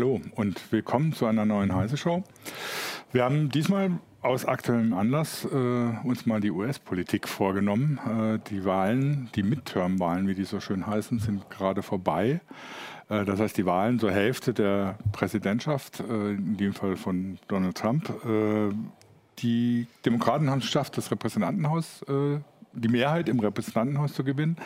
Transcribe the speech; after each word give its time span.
hallo 0.00 0.18
und 0.34 0.72
willkommen 0.72 1.12
zu 1.12 1.26
einer 1.26 1.44
neuen 1.44 1.74
Heise-Show. 1.74 2.24
Wir 3.12 3.22
haben 3.22 3.50
diesmal 3.50 3.98
aus 4.22 4.46
aktuellem 4.46 4.94
Anlass 4.94 5.44
äh, 5.44 5.48
uns 6.04 6.24
mal 6.24 6.40
die 6.40 6.50
US-Politik 6.50 7.28
vorgenommen. 7.28 7.98
Äh, 8.08 8.38
die 8.48 8.64
Wahlen, 8.64 9.28
die 9.34 9.42
Midterm-Wahlen, 9.42 10.26
wie 10.26 10.34
die 10.34 10.44
so 10.44 10.58
schön 10.58 10.86
heißen, 10.86 11.18
sind 11.18 11.50
gerade 11.50 11.82
vorbei. 11.82 12.40
Äh, 13.10 13.26
das 13.26 13.40
heißt, 13.40 13.58
die 13.58 13.66
Wahlen 13.66 13.98
zur 13.98 14.10
Hälfte 14.10 14.54
der 14.54 14.96
Präsidentschaft, 15.12 16.00
äh, 16.00 16.30
in 16.30 16.56
dem 16.56 16.72
Fall 16.72 16.96
von 16.96 17.38
Donald 17.48 17.76
Trump. 17.76 18.08
Äh, 18.24 18.70
die 19.40 19.86
Demokraten 20.06 20.48
haben 20.48 20.60
es 20.60 20.64
geschafft, 20.64 20.96
das 20.96 21.10
Repräsentantenhaus 21.10 22.02
die 22.72 22.88
Mehrheit 22.88 23.28
im 23.28 23.40
Repräsentantenhaus 23.40 24.14
zu 24.14 24.24
gewinnen. 24.24 24.56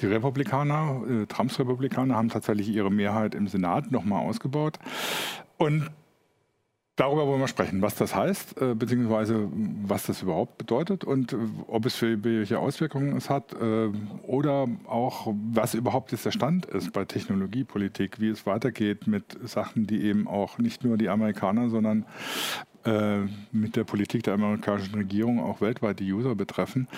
Die 0.00 0.06
Republikaner, 0.06 1.02
äh, 1.08 1.26
Trumps 1.26 1.58
Republikaner, 1.58 2.16
haben 2.16 2.28
tatsächlich 2.28 2.68
ihre 2.68 2.90
Mehrheit 2.90 3.34
im 3.34 3.48
Senat 3.48 3.90
nochmal 3.90 4.26
ausgebaut. 4.26 4.78
Und 5.56 5.90
darüber 6.98 7.26
wollen 7.26 7.40
wir 7.40 7.48
sprechen, 7.48 7.80
was 7.80 7.94
das 7.94 8.14
heißt, 8.14 8.60
äh, 8.60 8.74
beziehungsweise 8.74 9.48
was 9.86 10.06
das 10.06 10.22
überhaupt 10.22 10.58
bedeutet 10.58 11.04
und 11.04 11.32
äh, 11.32 11.36
ob 11.68 11.86
es 11.86 11.94
für 11.94 12.22
welche 12.24 12.58
Auswirkungen 12.58 13.16
es 13.16 13.30
hat 13.30 13.52
äh, 13.54 13.88
oder 14.22 14.66
auch, 14.86 15.32
was 15.52 15.74
überhaupt 15.74 16.12
jetzt 16.12 16.26
der 16.26 16.32
Stand 16.32 16.66
ist 16.66 16.92
bei 16.92 17.04
Technologiepolitik, 17.04 18.20
wie 18.20 18.28
es 18.28 18.46
weitergeht 18.46 19.06
mit 19.06 19.38
Sachen, 19.44 19.86
die 19.86 20.02
eben 20.02 20.26
auch 20.26 20.58
nicht 20.58 20.84
nur 20.84 20.96
die 20.96 21.08
Amerikaner, 21.08 21.70
sondern 21.70 22.04
mit 23.50 23.76
der 23.76 23.84
Politik 23.84 24.22
der 24.22 24.34
amerikanischen 24.34 24.94
Regierung 24.94 25.40
auch 25.40 25.60
weltweit 25.60 25.98
die 25.98 26.10
User 26.10 26.34
betreffen 26.34 26.88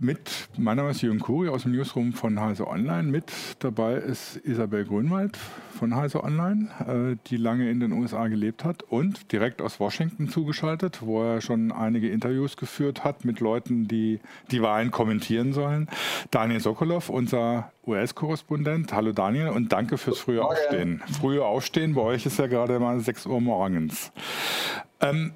mit, 0.00 0.48
mein 0.56 0.76
Name 0.76 0.90
ist 0.90 1.02
Jürgen 1.02 1.20
Kuri 1.20 1.48
aus 1.48 1.62
dem 1.62 1.72
Newsroom 1.72 2.12
von 2.12 2.38
Heise 2.40 2.68
Online. 2.68 3.04
Mit 3.04 3.32
dabei 3.58 3.94
ist 3.94 4.36
Isabel 4.44 4.84
Grünwald 4.84 5.36
von 5.78 5.94
Heise 5.94 6.22
Online, 6.22 6.68
äh, 6.86 7.16
die 7.28 7.36
lange 7.36 7.70
in 7.70 7.80
den 7.80 7.92
USA 7.92 8.28
gelebt 8.28 8.64
hat 8.64 8.82
und 8.82 9.32
direkt 9.32 9.60
aus 9.60 9.80
Washington 9.80 10.28
zugeschaltet, 10.28 11.00
wo 11.02 11.22
er 11.22 11.40
schon 11.40 11.72
einige 11.72 12.08
Interviews 12.08 12.56
geführt 12.56 13.04
hat 13.04 13.24
mit 13.24 13.40
Leuten, 13.40 13.88
die 13.88 14.20
die 14.50 14.62
Wahlen 14.62 14.90
kommentieren 14.90 15.52
sollen. 15.52 15.88
Daniel 16.30 16.60
Sokolov, 16.60 17.08
unser 17.08 17.72
US-Korrespondent. 17.86 18.92
Hallo 18.92 19.12
Daniel 19.12 19.48
und 19.48 19.72
danke 19.72 19.98
fürs 19.98 20.18
frühe 20.18 20.44
Aufstehen. 20.44 21.02
Frühe 21.20 21.44
Aufstehen, 21.44 21.94
bei 21.94 22.02
euch 22.02 22.26
ist 22.26 22.38
ja 22.38 22.46
gerade 22.46 22.78
mal 22.78 23.00
6 23.00 23.26
Uhr 23.26 23.40
morgens. 23.40 24.12
Ähm, 25.00 25.32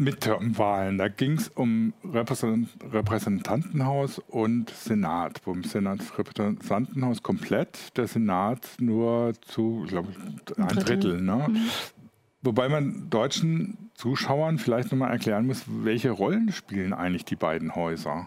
Midterm-Wahlen. 0.00 0.98
Da 0.98 1.08
ging 1.08 1.32
es 1.32 1.48
um 1.48 1.92
Repräsentantenhaus 2.04 4.18
und 4.18 4.70
Senat. 4.70 5.42
Beim 5.44 5.62
Senat 5.62 6.00
Repräsentantenhaus 6.18 7.22
komplett, 7.22 7.96
der 7.96 8.06
Senat 8.06 8.66
nur 8.80 9.34
zu, 9.42 9.84
glaube 9.86 10.08
ich, 10.10 10.58
ein 10.58 10.68
Drittel. 10.68 10.84
Drittel 10.84 11.20
ne? 11.20 11.46
mhm. 11.48 11.68
Wobei 12.42 12.70
man 12.70 13.10
deutschen 13.10 13.90
Zuschauern 13.94 14.58
vielleicht 14.58 14.90
nochmal 14.90 15.10
erklären 15.10 15.46
muss, 15.46 15.64
welche 15.66 16.10
Rollen 16.10 16.52
spielen 16.52 16.94
eigentlich 16.94 17.26
die 17.26 17.36
beiden 17.36 17.74
Häuser? 17.74 18.26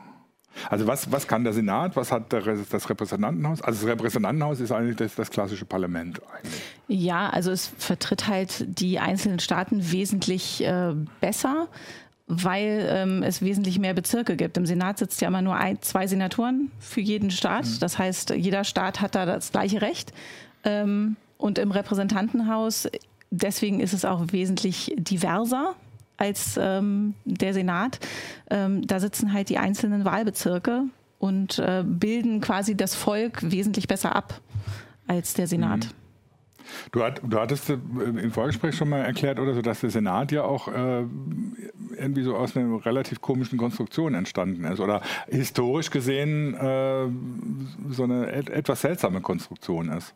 Also 0.69 0.87
was, 0.87 1.11
was 1.11 1.27
kann 1.27 1.43
der 1.43 1.53
Senat, 1.53 1.95
was 1.95 2.11
hat 2.11 2.31
das 2.31 2.89
Repräsentantenhaus? 2.89 3.61
Also 3.61 3.85
das 3.85 3.95
Repräsentantenhaus 3.95 4.59
ist 4.59 4.71
eigentlich 4.71 4.95
das, 4.95 5.15
das, 5.15 5.29
klassische 5.29 5.65
Parlament 5.65 6.21
eigentlich. 6.31 6.61
Ja, 6.87 7.29
also 7.29 7.51
es 7.51 7.71
vertritt 7.77 8.27
halt 8.27 8.65
die 8.67 8.99
einzelnen 8.99 9.39
Staaten 9.39 9.91
wesentlich 9.91 10.63
äh, 10.63 10.93
besser, 11.21 11.67
weil 12.27 12.87
ähm, 12.89 13.23
es 13.23 13.41
wesentlich 13.41 13.79
mehr 13.79 13.93
Bezirke 13.93 14.35
gibt. 14.35 14.57
Im 14.57 14.65
Senat 14.65 14.97
sitzt 14.97 15.21
ja 15.21 15.27
immer 15.27 15.41
nur 15.41 15.55
ein, 15.55 15.81
zwei 15.81 16.07
Senatoren 16.07 16.71
für 16.79 17.01
jeden 17.01 17.31
Staat. 17.31 17.65
Mhm. 17.65 17.79
Das 17.79 17.97
heißt, 17.97 18.31
jeder 18.31 18.63
Staat 18.63 19.01
hat 19.01 19.15
da 19.15 19.25
das 19.25 19.51
gleiche 19.51 19.81
Recht. 19.81 20.13
Ähm, 20.63 21.17
und 21.37 21.57
im 21.57 21.71
Repräsentantenhaus, 21.71 22.87
deswegen 23.29 23.81
ist 23.81 23.93
es 23.93 24.05
auch 24.05 24.31
wesentlich 24.31 24.93
diverser 24.97 25.75
als 26.17 26.59
ähm, 26.61 27.15
der 27.25 27.53
Senat. 27.53 27.99
Ähm, 28.49 28.85
da 28.85 28.99
sitzen 28.99 29.33
halt 29.33 29.49
die 29.49 29.57
einzelnen 29.57 30.05
Wahlbezirke 30.05 30.83
und 31.19 31.59
äh, 31.59 31.83
bilden 31.85 32.41
quasi 32.41 32.75
das 32.75 32.95
Volk 32.95 33.51
wesentlich 33.51 33.87
besser 33.87 34.15
ab 34.15 34.41
als 35.07 35.33
der 35.33 35.47
Senat. 35.47 35.85
Mhm. 35.85 36.03
Du, 36.91 37.03
hat, 37.03 37.21
du, 37.23 37.39
hattest 37.39 37.69
äh, 37.69 37.73
im 37.73 38.31
Vorgespräch 38.31 38.75
schon 38.75 38.89
mal 38.89 39.01
erklärt, 39.01 39.39
oder 39.39 39.53
so, 39.53 39.61
dass 39.61 39.81
der 39.81 39.89
Senat 39.89 40.31
ja 40.31 40.43
auch 40.43 40.67
äh, 40.67 41.05
irgendwie 41.97 42.23
so 42.23 42.35
aus 42.35 42.55
einer 42.55 42.85
relativ 42.85 43.21
komischen 43.21 43.57
Konstruktion 43.57 44.13
entstanden 44.13 44.63
ist 44.65 44.79
oder 44.79 45.01
historisch 45.27 45.89
gesehen 45.89 46.55
äh, 46.55 47.07
so 47.89 48.03
eine 48.03 48.31
et 48.31 48.49
etwas 48.49 48.81
seltsame 48.81 49.21
Konstruktion 49.21 49.89
ist. 49.89 50.13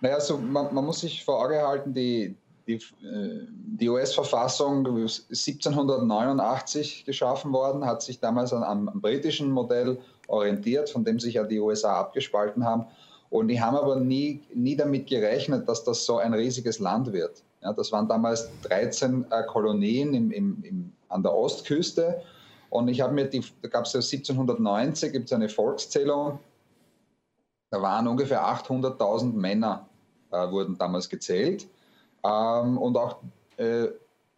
Naja, 0.00 0.14
also 0.14 0.38
man, 0.38 0.72
man 0.74 0.84
muss 0.84 1.00
sich 1.00 1.24
vor 1.24 1.44
Augen 1.44 1.60
halten, 1.60 1.92
die, 1.92 2.34
die, 2.78 3.06
äh, 3.06 3.46
die 3.50 3.88
US-Verfassung 3.88 4.86
1789 4.86 7.04
geschaffen 7.04 7.52
worden, 7.52 7.84
hat 7.84 8.02
sich 8.02 8.20
damals 8.20 8.52
an, 8.52 8.62
am 8.62 9.00
britischen 9.00 9.50
Modell 9.50 9.98
orientiert, 10.28 10.90
von 10.90 11.04
dem 11.04 11.18
sich 11.18 11.34
ja 11.34 11.44
die 11.44 11.60
USA 11.60 12.00
abgespalten 12.00 12.64
haben. 12.64 12.86
Und 13.30 13.48
die 13.48 13.60
haben 13.60 13.76
aber 13.76 13.96
nie, 13.96 14.42
nie 14.54 14.76
damit 14.76 15.08
gerechnet, 15.08 15.68
dass 15.68 15.84
das 15.84 16.04
so 16.04 16.18
ein 16.18 16.34
riesiges 16.34 16.78
Land 16.78 17.12
wird. 17.12 17.42
Ja, 17.62 17.72
das 17.72 17.92
waren 17.92 18.08
damals 18.08 18.48
13 18.62 19.26
äh, 19.30 19.42
Kolonien 19.44 20.14
im, 20.14 20.30
im, 20.30 20.62
im, 20.62 20.92
an 21.08 21.22
der 21.22 21.34
Ostküste. 21.34 22.22
Und 22.70 22.88
ich 22.88 23.00
habe 23.00 23.12
mir 23.12 23.26
die, 23.26 23.42
da 23.62 23.68
gab 23.68 23.84
es 23.84 23.92
ja 23.92 24.00
1790, 24.00 25.12
gibt 25.12 25.26
es 25.26 25.32
eine 25.32 25.48
Volkszählung, 25.48 26.38
da 27.70 27.80
waren 27.82 28.08
ungefähr 28.08 28.44
800.000 28.44 29.32
Männer, 29.32 29.88
äh, 30.32 30.50
wurden 30.50 30.76
damals 30.76 31.08
gezählt. 31.08 31.68
Ähm, 32.24 32.78
und 32.78 32.96
auch 32.96 33.16
äh, 33.56 33.88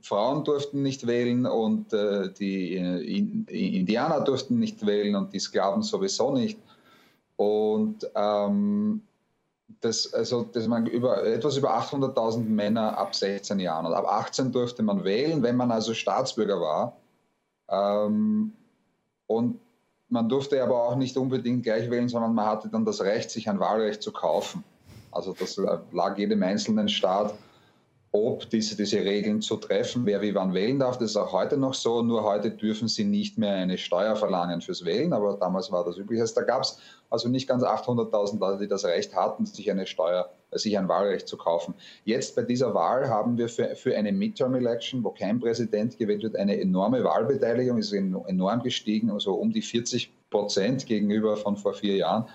Frauen 0.02 0.44
durften 0.44 0.82
nicht 0.82 1.06
wählen 1.06 1.46
und 1.46 1.92
äh, 1.92 2.32
die 2.32 2.76
in, 2.76 3.44
Indianer 3.46 4.20
durften 4.20 4.58
nicht 4.58 4.84
wählen 4.84 5.14
und 5.14 5.32
die 5.32 5.38
Sklaven 5.38 5.82
sowieso 5.82 6.32
nicht. 6.32 6.58
Und 7.36 8.10
ähm, 8.14 9.02
das, 9.80 10.12
also, 10.12 10.42
dass 10.42 10.66
man 10.66 10.86
über, 10.86 11.24
etwas 11.24 11.56
über 11.56 11.76
800.000 11.78 12.44
Männer 12.44 12.98
ab 12.98 13.14
16 13.14 13.58
Jahren 13.58 13.86
und 13.86 13.94
ab 13.94 14.06
18 14.06 14.52
durfte 14.52 14.82
man 14.82 15.04
wählen, 15.04 15.42
wenn 15.42 15.56
man 15.56 15.70
also 15.70 15.94
Staatsbürger 15.94 16.60
war. 16.60 16.96
Ähm, 17.68 18.52
und 19.26 19.58
man 20.08 20.28
durfte 20.28 20.62
aber 20.62 20.82
auch 20.82 20.96
nicht 20.96 21.16
unbedingt 21.16 21.62
gleich 21.62 21.90
wählen, 21.90 22.08
sondern 22.08 22.34
man 22.34 22.46
hatte 22.46 22.68
dann 22.68 22.84
das 22.84 23.00
Recht, 23.00 23.30
sich 23.30 23.48
ein 23.48 23.60
Wahlrecht 23.60 24.02
zu 24.02 24.12
kaufen. 24.12 24.62
Also 25.10 25.32
das 25.32 25.60
lag 25.92 26.18
jedem 26.18 26.42
einzelnen 26.42 26.88
Staat 26.88 27.34
ob 28.14 28.50
diese, 28.50 28.76
diese 28.76 28.98
Regeln 28.98 29.40
zu 29.40 29.56
treffen, 29.56 30.04
wer 30.04 30.20
wie 30.20 30.34
wann 30.34 30.52
wählen 30.52 30.78
darf. 30.78 30.98
Das 30.98 31.10
ist 31.10 31.16
auch 31.16 31.32
heute 31.32 31.56
noch 31.56 31.72
so, 31.72 32.02
nur 32.02 32.24
heute 32.24 32.50
dürfen 32.50 32.86
sie 32.86 33.04
nicht 33.04 33.38
mehr 33.38 33.54
eine 33.54 33.78
Steuer 33.78 34.16
verlangen 34.16 34.60
fürs 34.60 34.84
Wählen, 34.84 35.14
aber 35.14 35.38
damals 35.40 35.72
war 35.72 35.82
das 35.82 35.96
üblich. 35.96 36.20
Also 36.20 36.34
da 36.34 36.42
gab 36.42 36.62
es 36.62 36.78
also 37.08 37.30
nicht 37.30 37.48
ganz 37.48 37.62
800.000 37.62 38.38
Leute, 38.38 38.58
die 38.58 38.68
das 38.68 38.84
Recht 38.84 39.16
hatten, 39.16 39.46
sich 39.46 39.70
eine 39.70 39.86
Steuer, 39.86 40.30
sich 40.50 40.76
ein 40.76 40.88
Wahlrecht 40.88 41.26
zu 41.26 41.38
kaufen. 41.38 41.74
Jetzt 42.04 42.36
bei 42.36 42.42
dieser 42.42 42.74
Wahl 42.74 43.08
haben 43.08 43.38
wir 43.38 43.48
für, 43.48 43.74
für 43.76 43.96
eine 43.96 44.12
Midterm-Election, 44.12 45.02
wo 45.02 45.10
kein 45.10 45.40
Präsident 45.40 45.96
gewählt 45.96 46.22
wird, 46.22 46.36
eine 46.36 46.60
enorme 46.60 47.02
Wahlbeteiligung, 47.02 47.78
ist 47.78 47.94
enorm 47.94 48.62
gestiegen, 48.62 49.10
also 49.10 49.32
um 49.32 49.52
die 49.52 49.62
40 49.62 50.12
Prozent 50.28 50.84
gegenüber 50.84 51.38
von 51.38 51.56
vor 51.56 51.72
vier 51.72 51.96
Jahren. 51.96 52.26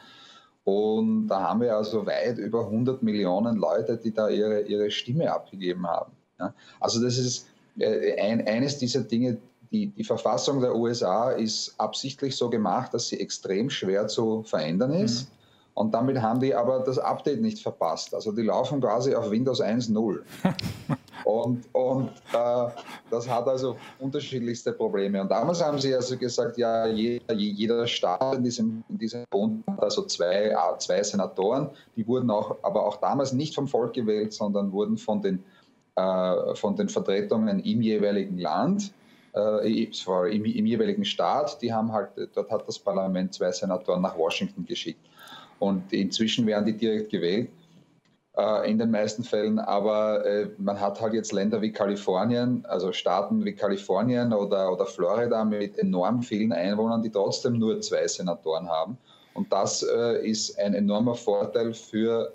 Und 0.67 1.29
da 1.29 1.43
haben 1.43 1.61
wir 1.61 1.77
also 1.77 2.05
weit 2.05 2.37
über 2.39 2.65
100 2.65 3.01
Millionen 3.01 3.55
Leute, 3.55 3.95
die 3.95 4.13
da 4.13 4.27
ihre, 4.27 4.63
ihre 4.63 4.91
Stimme 4.91 5.31
abgegeben 5.31 5.87
haben. 5.87 6.11
Ja? 6.37 6.53
Also 6.81 7.01
das 7.01 7.17
ist 7.17 7.47
äh, 7.79 8.19
ein, 8.19 8.45
eines 8.45 8.77
dieser 8.77 8.99
Dinge, 8.99 9.37
die, 9.71 9.87
die 9.87 10.03
Verfassung 10.03 10.59
der 10.59 10.75
USA 10.75 11.31
ist 11.31 11.73
absichtlich 11.77 12.35
so 12.35 12.49
gemacht, 12.49 12.93
dass 12.93 13.07
sie 13.07 13.17
extrem 13.17 13.69
schwer 13.69 14.07
zu 14.07 14.43
verändern 14.43 14.91
ist. 14.91 15.29
Mhm. 15.29 15.37
Und 15.73 15.93
damit 15.93 16.21
haben 16.21 16.41
die 16.41 16.53
aber 16.53 16.81
das 16.81 16.99
Update 16.99 17.39
nicht 17.39 17.63
verpasst. 17.63 18.13
Also 18.13 18.33
die 18.33 18.41
laufen 18.41 18.81
quasi 18.81 19.15
auf 19.15 19.31
Windows 19.31 19.61
1.0. 19.61 20.19
und 21.23 21.65
und 21.73 22.09
äh, 22.33 22.67
das 23.09 23.29
hat 23.29 23.47
also 23.47 23.77
unterschiedlichste 23.99 24.73
Probleme. 24.73 25.21
Und 25.21 25.29
damals 25.29 25.63
haben 25.63 25.79
sie 25.79 25.93
also 25.93 26.17
gesagt, 26.17 26.57
ja, 26.57 26.87
jeder, 26.87 27.33
jeder 27.33 27.87
Staat 27.87 28.35
in 28.35 28.43
diesem, 28.43 28.83
in 28.89 28.97
diesem 28.97 29.23
Bund 29.29 29.65
hat 29.67 29.83
also 29.83 30.03
zwei, 30.03 30.49
äh, 30.49 30.77
zwei 30.79 31.03
Senatoren. 31.03 31.69
Die 31.95 32.07
wurden 32.07 32.29
auch, 32.29 32.57
aber 32.63 32.85
auch 32.85 32.97
damals 32.97 33.33
nicht 33.33 33.55
vom 33.55 33.67
Volk 33.67 33.93
gewählt, 33.93 34.33
sondern 34.33 34.71
wurden 34.71 34.97
von 34.97 35.21
den, 35.21 35.43
äh, 35.95 36.55
von 36.55 36.75
den 36.75 36.89
Vertretungen 36.89 37.59
im 37.59 37.81
jeweiligen 37.81 38.37
Land 38.37 38.91
äh, 39.35 39.83
im, 39.83 40.45
im 40.45 40.65
jeweiligen 40.65 41.05
Staat. 41.05 41.61
Die 41.61 41.73
haben 41.73 41.91
halt, 41.91 42.09
dort 42.33 42.51
hat 42.51 42.67
das 42.67 42.79
Parlament 42.79 43.33
zwei 43.33 43.51
Senatoren 43.51 44.01
nach 44.01 44.17
Washington 44.17 44.65
geschickt. 44.65 45.05
Und 45.59 45.91
inzwischen 45.91 46.45
werden 46.45 46.65
die 46.65 46.77
direkt 46.77 47.09
gewählt 47.09 47.49
äh, 47.49 47.56
in 48.65 48.77
den 48.77 48.91
meisten 48.91 49.23
Fällen. 49.23 49.57
Aber 49.57 50.25
äh, 50.25 50.49
man 50.57 50.79
hat 50.79 51.01
halt 51.01 51.13
jetzt 51.13 51.31
Länder 51.31 51.61
wie 51.61 51.71
Kalifornien, 51.71 52.65
also 52.67 52.91
Staaten 52.91 53.43
wie 53.45 53.53
Kalifornien 53.53 54.31
oder, 54.31 54.71
oder 54.71 54.85
Florida 54.85 55.43
mit 55.43 55.77
enorm 55.79 56.21
vielen 56.21 56.51
Einwohnern, 56.51 57.01
die 57.01 57.09
trotzdem 57.09 57.57
nur 57.57 57.81
zwei 57.81 58.07
Senatoren 58.07 58.69
haben. 58.69 58.97
Und 59.33 59.51
das 59.51 59.83
äh, 59.83 60.27
ist 60.27 60.59
ein 60.59 60.73
enormer 60.73 61.15
Vorteil 61.15 61.73
für 61.73 62.31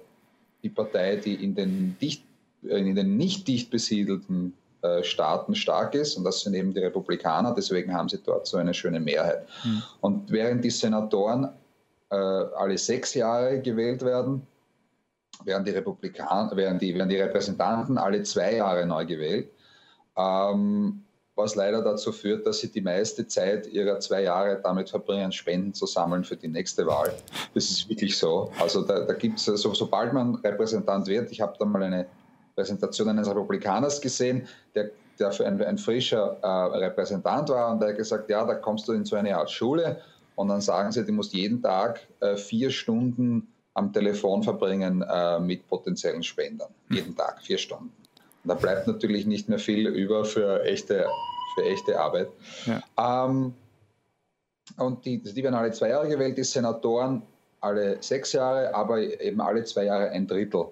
die 0.63 0.69
Partei, 0.69 1.17
die 1.17 1.35
in 1.35 1.55
den 1.55 1.97
dicht 2.01 2.25
in 2.63 2.95
den 2.95 3.17
nicht 3.17 3.49
dicht 3.49 3.71
besiedelten 3.71 4.55
äh, 4.83 5.03
Staaten 5.03 5.55
stark 5.55 5.95
ist 5.95 6.17
und 6.17 6.25
das 6.25 6.41
sind 6.41 6.55
eben 6.55 6.73
die 6.73 6.81
Republikaner, 6.81 7.55
deswegen 7.55 7.93
haben 7.93 8.09
sie 8.09 8.19
dort 8.25 8.47
so 8.47 8.57
eine 8.57 8.75
schöne 8.75 9.01
Mehrheit. 9.01 9.47
Mhm. 9.65 9.83
Und 10.01 10.31
während 10.31 10.65
die 10.65 10.71
Senatoren 10.71 11.49
äh, 12.11 12.15
alle 12.15 12.79
sechs 12.79 13.15
Jahre 13.15 13.61
gewählt 13.61 14.05
werden, 14.05 14.47
werden 15.45 15.65
die 15.65 15.71
Republikaner, 15.71 16.57
werden 16.57 16.79
die, 16.79 16.95
werden 16.95 17.09
die 17.09 17.17
Repräsentanten 17.21 17.99
alle 17.99 18.23
zwei 18.23 18.57
Jahre 18.57 18.87
neu 18.87 19.05
gewählt. 19.07 19.51
Ähm, 20.17 21.05
was 21.35 21.55
leider 21.55 21.83
dazu 21.83 22.13
führt, 22.13 22.47
dass 22.47 22.59
sie 22.59 22.71
die 22.71 22.83
meiste 22.83 23.27
Zeit 23.27 23.67
ihrer 23.67 23.99
zwei 24.01 24.23
Jahre 24.23 24.61
damit 24.63 24.91
verbringen, 24.91 25.33
Spenden 25.33 25.73
zu 25.73 25.87
sammeln 25.87 26.25
für 26.25 26.37
die 26.37 26.49
nächste 26.49 26.87
Wahl. 26.87 27.13
Das 27.55 27.71
ist 27.71 27.89
wirklich 27.89 28.19
so. 28.19 28.51
Also 28.61 28.83
da, 28.83 29.01
da 29.01 29.15
gibt 29.15 29.39
es, 29.39 29.49
also, 29.49 29.73
sobald 29.73 30.13
man 30.13 30.35
Repräsentant 30.37 31.07
wird, 31.07 31.33
ich 31.33 31.41
habe 31.41 31.55
da 31.59 31.65
mal 31.65 31.83
eine 31.83 32.07
Präsentation 32.55 33.09
eines 33.09 33.29
Republikaners 33.29 34.01
gesehen, 34.01 34.47
der, 34.75 34.91
der 35.19 35.33
für 35.33 35.47
ein, 35.47 35.61
ein 35.63 35.79
frischer 35.79 36.37
äh, 36.43 36.47
Repräsentant 36.47 37.49
war 37.49 37.73
und 37.73 37.81
der 37.81 37.91
hat 37.91 37.97
gesagt, 37.97 38.29
ja, 38.29 38.45
da 38.45 38.55
kommst 38.55 38.87
du 38.89 38.93
in 38.93 39.07
so 39.07 39.17
eine 39.17 39.37
Art 39.37 39.51
Schule 39.51 40.01
und 40.37 40.49
dann 40.49 40.61
sagen 40.61 40.93
sie, 40.93 41.05
du 41.05 41.13
musst 41.13 41.33
jeden 41.33 41.63
Tag 41.63 42.01
äh, 42.21 42.37
vier 42.37 42.71
Stunden 42.71 43.52
am 43.75 43.93
Telefon 43.93 44.43
verbringen 44.43 45.03
äh, 45.03 45.41
mit 45.41 45.67
potenziellen 45.69 46.23
Spendern. 46.23 46.71
Jeden 46.91 47.17
Tag, 47.17 47.43
vier 47.43 47.59
Stunden. 47.59 47.93
Da 48.45 48.55
bleibt 48.55 48.87
natürlich 48.87 49.25
nicht 49.27 49.49
mehr 49.49 49.59
viel 49.59 49.87
über 49.87 50.25
für 50.25 50.63
echte, 50.65 51.07
für 51.55 51.65
echte 51.65 51.99
Arbeit. 51.99 52.29
Ja. 52.67 53.27
Ähm, 53.27 53.55
und 54.77 55.05
die, 55.05 55.19
die 55.19 55.43
werden 55.43 55.55
alle 55.55 55.73
zwei 55.73 55.91
Jahre 55.91 56.09
gewählt, 56.09 56.37
die 56.37 56.45
Senatoren 56.45 57.23
alle 57.61 58.03
sechs 58.03 58.33
Jahre, 58.33 58.75
aber 58.75 59.01
eben 59.01 59.41
alle 59.41 59.65
zwei 59.65 59.85
Jahre 59.85 60.11
ein 60.11 60.27
Drittel. 60.27 60.67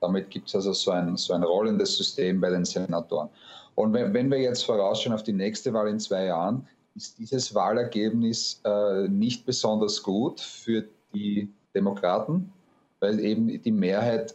Damit 0.00 0.30
gibt 0.30 0.48
es 0.48 0.54
also 0.56 0.72
so 0.72 0.90
ein, 0.90 1.16
so 1.16 1.32
ein 1.32 1.44
rollendes 1.44 1.96
System 1.96 2.40
bei 2.40 2.50
den 2.50 2.64
Senatoren. 2.64 3.28
Und 3.76 3.92
wenn, 3.92 4.12
wenn 4.12 4.30
wir 4.30 4.38
jetzt 4.38 4.64
vorausschauen 4.64 5.14
auf 5.14 5.22
die 5.22 5.32
nächste 5.32 5.72
Wahl 5.72 5.88
in 5.88 6.00
zwei 6.00 6.26
Jahren, 6.26 6.66
ist 6.94 7.18
dieses 7.18 7.54
Wahlergebnis 7.54 8.60
äh, 8.64 9.08
nicht 9.08 9.46
besonders 9.46 10.02
gut 10.02 10.40
für 10.40 10.84
die 11.14 11.48
Demokraten, 11.74 12.52
weil 13.00 13.20
eben 13.20 13.62
die 13.62 13.72
Mehrheit 13.72 14.34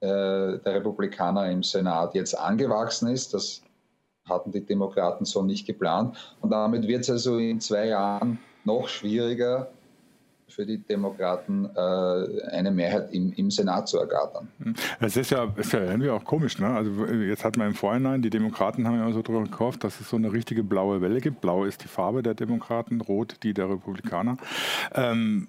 äh, 0.00 0.58
der 0.58 0.74
Republikaner 0.74 1.50
im 1.50 1.62
Senat 1.62 2.14
jetzt 2.14 2.38
angewachsen 2.38 3.08
ist. 3.08 3.32
Das 3.32 3.62
hatten 4.28 4.52
die 4.52 4.64
Demokraten 4.64 5.24
so 5.24 5.42
nicht 5.42 5.66
geplant. 5.66 6.16
Und 6.40 6.50
damit 6.50 6.86
wird 6.86 7.02
es 7.02 7.10
also 7.10 7.38
in 7.38 7.60
zwei 7.60 7.86
Jahren 7.88 8.38
noch 8.64 8.88
schwieriger 8.88 9.70
für 10.48 10.64
die 10.64 10.78
Demokraten 10.78 11.68
äh, 11.74 12.42
eine 12.50 12.70
Mehrheit 12.70 13.12
im, 13.12 13.32
im, 13.32 13.50
Senat 13.50 13.88
zu 13.88 13.98
ergattern. 13.98 14.48
Es 15.00 15.16
ist 15.16 15.30
ja, 15.30 15.52
ist 15.56 15.72
ja 15.72 15.80
irgendwie 15.80 16.10
auch 16.10 16.24
komisch. 16.24 16.58
Ne? 16.58 16.68
Also 16.68 17.06
jetzt 17.06 17.44
hat 17.44 17.56
man 17.56 17.68
im 17.68 17.74
Vorhinein, 17.74 18.22
die 18.22 18.30
Demokraten 18.30 18.86
haben 18.86 18.98
ja 18.98 19.10
so 19.12 19.22
drüber 19.22 19.42
gekauft, 19.42 19.84
dass 19.84 20.00
es 20.00 20.08
so 20.08 20.16
eine 20.16 20.32
richtige 20.32 20.62
blaue 20.62 21.00
Welle 21.00 21.20
gibt. 21.20 21.40
Blau 21.40 21.64
ist 21.64 21.82
die 21.82 21.88
Farbe 21.88 22.22
der 22.22 22.34
Demokraten, 22.34 23.00
rot 23.00 23.36
die 23.42 23.52
der 23.52 23.68
Republikaner. 23.68 24.36
Ähm, 24.94 25.48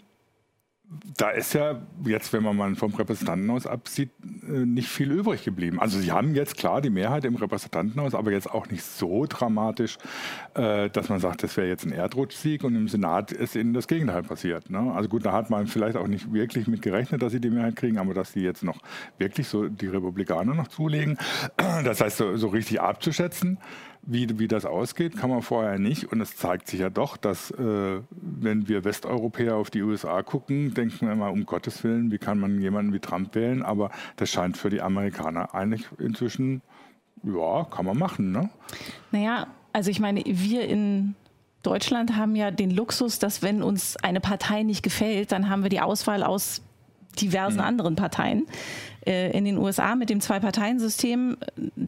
da 1.18 1.30
ist 1.30 1.54
ja 1.54 1.82
jetzt, 2.06 2.34
wenn 2.34 2.44
man 2.44 2.56
mal 2.56 2.76
vom 2.76 2.94
Repräsentantenhaus 2.94 3.66
absieht, 3.68 4.12
äh, 4.48 4.66
nicht 4.66 4.88
viel 4.88 5.12
übrig 5.12 5.44
geblieben. 5.44 5.80
Also 5.80 6.00
sie 6.00 6.12
haben 6.12 6.36
jetzt 6.36 6.58
klar 6.58 6.82
die 6.82 6.90
Mehrheit 6.90 7.26
im 7.26 7.36
Repräsentantenhaus, 7.36 8.14
aber 8.14 8.32
jetzt 8.32 8.50
auch 8.50 8.70
nicht 8.70 8.84
so 8.84 9.26
dramatisch, 9.26 9.98
äh, 10.54 10.90
dass 10.90 11.10
man 11.10 11.20
sagt, 11.20 11.44
das 11.44 11.56
wäre 11.58 11.68
jetzt 11.68 11.86
ein 11.86 11.92
Erdrutschsieg 11.92 12.64
und 12.64 12.76
im 12.76 12.88
Senat 12.88 13.32
ist 13.32 13.56
ihnen 13.56 13.74
das 13.74 13.88
Gegenteil 13.88 14.24
passiert. 14.24 14.70
Ne? 14.70 14.92
Also 14.94 15.10
gut, 15.10 15.26
da 15.26 15.32
hat 15.32 15.50
man 15.50 15.68
vielleicht 15.68 15.98
auch 15.98 16.08
nicht 16.08 16.32
wirklich 16.34 16.68
mit 16.68 16.82
gerechnet, 16.82 17.22
dass 17.22 17.32
sie 17.32 17.42
die 17.42 17.50
Mehrheit 17.50 17.76
kriegen, 17.76 17.98
aber 17.98 18.14
dass 18.14 18.34
sie 18.34 18.42
jetzt 18.42 18.64
noch 18.64 18.80
wirklich 19.18 19.48
so 19.48 19.68
die 19.68 19.88
Republikaner 19.88 20.54
noch 20.54 20.68
zulegen, 20.68 21.18
das 21.58 22.02
heißt 22.02 22.18
so, 22.18 22.38
so 22.38 22.48
richtig 22.48 22.82
abzuschätzen, 22.82 23.58
wie, 24.06 24.40
wie 24.40 24.48
das 24.48 24.66
ausgeht, 24.66 25.18
kann 25.18 25.30
man 25.30 25.42
vorher 25.42 25.80
nicht. 25.80 26.12
Und 26.12 26.22
es 26.22 26.36
zeigt 26.36 26.68
sich 26.68 26.80
ja 26.80 26.90
doch, 26.90 27.18
dass 27.18 27.52
äh, 27.52 28.00
wenn 28.12 28.68
wir 28.68 28.84
Westeuropäer 28.84 29.56
auf 29.56 29.70
die 29.70 29.82
USA 29.82 30.22
gucken, 30.22 30.74
denken 30.74 31.08
wir 31.08 31.14
immer, 31.14 31.32
um 31.32 31.46
Gottes 31.46 31.84
Willen, 31.84 32.12
wie 32.12 32.18
kann 32.18 32.40
man 32.40 32.62
jemanden 32.62 32.94
wie 32.94 33.00
Trump 33.00 33.34
wählen? 33.36 33.64
Aber 33.64 33.92
das 34.18 34.30
scheint 34.30 34.58
für 34.58 34.70
die 34.70 34.82
Amerikaner 34.82 35.56
eigentlich 35.56 35.86
inzwischen, 36.00 36.62
ja, 37.24 37.66
kann 37.66 37.86
man 37.86 37.98
machen. 37.98 38.32
Ne? 38.32 38.50
Naja, 39.12 39.48
also 39.74 39.90
ich 39.90 40.00
meine, 40.00 40.24
wir 40.26 40.68
in 40.68 41.16
Deutschland 41.64 42.16
haben 42.16 42.36
ja 42.36 42.52
den 42.52 42.70
Luxus, 42.70 43.18
dass 43.18 43.42
wenn 43.42 43.64
uns 43.64 43.98
eine 43.98 44.20
Partei 44.20 44.62
nicht 44.64 44.84
gefällt, 44.84 45.32
dann 45.32 45.50
haben 45.50 45.64
wir 45.64 45.70
die 45.70 45.82
Auswahl 45.82 46.24
aus 46.24 46.62
diversen 47.20 47.58
mhm. 47.58 47.66
anderen 47.66 47.96
Parteien. 47.96 48.46
Äh, 49.06 49.36
in 49.36 49.46
den 49.46 49.58
USA 49.58 49.96
mit 49.96 50.10
dem 50.10 50.22
Zwei-Parteien-System, 50.22 51.38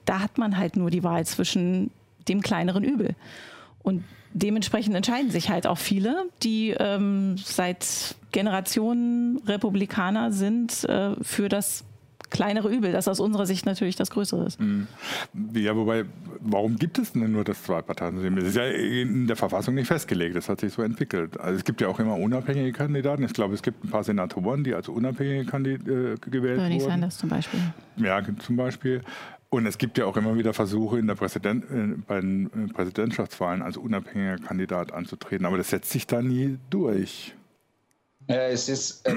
da 0.06 0.20
hat 0.20 0.38
man 0.38 0.58
halt 0.58 0.75
nur 0.75 0.90
die 0.90 1.04
Wahl 1.04 1.25
zwischen 1.25 1.92
dem 2.27 2.41
kleineren 2.41 2.83
Übel. 2.83 3.15
Und 3.83 4.03
dementsprechend 4.33 4.95
entscheiden 4.95 5.31
sich 5.31 5.50
halt 5.50 5.68
auch 5.68 5.77
viele, 5.77 6.25
die 6.44 6.75
ähm, 6.77 7.38
seit 7.38 8.15
Generationen 8.31 9.38
Republikaner 9.45 10.31
sind, 10.31 10.83
äh, 10.85 11.15
für 11.21 11.50
das 11.50 11.85
kleinere 12.29 12.69
Übel, 12.69 12.91
das 12.91 13.07
aus 13.07 13.19
unserer 13.19 13.45
Sicht 13.45 13.65
natürlich 13.65 13.95
das 13.95 14.12
größere 14.12 14.45
ist. 14.45 14.59
Mhm. 14.59 14.88
Ja, 15.53 15.75
wobei, 15.75 16.06
warum 16.41 16.75
gibt 16.75 17.00
es 17.00 17.13
denn 17.13 17.31
nur 17.31 17.44
das 17.44 17.63
Zwei-Parteien-System? 17.63 18.35
Das 18.35 18.45
ist 18.45 18.56
ja 18.56 18.65
in 18.65 19.27
der 19.27 19.35
Verfassung 19.35 19.75
nicht 19.75 19.88
festgelegt, 19.88 20.35
das 20.35 20.50
hat 20.50 20.59
sich 20.59 20.74
so 20.74 20.81
entwickelt. 20.81 21.39
Also 21.39 21.57
es 21.57 21.63
gibt 21.63 21.79
ja 21.79 21.88
auch 21.88 22.00
immer 22.00 22.15
unabhängige 22.15 22.71
Kandidaten. 22.74 23.24
Ich 23.24 23.33
glaube, 23.33 23.53
es 23.53 23.62
gibt 23.62 23.83
ein 23.83 23.89
paar 23.89 24.03
Senatoren, 24.03 24.63
die 24.63 24.74
als 24.74 24.89
unabhängige 24.89 25.45
Kandidaten 25.45 25.89
äh, 25.89 26.29
gewählt 26.29 26.57
Bernie 26.57 26.57
wurden. 26.57 26.57
Bernie 26.57 26.79
Sanders 26.81 27.18
zum 27.18 27.29
Beispiel. 27.29 27.59
Ja, 27.95 28.21
zum 28.39 28.56
Beispiel. 28.57 29.01
Und 29.50 29.66
es 29.66 29.78
gibt 29.78 29.98
ja 29.98 30.06
auch 30.06 30.18
immer 30.18 30.36
wieder 30.36 30.54
Versuche, 30.54 31.00
in 31.00 31.08
der 31.08 31.16
Präsident, 31.16 31.64
äh, 31.72 31.96
bei 32.06 32.20
den 32.20 32.48
äh, 32.48 32.74
Präsidentschaftswahlen 32.74 33.62
als 33.62 33.78
unabhängiger 33.78 34.38
Kandidat 34.38 34.92
anzutreten. 34.92 35.46
Aber 35.46 35.58
das 35.58 35.70
setzt 35.70 35.90
sich 35.90 36.06
da 36.06 36.22
nie 36.22 36.58
durch. 36.70 37.34
Ja, 38.28 38.48
es 38.48 38.68
ist, 38.68 39.08
äh, 39.08 39.14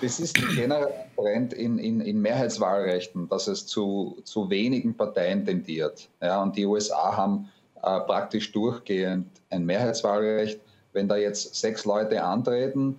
das 0.00 0.20
ist 0.20 0.38
ein 0.38 0.54
genereller 0.54 1.06
Trend 1.16 1.52
in, 1.52 1.78
in, 1.78 2.00
in 2.00 2.20
Mehrheitswahlrechten, 2.20 3.28
dass 3.28 3.48
es 3.48 3.66
zu, 3.66 4.20
zu 4.22 4.48
wenigen 4.48 4.94
Parteien 4.94 5.44
tendiert. 5.44 6.08
Ja, 6.22 6.40
und 6.42 6.56
die 6.56 6.64
USA 6.64 7.16
haben 7.16 7.48
äh, 7.82 8.00
praktisch 8.00 8.52
durchgehend 8.52 9.26
ein 9.50 9.66
Mehrheitswahlrecht. 9.66 10.60
Wenn 10.92 11.08
da 11.08 11.16
jetzt 11.16 11.54
sechs 11.56 11.84
Leute 11.84 12.22
antreten, 12.22 12.98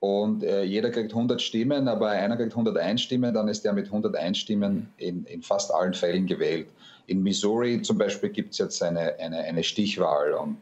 und 0.00 0.42
äh, 0.42 0.62
jeder 0.62 0.90
kriegt 0.90 1.12
100 1.12 1.42
Stimmen, 1.42 1.86
aber 1.86 2.08
einer 2.08 2.36
kriegt 2.36 2.52
101 2.52 3.02
Stimmen, 3.02 3.34
dann 3.34 3.48
ist 3.48 3.64
der 3.64 3.74
mit 3.74 3.86
101 3.86 4.38
Stimmen 4.38 4.88
in, 4.96 5.24
in 5.24 5.42
fast 5.42 5.72
allen 5.72 5.92
Fällen 5.92 6.26
gewählt. 6.26 6.68
In 7.06 7.22
Missouri 7.22 7.82
zum 7.82 7.98
Beispiel 7.98 8.30
gibt 8.30 8.52
es 8.52 8.58
jetzt 8.58 8.82
eine, 8.82 9.18
eine, 9.18 9.38
eine, 9.38 9.62
Stichwahl 9.62 10.32
und 10.32 10.56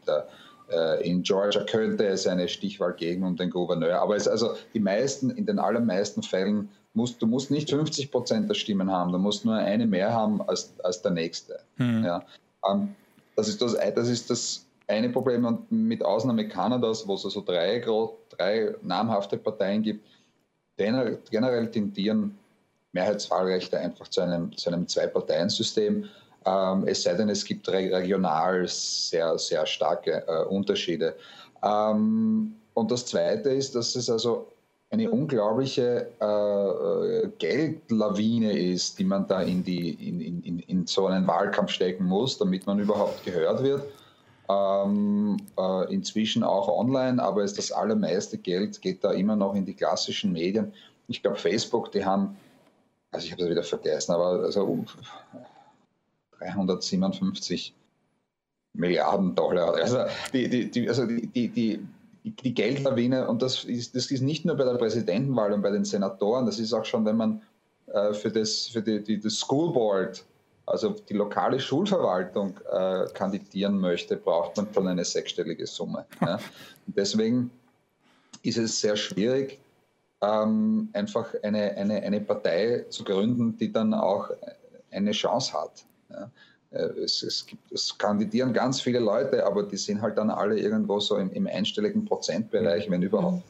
äh, 0.69 1.07
in 1.09 1.23
Georgia 1.23 1.63
könnte 1.63 2.05
es 2.05 2.27
eine 2.27 2.49
Stichwahl 2.49 2.93
geben 2.93 3.23
um 3.23 3.37
den 3.37 3.49
Gouverneur. 3.49 4.01
Aber 4.01 4.17
es 4.17 4.27
also 4.27 4.55
die 4.73 4.81
meisten, 4.81 5.29
in 5.29 5.45
den 5.45 5.57
allermeisten 5.57 6.21
Fällen 6.21 6.69
musst 6.93 7.21
du 7.21 7.25
musst 7.25 7.49
nicht 7.49 7.69
50 7.69 8.11
Prozent 8.11 8.49
der 8.49 8.55
Stimmen 8.55 8.91
haben, 8.91 9.13
du 9.13 9.19
musst 9.19 9.45
nur 9.45 9.55
eine 9.55 9.87
mehr 9.87 10.11
haben 10.11 10.41
als, 10.41 10.73
als 10.83 11.01
der 11.01 11.11
nächste. 11.11 11.59
Mhm. 11.77 12.03
Ja. 12.03 12.25
Ähm, 12.69 12.93
das 13.37 13.47
ist 13.47 13.61
das, 13.61 13.77
das 13.95 14.09
ist 14.09 14.29
das 14.29 14.65
eine 14.89 15.09
Problem 15.09 15.45
und 15.45 15.71
mit 15.71 16.03
Ausnahme 16.03 16.47
Kanadas, 16.47 17.07
wo 17.07 17.13
es 17.13 17.23
also 17.23 17.41
drei, 17.41 17.79
drei 18.29 18.75
namhafte 18.81 19.37
Parteien 19.37 19.83
gibt, 19.83 20.05
generell 20.77 21.69
tendieren 21.69 22.37
Mehrheitswahlrechte 22.91 23.77
einfach 23.77 24.07
zu 24.07 24.21
einem, 24.21 24.55
zu 24.57 24.71
einem 24.71 24.87
Zwei-Parteien-System. 24.87 26.05
Ähm, 26.45 26.83
es 26.87 27.03
sei 27.03 27.13
denn, 27.13 27.29
es 27.29 27.45
gibt 27.45 27.69
regional 27.69 28.67
sehr, 28.67 29.37
sehr 29.37 29.65
starke 29.67 30.23
äh, 30.27 30.45
Unterschiede. 30.45 31.15
Ähm, 31.61 32.55
und 32.73 32.91
das 32.91 33.05
Zweite 33.05 33.49
ist, 33.49 33.75
dass 33.75 33.95
es 33.95 34.09
also 34.09 34.47
eine 34.89 35.11
unglaubliche 35.11 36.07
äh, 36.19 37.27
Geldlawine 37.37 38.57
ist, 38.57 38.97
die 38.97 39.03
man 39.03 39.27
da 39.27 39.41
in, 39.41 39.63
die, 39.63 39.91
in, 40.09 40.41
in, 40.41 40.59
in 40.59 40.87
so 40.87 41.05
einen 41.05 41.27
Wahlkampf 41.27 41.69
stecken 41.69 42.05
muss, 42.05 42.39
damit 42.39 42.65
man 42.65 42.79
überhaupt 42.79 43.23
gehört 43.23 43.61
wird 43.61 43.83
ähm, 44.49 45.37
äh, 45.57 45.93
inzwischen 45.93 46.43
auch 46.43 46.67
online, 46.67 47.21
aber 47.21 47.43
ist 47.43 47.57
das 47.57 47.71
allermeiste 47.71 48.37
Geld 48.37 48.81
geht 48.81 49.03
da 49.03 49.11
immer 49.11 49.35
noch 49.35 49.53
in 49.55 49.65
die 49.65 49.75
klassischen 49.75 50.31
Medien. 50.33 50.73
Ich 51.07 51.21
glaube, 51.21 51.37
Facebook, 51.37 51.91
die 51.91 52.03
haben, 52.03 52.35
also 53.11 53.25
ich 53.25 53.31
habe 53.31 53.43
es 53.43 53.49
wieder 53.49 53.63
vergessen, 53.63 54.11
aber 54.11 54.43
also 54.43 54.85
357 56.39 57.75
Milliarden 58.73 59.35
Dollar. 59.35 59.75
Also 59.75 60.05
die, 60.33 60.49
die, 60.49 60.71
die 60.71 60.89
also 60.89 61.05
die, 61.05 61.27
die, 61.27 61.49
die 61.49 61.87
die 62.23 62.53
Geldlawine, 62.53 63.27
und 63.27 63.41
das 63.41 63.63
ist, 63.63 63.95
das 63.95 64.11
ist 64.11 64.21
nicht 64.21 64.45
nur 64.45 64.55
bei 64.55 64.65
der 64.65 64.75
Präsidentenwahl 64.75 65.53
und 65.53 65.61
bei 65.61 65.71
den 65.71 65.85
Senatoren, 65.85 66.45
das 66.45 66.59
ist 66.59 66.73
auch 66.73 66.85
schon, 66.85 67.05
wenn 67.05 67.17
man 67.17 67.41
äh, 67.87 68.13
für, 68.13 68.29
das, 68.29 68.67
für 68.67 68.81
die, 68.81 69.01
die, 69.01 69.19
das 69.19 69.35
School 69.35 69.71
Board 69.71 70.25
also 70.69 70.89
die 70.91 71.13
lokale 71.13 71.59
Schulverwaltung 71.59 72.59
äh, 72.71 73.05
kandidieren 73.13 73.79
möchte, 73.79 74.15
braucht 74.15 74.57
man 74.57 74.67
schon 74.73 74.87
eine 74.87 75.05
sechsstellige 75.05 75.65
Summe. 75.65 76.05
Ja. 76.21 76.39
Deswegen 76.85 77.51
ist 78.43 78.57
es 78.57 78.79
sehr 78.79 78.95
schwierig, 78.95 79.59
ähm, 80.21 80.89
einfach 80.93 81.33
eine, 81.43 81.75
eine, 81.77 82.01
eine 82.01 82.21
Partei 82.21 82.85
zu 82.89 83.03
gründen, 83.03 83.57
die 83.57 83.71
dann 83.71 83.93
auch 83.93 84.29
eine 84.91 85.11
Chance 85.11 85.53
hat. 85.53 85.85
Ja. 86.09 86.29
Äh, 86.71 86.89
es, 87.03 87.23
es, 87.23 87.45
gibt, 87.45 87.71
es, 87.71 87.97
kandidieren 87.97 88.53
ganz 88.53 88.81
viele 88.81 88.99
Leute, 88.99 89.45
aber 89.45 89.63
die 89.63 89.77
sind 89.77 90.01
halt 90.01 90.17
dann 90.17 90.29
alle 90.29 90.59
irgendwo 90.59 90.99
so 90.99 91.17
im, 91.17 91.31
im 91.31 91.47
einstelligen 91.47 92.05
Prozentbereich, 92.05 92.89
wenn 92.89 93.01
überhaupt. 93.01 93.43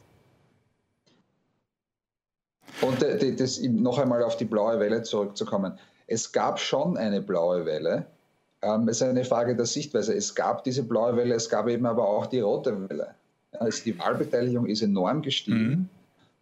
Und 2.82 3.04
äh, 3.04 3.36
das, 3.36 3.60
noch 3.62 3.98
einmal 3.98 4.24
auf 4.24 4.38
die 4.38 4.46
blaue 4.46 4.80
Welle 4.80 5.04
zurückzukommen. 5.04 5.78
Es 6.12 6.32
gab 6.32 6.60
schon 6.60 6.98
eine 6.98 7.22
blaue 7.22 7.66
Welle. 7.66 8.08
Ähm, 8.64 8.88
es 8.88 8.98
ist 8.98 9.08
eine 9.08 9.24
Frage 9.24 9.56
der 9.56 9.68
Sichtweise. 9.68 10.16
Es 10.16 10.34
gab 10.34 10.64
diese 10.64 10.84
blaue 10.84 11.16
Welle, 11.16 11.36
es 11.36 11.50
gab 11.50 11.68
eben 11.68 11.86
aber 11.86 12.08
auch 12.08 12.26
die 12.26 12.40
rote 12.40 12.90
Welle. 12.90 13.14
Also 13.60 13.84
die 13.84 13.98
Wahlbeteiligung 13.98 14.66
ist 14.66 14.82
enorm 14.82 15.22
gestiegen 15.22 15.90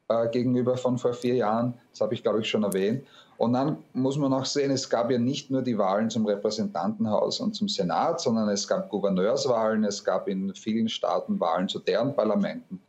mhm. 0.07 0.15
äh, 0.15 0.29
gegenüber 0.29 0.77
von 0.77 0.97
vor 0.97 1.13
vier 1.13 1.35
Jahren. 1.35 1.73
Das 1.91 1.99
habe 1.99 2.13
ich, 2.13 2.23
glaube 2.23 2.39
ich, 2.39 2.49
schon 2.49 2.63
erwähnt. 2.63 3.05
Und 3.37 3.53
dann 3.53 3.77
muss 3.93 4.17
man 4.17 4.33
auch 4.33 4.45
sehen, 4.45 4.71
es 4.71 4.89
gab 4.89 5.11
ja 5.11 5.19
nicht 5.19 5.51
nur 5.51 5.61
die 5.61 5.77
Wahlen 5.77 6.09
zum 6.09 6.25
Repräsentantenhaus 6.25 7.41
und 7.41 7.53
zum 7.53 7.67
Senat, 7.67 8.21
sondern 8.21 8.47
es 8.49 8.67
gab 8.67 8.89
Gouverneurswahlen, 8.89 9.83
es 9.83 10.03
gab 10.03 10.29
in 10.29 10.53
vielen 10.55 10.87
Staaten 10.87 11.39
Wahlen 11.41 11.67
zu 11.67 11.79
deren 11.79 12.15
Parlamenten. 12.15 12.81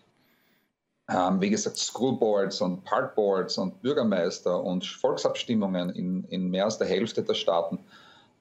Ähm, 1.10 1.40
wie 1.40 1.48
gesagt, 1.48 1.78
Schoolboards 1.78 2.60
und 2.60 2.84
Parkboards 2.84 3.56
und 3.56 3.80
Bürgermeister 3.80 4.62
und 4.62 4.84
Volksabstimmungen 4.84 5.90
in, 5.90 6.24
in 6.24 6.50
mehr 6.50 6.64
als 6.64 6.76
der 6.76 6.86
Hälfte 6.86 7.22
der 7.22 7.34
Staaten. 7.34 7.78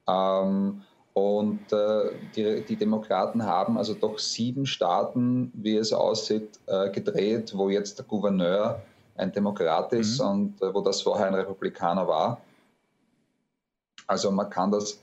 Ähm, 0.06 0.82
und 1.14 1.72
äh, 1.72 2.10
die, 2.36 2.64
die, 2.64 2.76
Demokraten 2.76 3.42
haben 3.42 3.76
also 3.76 3.94
doch 3.94 4.18
sieben 4.18 4.66
Staaten, 4.66 5.50
wie 5.54 5.76
es 5.76 5.92
aussieht, 5.92 6.60
äh, 6.66 6.90
gedreht, 6.90 7.56
wo 7.56 7.70
jetzt 7.70 7.98
der 7.98 8.06
Gouverneur 8.06 8.82
ein 9.16 9.32
Demokrat 9.32 9.92
ist 9.92 10.20
mhm. 10.20 10.28
und 10.28 10.62
äh, 10.62 10.72
wo 10.72 10.80
das 10.80 11.02
vorher 11.02 11.26
ein 11.26 11.34
Republikaner 11.34 12.06
war. 12.06 12.40
Also 14.06 14.30
man 14.30 14.48
kann 14.48 14.70
das, 14.70 15.00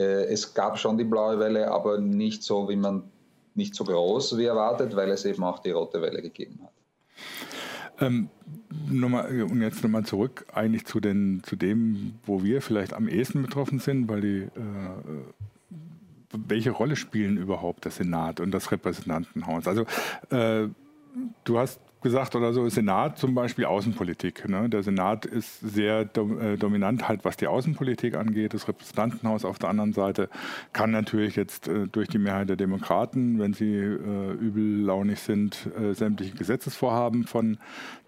äh, 0.00 0.24
es 0.24 0.52
gab 0.52 0.78
schon 0.78 0.98
die 0.98 1.04
blaue 1.04 1.38
Welle, 1.38 1.70
aber 1.70 1.98
nicht 1.98 2.42
so, 2.42 2.68
wie 2.68 2.76
man, 2.76 3.04
nicht 3.54 3.74
so 3.74 3.84
groß 3.84 4.36
wie 4.36 4.46
erwartet, 4.46 4.96
weil 4.96 5.10
es 5.10 5.24
eben 5.24 5.44
auch 5.44 5.60
die 5.60 5.70
rote 5.70 6.02
Welle 6.02 6.20
gegeben 6.20 6.58
hat. 6.64 6.73
Ähm, 8.00 8.28
nochmal, 8.88 9.42
und 9.42 9.60
jetzt 9.62 9.82
nochmal 9.82 10.04
zurück 10.04 10.46
eigentlich 10.52 10.84
zu, 10.84 11.00
den, 11.00 11.42
zu 11.44 11.56
dem, 11.56 12.14
wo 12.24 12.42
wir 12.42 12.60
vielleicht 12.60 12.92
am 12.92 13.08
ehesten 13.08 13.42
betroffen 13.42 13.78
sind, 13.78 14.08
weil 14.08 14.20
die, 14.20 14.38
äh, 14.42 14.50
welche 16.32 16.70
Rolle 16.70 16.96
spielen 16.96 17.36
überhaupt 17.36 17.84
der 17.84 17.92
Senat 17.92 18.40
und 18.40 18.50
das 18.50 18.72
Repräsentantenhaus? 18.72 19.68
Also 19.68 19.82
äh, 20.30 20.68
du 21.44 21.58
hast 21.58 21.80
gesagt 22.04 22.36
oder 22.36 22.52
so, 22.52 22.68
Senat 22.68 23.18
zum 23.18 23.34
Beispiel 23.34 23.64
Außenpolitik. 23.64 24.48
Ne? 24.48 24.68
Der 24.68 24.82
Senat 24.82 25.24
ist 25.24 25.58
sehr 25.60 26.04
dom 26.04 26.40
äh, 26.40 26.56
dominant 26.56 27.08
halt, 27.08 27.24
was 27.24 27.36
die 27.36 27.48
Außenpolitik 27.48 28.14
angeht. 28.14 28.54
Das 28.54 28.68
Repräsentantenhaus 28.68 29.44
auf 29.44 29.58
der 29.58 29.70
anderen 29.70 29.94
Seite 29.94 30.28
kann 30.74 30.90
natürlich 30.90 31.34
jetzt 31.34 31.66
äh, 31.66 31.88
durch 31.88 32.08
die 32.08 32.18
Mehrheit 32.18 32.50
der 32.50 32.56
Demokraten, 32.56 33.40
wenn 33.40 33.54
sie 33.54 33.74
äh, 33.74 34.32
übellaunig 34.34 35.18
sind, 35.18 35.66
äh, 35.76 35.94
sämtliche 35.94 36.36
Gesetzesvorhaben 36.36 37.24
von 37.24 37.56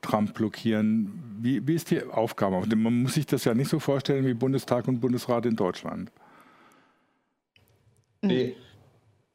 Trump 0.02 0.34
blockieren. 0.34 1.38
Wie, 1.40 1.66
wie 1.66 1.74
ist 1.74 1.90
die 1.90 2.04
Aufgabe? 2.04 2.64
Man 2.76 3.02
muss 3.02 3.14
sich 3.14 3.26
das 3.26 3.44
ja 3.44 3.54
nicht 3.54 3.70
so 3.70 3.80
vorstellen 3.80 4.26
wie 4.26 4.34
Bundestag 4.34 4.86
und 4.88 5.00
Bundesrat 5.00 5.46
in 5.46 5.56
Deutschland. 5.56 6.12
Die, 8.22 8.54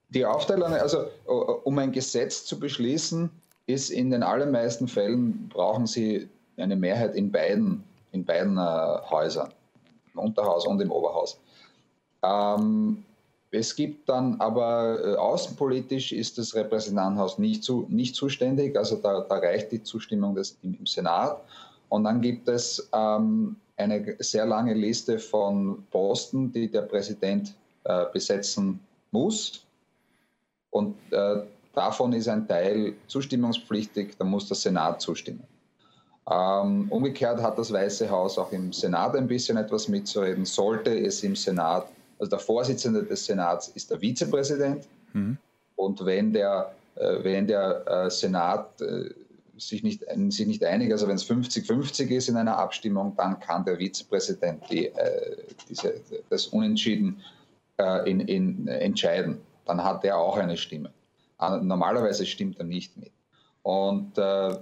die 0.10 0.26
Aufteilung, 0.26 0.72
also 0.74 1.06
um 1.26 1.80
ein 1.80 1.92
Gesetz 1.92 2.46
zu 2.46 2.60
beschließen, 2.60 3.32
ist 3.68 3.90
in 3.90 4.12
den 4.12 4.24
allermeisten 4.24 4.88
Fällen 4.88 5.50
brauchen 5.50 5.88
sie 5.88 6.30
eine 6.58 6.76
Mehrheit 6.76 7.16
in 7.16 7.32
beiden, 7.32 7.84
in 8.12 8.26
beiden 8.26 8.58
äh, 8.58 8.62
Häusern, 9.10 9.54
im 10.14 10.20
Unterhaus 10.20 10.68
und 10.68 10.82
im 10.82 10.92
Oberhaus. 10.92 11.40
Ähm, 12.24 13.04
es 13.52 13.76
gibt 13.76 14.08
dann 14.08 14.40
aber 14.40 15.00
äh, 15.04 15.16
außenpolitisch 15.16 16.14
ist 16.14 16.38
das 16.38 16.56
Repräsentantenhaus 16.56 17.38
nicht, 17.38 17.64
zu, 17.64 17.86
nicht 17.90 18.16
zuständig, 18.16 18.78
also 18.78 18.96
da, 18.96 19.22
da 19.22 19.36
reicht 19.36 19.72
die 19.72 19.84
Zustimmung 19.84 20.36
des, 20.36 20.58
im, 20.64 20.76
im 20.80 20.86
Senat. 20.86 21.42
Und 21.90 22.06
dann 22.06 22.22
gibt 22.22 22.48
es 22.48 22.90
ähm, 22.94 23.58
eine 23.76 24.16
sehr 24.20 24.46
lange 24.46 24.74
Liste 24.74 25.20
von 25.20 25.84
Posten, 25.92 26.52
die 26.54 26.72
der 26.72 26.84
Präsident 26.84 27.54
äh, 27.84 28.06
besetzen 28.14 28.80
muss. 29.12 29.66
Und 30.70 30.96
äh, 31.12 31.42
Davon 31.74 32.14
ist 32.14 32.28
ein 32.28 32.48
Teil 32.48 32.94
zustimmungspflichtig, 33.08 34.18
da 34.18 34.26
muss 34.26 34.48
der 34.48 34.58
Senat 34.58 35.02
zustimmen. 35.02 35.44
Ähm, 36.30 36.88
umgekehrt 36.90 37.42
hat 37.42 37.58
das 37.58 37.72
Weiße 37.74 38.10
Haus 38.10 38.38
auch 38.38 38.52
im 38.52 38.72
Senat 38.72 39.16
ein 39.16 39.28
bisschen 39.28 39.58
etwas 39.58 39.88
mitzureden. 39.88 40.46
Sollte 40.46 40.98
es 40.98 41.24
im 41.24 41.36
Senat, 41.36 41.88
also 42.20 42.30
der 42.30 42.40
Vorsitzende 42.40 43.04
des 43.04 43.26
Senats 43.26 43.70
ist 43.70 43.90
der 43.90 44.00
Vizepräsident. 44.00 44.88
Mhm. 45.14 45.38
Und 45.76 46.06
wenn 46.06 46.32
der, 46.32 46.74
äh, 46.96 47.24
wenn 47.24 47.48
der 47.48 47.88
äh, 47.88 48.10
Senat 48.10 48.82
äh, 48.82 49.10
sich, 49.58 49.82
nicht, 49.82 50.04
sich 50.30 50.48
nicht 50.48 50.64
einig, 50.64 50.92
also 50.92 51.08
wenn 51.08 51.16
es 51.16 51.28
50-50 51.28 52.10
ist 52.10 52.30
in 52.30 52.38
einer 52.38 52.58
Abstimmung, 52.58 53.16
dann 53.16 53.40
kann 53.40 53.66
der 53.66 53.80
Vizepräsident 53.80 54.64
die, 54.72 54.92
diese, 55.70 56.02
das 56.32 56.48
Unentschieden 56.48 57.22
in, 58.06 58.22
in, 58.22 58.68
entscheiden. 58.68 59.40
Dann 59.66 59.84
hat 59.84 60.04
er 60.04 60.18
auch 60.18 60.38
eine 60.38 60.58
Stimme. 60.58 60.92
Ah, 61.42 61.58
normalerweise 61.58 62.24
stimmt 62.24 62.60
er 62.60 62.66
nicht 62.66 62.96
mit. 62.98 63.12
Und 63.64 64.16
äh, 64.16 64.58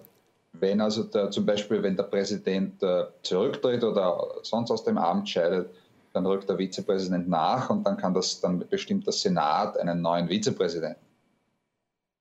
wenn 0.53 0.79
also 0.79 1.03
der, 1.03 1.29
zum 1.29 1.45
Beispiel, 1.45 1.83
wenn 1.83 1.97
der 1.97 2.03
Präsident 2.03 2.81
äh, 2.81 3.05
zurücktritt 3.21 3.83
oder 3.83 4.35
sonst 4.43 4.71
aus 4.71 4.85
dem 4.85 4.97
Amt 4.97 5.27
scheidet, 5.27 5.69
dann 6.13 6.25
rückt 6.25 6.47
der 6.47 6.57
Vizepräsident 6.57 7.27
nach 7.27 7.69
und 7.69 7.85
dann 7.85 7.97
kann 7.97 8.13
das, 8.13 8.39
dann 8.39 8.59
bestimmt 8.69 9.05
der 9.05 9.11
Senat 9.11 9.77
einen 9.77 10.01
neuen 10.01 10.29
Vizepräsidenten. 10.29 11.05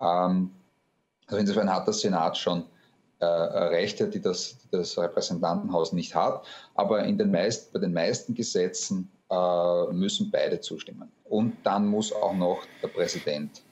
Ähm, 0.00 0.50
also 1.28 1.38
insofern 1.38 1.72
hat 1.72 1.86
der 1.86 1.94
Senat 1.94 2.36
schon 2.36 2.64
äh, 3.20 3.26
Rechte, 3.26 4.08
die 4.08 4.20
das, 4.20 4.58
die 4.58 4.76
das, 4.76 4.98
Repräsentantenhaus 4.98 5.92
nicht 5.92 6.16
hat. 6.16 6.44
Aber 6.74 7.04
in 7.04 7.16
den 7.16 7.30
meist, 7.30 7.72
bei 7.72 7.78
den 7.78 7.92
meisten 7.92 8.34
Gesetzen 8.34 9.08
äh, 9.30 9.92
müssen 9.92 10.32
beide 10.32 10.60
zustimmen. 10.60 11.12
Und 11.26 11.56
dann 11.62 11.86
muss 11.86 12.12
auch 12.12 12.34
noch 12.34 12.58
der 12.82 12.88
Präsident 12.88 13.62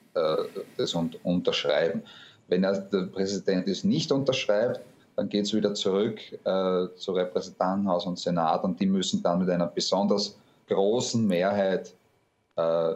das 0.77 0.95
unterschreiben. 0.95 2.03
Wenn 2.49 2.65
er, 2.65 2.79
der 2.79 3.07
Präsident 3.07 3.69
es 3.69 3.85
nicht 3.85 4.13
unterschreibt, 4.13 4.81
dann 5.17 5.29
geht 5.29 5.47
es 5.47 5.55
wieder 5.55 5.75
zurück 5.75 6.21
äh, 6.45 6.87
zu 6.97 7.13
Repräsentantenhaus 7.13 8.07
und 8.07 8.19
Senat 8.19 8.63
und 8.65 8.79
die 8.79 8.87
müssen 8.87 9.23
dann 9.23 9.41
mit 9.41 9.51
einer 9.51 9.67
besonders 9.67 10.39
großen 10.69 11.27
Mehrheit 11.27 11.95
äh, 12.57 12.95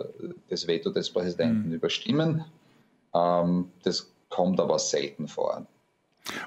das 0.49 0.67
Veto 0.67 0.91
des 0.91 1.11
Präsidenten 1.11 1.69
mhm. 1.69 1.75
überstimmen. 1.75 2.45
Ähm, 3.15 3.71
das 3.83 4.11
kommt 4.29 4.61
aber 4.61 4.79
selten 4.79 5.29
vor. 5.29 5.67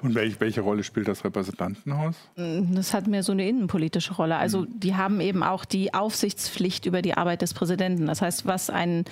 Und 0.02 0.14
welche, 0.14 0.40
welche 0.40 0.60
Rolle 0.60 0.82
spielt 0.82 1.08
das 1.08 1.24
Repräsentantenhaus? 1.24 2.16
Das 2.36 2.94
hat 2.94 3.06
mehr 3.06 3.22
so 3.22 3.32
eine 3.32 3.48
innenpolitische 3.48 4.14
Rolle. 4.14 4.36
Also 4.36 4.62
mhm. 4.62 4.80
die 4.80 4.96
haben 4.96 5.20
eben 5.20 5.42
auch 5.42 5.64
die 5.64 5.94
Aufsichtspflicht 5.94 6.86
über 6.86 7.02
die 7.02 7.14
Arbeit 7.14 7.42
des 7.42 7.54
Präsidenten. 7.54 8.06
Das 8.06 8.22
heißt, 8.22 8.46
was 8.46 8.70
ein 8.70 9.04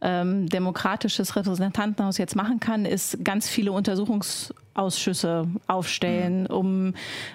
ähm, 0.00 0.48
demokratisches 0.48 1.36
Repräsentantenhaus 1.36 2.18
jetzt 2.18 2.36
machen 2.36 2.60
kann, 2.60 2.84
ist 2.84 3.24
ganz 3.24 3.48
viele 3.48 3.72
Untersuchungsausschüsse 3.72 5.48
aufstellen, 5.66 6.42
mhm. 6.42 6.46
um 6.46 6.94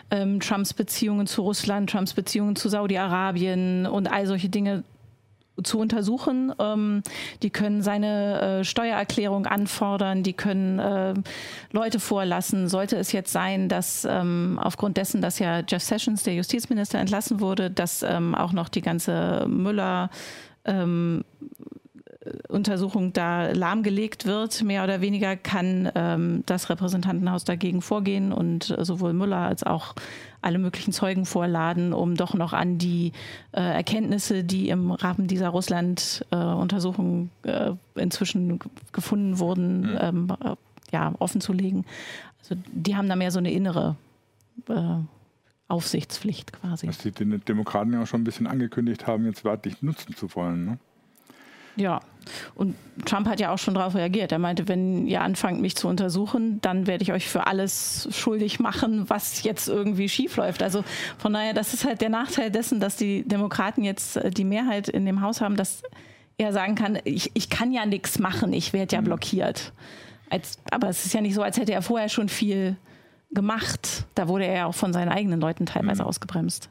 ähm, 0.09 0.39
Trumps 0.39 0.73
Beziehungen 0.73 1.27
zu 1.27 1.41
Russland, 1.41 1.89
Trumps 1.89 2.13
Beziehungen 2.13 2.55
zu 2.55 2.69
Saudi-Arabien 2.69 3.85
und 3.85 4.11
all 4.11 4.27
solche 4.27 4.49
Dinge 4.49 4.83
zu 5.63 5.79
untersuchen. 5.79 6.53
Ähm, 6.59 7.03
die 7.43 7.49
können 7.49 7.81
seine 7.81 8.59
äh, 8.59 8.63
Steuererklärung 8.63 9.45
anfordern, 9.45 10.23
die 10.23 10.33
können 10.33 10.79
äh, 10.79 11.13
Leute 11.71 11.99
vorlassen. 11.99 12.67
Sollte 12.67 12.97
es 12.97 13.11
jetzt 13.11 13.31
sein, 13.31 13.69
dass 13.69 14.05
ähm, 14.09 14.59
aufgrund 14.61 14.97
dessen, 14.97 15.21
dass 15.21 15.39
ja 15.39 15.61
Jeff 15.67 15.83
Sessions, 15.83 16.23
der 16.23 16.35
Justizminister, 16.35 16.99
entlassen 16.99 17.39
wurde, 17.39 17.69
dass 17.69 18.03
ähm, 18.03 18.35
auch 18.35 18.53
noch 18.53 18.69
die 18.69 18.81
ganze 18.81 19.45
Müller 19.47 20.09
ähm, 20.65 21.23
Untersuchung 22.49 23.13
da 23.13 23.51
lahmgelegt 23.51 24.25
wird, 24.27 24.61
mehr 24.61 24.83
oder 24.83 25.01
weniger, 25.01 25.35
kann 25.35 25.91
ähm, 25.95 26.43
das 26.45 26.69
Repräsentantenhaus 26.69 27.45
dagegen 27.45 27.81
vorgehen 27.81 28.31
und 28.31 28.69
äh, 28.69 28.85
sowohl 28.85 29.13
Müller 29.13 29.37
als 29.37 29.63
auch 29.63 29.95
alle 30.41 30.59
möglichen 30.59 30.91
Zeugen 30.91 31.25
vorladen, 31.25 31.93
um 31.93 32.15
doch 32.15 32.33
noch 32.33 32.53
an 32.53 32.77
die 32.77 33.11
äh, 33.51 33.61
Erkenntnisse, 33.61 34.43
die 34.43 34.69
im 34.69 34.91
Rahmen 34.91 35.27
dieser 35.27 35.49
Russland-Untersuchung 35.49 37.29
äh, 37.43 37.71
inzwischen 37.95 38.59
gefunden 38.91 39.39
wurden, 39.39 39.81
mhm. 39.81 39.97
ähm, 39.99 40.27
äh, 40.43 40.55
ja, 40.91 41.13
offenzulegen. 41.19 41.85
Also 42.39 42.55
die 42.71 42.95
haben 42.95 43.07
da 43.07 43.15
mehr 43.15 43.31
so 43.31 43.39
eine 43.39 43.51
innere 43.51 43.95
äh, 44.67 44.95
Aufsichtspflicht 45.67 46.53
quasi. 46.53 46.87
Was 46.87 46.97
die 46.97 47.11
Demokraten 47.11 47.93
ja 47.93 48.01
auch 48.01 48.07
schon 48.07 48.21
ein 48.21 48.25
bisschen 48.25 48.47
angekündigt 48.47 49.07
haben, 49.07 49.25
jetzt 49.25 49.45
wörtlich 49.45 49.81
nutzen 49.81 50.15
zu 50.15 50.33
wollen. 50.35 50.65
Ne? 50.65 50.79
Ja, 51.75 52.01
und 52.55 52.75
Trump 53.05 53.27
hat 53.27 53.39
ja 53.39 53.51
auch 53.51 53.57
schon 53.57 53.73
darauf 53.73 53.95
reagiert. 53.95 54.31
Er 54.31 54.39
meinte, 54.39 54.67
wenn 54.67 55.07
ihr 55.07 55.21
anfangt, 55.21 55.61
mich 55.61 55.75
zu 55.75 55.87
untersuchen, 55.87 56.61
dann 56.61 56.87
werde 56.87 57.03
ich 57.03 57.11
euch 57.11 57.27
für 57.27 57.47
alles 57.47 58.07
schuldig 58.11 58.59
machen, 58.59 59.09
was 59.09 59.43
jetzt 59.43 59.67
irgendwie 59.67 60.09
schief 60.09 60.37
läuft. 60.37 60.61
Also 60.61 60.83
von 61.17 61.33
daher, 61.33 61.53
das 61.53 61.73
ist 61.73 61.85
halt 61.85 62.01
der 62.01 62.09
Nachteil 62.09 62.51
dessen, 62.51 62.79
dass 62.79 62.95
die 62.95 63.23
Demokraten 63.23 63.83
jetzt 63.83 64.17
äh, 64.17 64.29
die 64.29 64.43
Mehrheit 64.43 64.87
in 64.87 65.05
dem 65.05 65.21
Haus 65.21 65.41
haben, 65.41 65.55
dass 65.55 65.83
er 66.37 66.53
sagen 66.53 66.75
kann, 66.75 66.99
ich, 67.03 67.31
ich 67.33 67.49
kann 67.49 67.71
ja 67.71 67.85
nichts 67.85 68.19
machen, 68.19 68.53
ich 68.53 68.73
werde 68.73 68.95
ja 68.95 69.01
mhm. 69.01 69.05
blockiert. 69.05 69.73
Als, 70.29 70.59
aber 70.71 70.89
es 70.89 71.05
ist 71.05 71.13
ja 71.13 71.21
nicht 71.21 71.33
so, 71.33 71.41
als 71.41 71.57
hätte 71.57 71.73
er 71.73 71.81
vorher 71.81 72.09
schon 72.09 72.29
viel 72.29 72.77
gemacht. 73.31 74.05
Da 74.15 74.27
wurde 74.27 74.45
er 74.45 74.55
ja 74.55 74.65
auch 74.65 74.75
von 74.75 74.93
seinen 74.93 75.09
eigenen 75.09 75.41
Leuten 75.41 75.65
teilweise 75.65 76.03
mhm. 76.03 76.09
ausgebremst. 76.09 76.69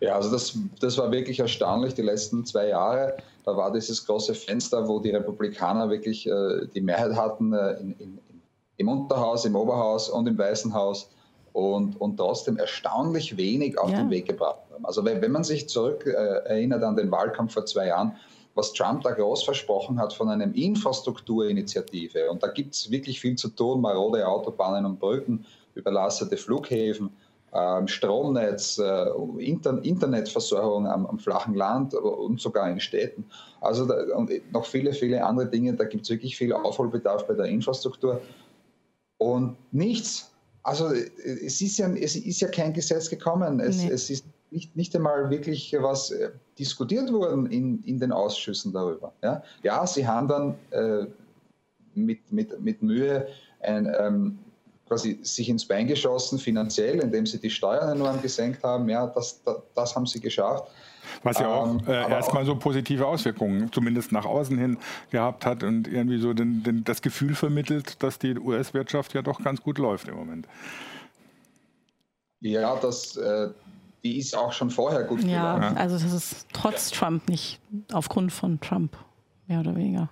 Ja, 0.00 0.14
also 0.14 0.30
das, 0.30 0.56
das 0.80 0.96
war 0.96 1.10
wirklich 1.10 1.40
erstaunlich, 1.40 1.94
die 1.94 2.02
letzten 2.02 2.44
zwei 2.44 2.68
Jahre. 2.68 3.16
Da 3.44 3.56
war 3.56 3.72
dieses 3.72 4.06
große 4.06 4.34
Fenster, 4.34 4.86
wo 4.86 5.00
die 5.00 5.10
Republikaner 5.10 5.90
wirklich 5.90 6.26
äh, 6.26 6.66
die 6.74 6.80
Mehrheit 6.80 7.16
hatten 7.16 7.52
äh, 7.52 7.72
in, 7.80 7.92
in, 7.98 8.18
im 8.76 8.88
Unterhaus, 8.88 9.44
im 9.44 9.56
Oberhaus 9.56 10.08
und 10.08 10.28
im 10.28 10.38
Weißen 10.38 10.72
Haus 10.72 11.10
und, 11.52 12.00
und 12.00 12.16
trotzdem 12.16 12.56
erstaunlich 12.58 13.36
wenig 13.36 13.78
auf 13.78 13.90
ja. 13.90 13.98
den 13.98 14.10
Weg 14.10 14.26
gebracht 14.26 14.60
haben. 14.72 14.86
Also 14.86 15.04
wenn, 15.04 15.20
wenn 15.20 15.32
man 15.32 15.42
sich 15.42 15.68
zurück 15.68 16.06
äh, 16.06 16.10
erinnert 16.10 16.84
an 16.84 16.94
den 16.94 17.10
Wahlkampf 17.10 17.54
vor 17.54 17.66
zwei 17.66 17.88
Jahren, 17.88 18.12
was 18.54 18.72
Trump 18.72 19.02
da 19.02 19.10
groß 19.12 19.44
versprochen 19.44 19.98
hat 19.98 20.12
von 20.12 20.28
einer 20.28 20.52
Infrastrukturinitiative. 20.54 22.30
Und 22.30 22.42
da 22.42 22.48
gibt 22.48 22.74
es 22.74 22.90
wirklich 22.90 23.20
viel 23.20 23.36
zu 23.36 23.48
tun, 23.48 23.80
marode 23.80 24.26
Autobahnen 24.26 24.84
und 24.84 24.98
Brücken, 24.98 25.46
überlastete 25.74 26.36
Flughäfen 26.36 27.10
Stromnetz, 27.86 28.78
äh, 28.78 29.06
Internetversorgung 29.38 30.86
am, 30.86 31.06
am, 31.06 31.18
flachen 31.18 31.54
Land 31.54 31.94
und 31.94 32.40
sogar 32.40 32.70
in 32.70 32.78
Städten. 32.78 33.24
Also 33.60 33.86
da, 33.86 34.16
und 34.16 34.30
noch 34.52 34.66
viele, 34.66 34.92
viele 34.92 35.24
andere 35.24 35.48
Dinge. 35.48 35.74
Da 35.74 35.84
gibt 35.84 36.04
es 36.04 36.10
wirklich 36.10 36.36
viel 36.36 36.52
Aufholbedarf 36.52 37.26
bei 37.26 37.34
der 37.34 37.46
Infrastruktur. 37.46 38.20
Und 39.16 39.56
nichts. 39.72 40.30
Also 40.62 40.90
es 40.90 41.60
ist 41.60 41.78
ja, 41.78 41.88
es 41.94 42.16
ist 42.16 42.40
ja 42.40 42.48
kein 42.48 42.74
Gesetz 42.74 43.08
gekommen. 43.08 43.60
Es, 43.60 43.78
nee. 43.78 43.90
es 43.90 44.10
ist 44.10 44.26
nicht, 44.50 44.76
nicht 44.76 44.94
einmal 44.94 45.30
wirklich 45.30 45.74
was 45.80 46.10
äh, 46.10 46.30
diskutiert 46.58 47.12
worden 47.12 47.46
in, 47.46 47.82
in 47.84 47.98
den 47.98 48.12
Ausschüssen 48.12 48.72
darüber. 48.72 49.12
Ja, 49.22 49.42
ja 49.62 49.86
sie 49.86 50.06
haben 50.06 50.28
dann 50.28 50.54
äh, 50.70 51.06
mit, 51.94 52.30
mit, 52.30 52.60
mit 52.60 52.82
Mühe 52.82 53.26
ein, 53.60 53.92
ähm, 53.98 54.38
quasi 54.88 55.18
sich 55.22 55.48
ins 55.48 55.66
Bein 55.66 55.86
geschossen 55.86 56.38
finanziell, 56.38 56.98
indem 57.00 57.26
sie 57.26 57.38
die 57.38 57.50
Steuern 57.50 57.96
enorm 57.96 58.20
gesenkt 58.20 58.64
haben. 58.64 58.88
Ja, 58.88 59.06
das, 59.06 59.42
das, 59.44 59.56
das 59.74 59.94
haben 59.94 60.06
sie 60.06 60.20
geschafft. 60.20 60.68
Was 61.22 61.38
ja 61.38 61.48
auch 61.48 61.66
ähm, 61.66 61.80
äh, 61.86 62.10
erstmal 62.10 62.44
so 62.44 62.56
positive 62.56 63.06
Auswirkungen, 63.06 63.72
zumindest 63.72 64.12
nach 64.12 64.24
außen 64.24 64.58
hin, 64.58 64.78
gehabt 65.10 65.46
hat 65.46 65.62
und 65.62 65.88
irgendwie 65.88 66.18
so 66.18 66.32
den, 66.32 66.62
den, 66.62 66.84
das 66.84 67.02
Gefühl 67.02 67.34
vermittelt, 67.34 68.02
dass 68.02 68.18
die 68.18 68.38
US-Wirtschaft 68.38 69.14
ja 69.14 69.22
doch 69.22 69.42
ganz 69.42 69.62
gut 69.62 69.78
läuft 69.78 70.08
im 70.08 70.16
Moment. 70.16 70.46
Ja, 72.40 72.76
das, 72.76 73.16
äh, 73.16 73.48
die 74.04 74.18
ist 74.18 74.36
auch 74.36 74.52
schon 74.52 74.70
vorher 74.70 75.04
gut 75.04 75.22
ja, 75.24 75.56
gelaufen. 75.56 75.76
Ja, 75.76 75.80
also 75.80 75.98
das 75.98 76.12
ist 76.12 76.46
trotz 76.52 76.90
Trump, 76.90 77.28
nicht 77.28 77.60
aufgrund 77.92 78.32
von 78.32 78.60
Trump, 78.60 78.96
mehr 79.46 79.60
oder 79.60 79.74
weniger. 79.74 80.08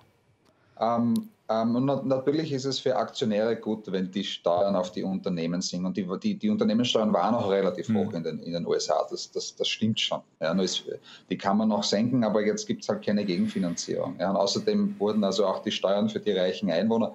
Ähm, 0.81 1.29
ähm, 1.49 1.77
und 1.77 2.07
natürlich 2.07 2.53
ist 2.53 2.65
es 2.65 2.81
für 2.81 2.97
Aktionäre 2.97 3.55
gut, 3.57 3.91
wenn 3.93 4.11
die 4.11 4.25
Steuern 4.25 4.75
auf 4.75 4.91
die 4.91 5.05
Unternehmen 5.05 5.61
sind. 5.63 5.87
Und 5.87 5.97
die, 5.97 6.07
die, 6.19 6.35
die 6.35 6.51
Unternehmenssteuern 6.51 7.13
waren 7.13 7.37
auch 7.37 7.51
relativ 7.51 7.89
mhm. 7.89 7.99
hoch 7.99 8.13
in 8.15 8.25
den, 8.25 8.41
in 8.41 8.53
den 8.53 8.67
USA. 8.67 9.07
Das, 9.09 9.31
das, 9.31 9.55
das 9.55 9.69
stimmt 9.69 10.01
schon. 10.01 10.23
Ja, 10.41 10.53
ist, 10.61 10.85
die 11.31 11.39
kann 11.39 11.57
man 11.57 11.69
noch 11.69 11.85
senken, 11.85 12.25
aber 12.25 12.45
jetzt 12.45 12.67
gibt 12.67 12.83
es 12.83 12.89
halt 12.89 13.05
keine 13.05 13.25
Gegenfinanzierung. 13.25 14.17
Ja, 14.19 14.31
und 14.31 14.37
außerdem 14.37 14.99
wurden 14.99 15.23
also 15.23 15.47
auch 15.47 15.61
die 15.61 15.71
Steuern 15.71 16.09
für 16.09 16.19
die 16.19 16.33
reichen 16.33 16.71
Einwohner, 16.71 17.15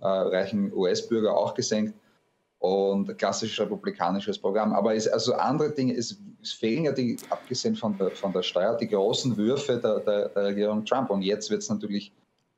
äh, 0.00 0.06
reichen 0.06 0.72
US-Bürger 0.72 1.36
auch 1.36 1.54
gesenkt. 1.54 1.94
Und 2.60 3.18
klassisches 3.18 3.60
republikanisches 3.60 4.38
Programm. 4.38 4.72
Aber 4.72 4.94
es, 4.94 5.06
also 5.06 5.34
andere 5.34 5.72
Dinge, 5.72 5.94
es, 5.94 6.16
es, 6.40 6.52
fehlen 6.52 6.84
ja 6.84 6.92
die, 6.92 7.18
abgesehen 7.28 7.76
von 7.76 7.98
der, 7.98 8.10
von 8.12 8.32
der 8.32 8.42
Steuer, 8.42 8.74
die 8.74 8.88
großen 8.88 9.36
Würfe 9.36 9.78
der, 9.78 9.98
der, 9.98 10.28
der 10.30 10.44
Regierung 10.44 10.82
Trump. 10.86 11.10
Und 11.10 11.20
jetzt 11.20 11.50
wird 11.50 11.60
es 11.60 11.68
natürlich 11.68 12.10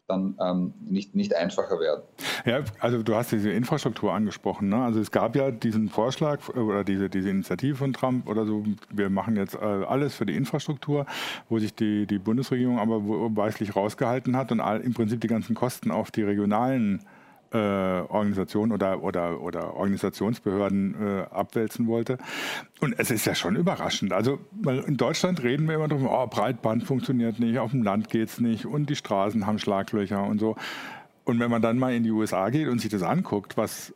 dann 0.09 0.37
ähm, 0.40 0.75
nicht, 0.81 1.14
nicht 1.14 1.35
einfacher 1.35 1.81
werden. 1.81 2.03
Ja, 2.45 2.61
also 2.81 3.03
du 3.03 3.14
hast 3.14 3.33
diese 3.33 3.51
Infrastruktur 3.51 4.12
angesprochen. 4.12 4.69
Ne? 4.69 4.77
Also 4.77 5.01
es 5.01 5.11
gab 5.11 5.35
ja 5.37 5.51
diesen 5.51 5.88
Vorschlag 5.88 6.40
äh, 6.55 6.59
oder 6.59 6.85
diese, 6.85 7.09
diese 7.09 7.31
Initiative 7.31 7.77
von 7.77 7.92
Trump 7.92 8.29
oder 8.29 8.47
so, 8.47 8.64
wir 8.90 9.11
machen 9.11 9.37
jetzt 9.37 9.55
äh, 9.55 9.59
alles 9.59 10.14
für 10.14 10.27
die 10.27 10.37
Infrastruktur, 10.37 11.07
wo 11.49 11.59
sich 11.59 11.75
die, 11.75 12.07
die 12.07 12.19
Bundesregierung 12.19 12.79
aber 12.79 13.01
weißlich 13.01 13.75
rausgehalten 13.75 14.37
hat 14.37 14.53
und 14.53 14.61
all, 14.61 14.81
im 14.81 14.95
Prinzip 14.95 15.21
die 15.21 15.29
ganzen 15.29 15.55
Kosten 15.55 15.90
auf 15.90 16.11
die 16.11 16.23
regionalen 16.23 17.03
äh, 17.57 18.12
Organisationen 18.12 18.73
oder, 18.73 19.03
oder, 19.03 19.40
oder 19.40 19.75
Organisationsbehörden 19.75 20.95
äh, 20.95 21.21
abwälzen 21.31 21.87
wollte. 21.87 22.19
Und 22.81 22.95
es 22.99 23.11
ist 23.11 23.27
ja 23.27 23.35
schon 23.35 23.57
überraschend. 23.57 24.12
Also 24.12 24.38
in 24.64 24.97
Deutschland 24.97 25.42
reden 25.42 25.66
wir 25.69 25.77
immer 25.77 25.88
darüber, 25.88 26.23
oh, 26.23 26.27
Breitband 26.27 26.85
funktioniert 26.85 27.38
nicht, 27.40 27.59
auf 27.59 27.71
dem 27.71 27.83
Land 27.83 28.11
geht 28.11 28.29
es 28.29 28.40
nicht 28.40 28.66
und 28.66 28.90
die 28.90 28.97
Straßen 28.97 29.47
haben 29.47 29.59
Schlaglöcher 29.59 30.23
und 30.23 30.38
so. 30.38 30.57
Und 31.25 31.40
wenn 31.40 31.51
man 31.51 31.62
dann 31.62 31.79
mal 31.79 31.95
in 31.95 32.05
die 32.05 32.11
USA 32.11 32.51
geht 32.51 32.69
und 32.69 32.81
sich 32.81 32.90
das 32.90 33.03
anguckt, 33.03 33.57
was 33.57 33.92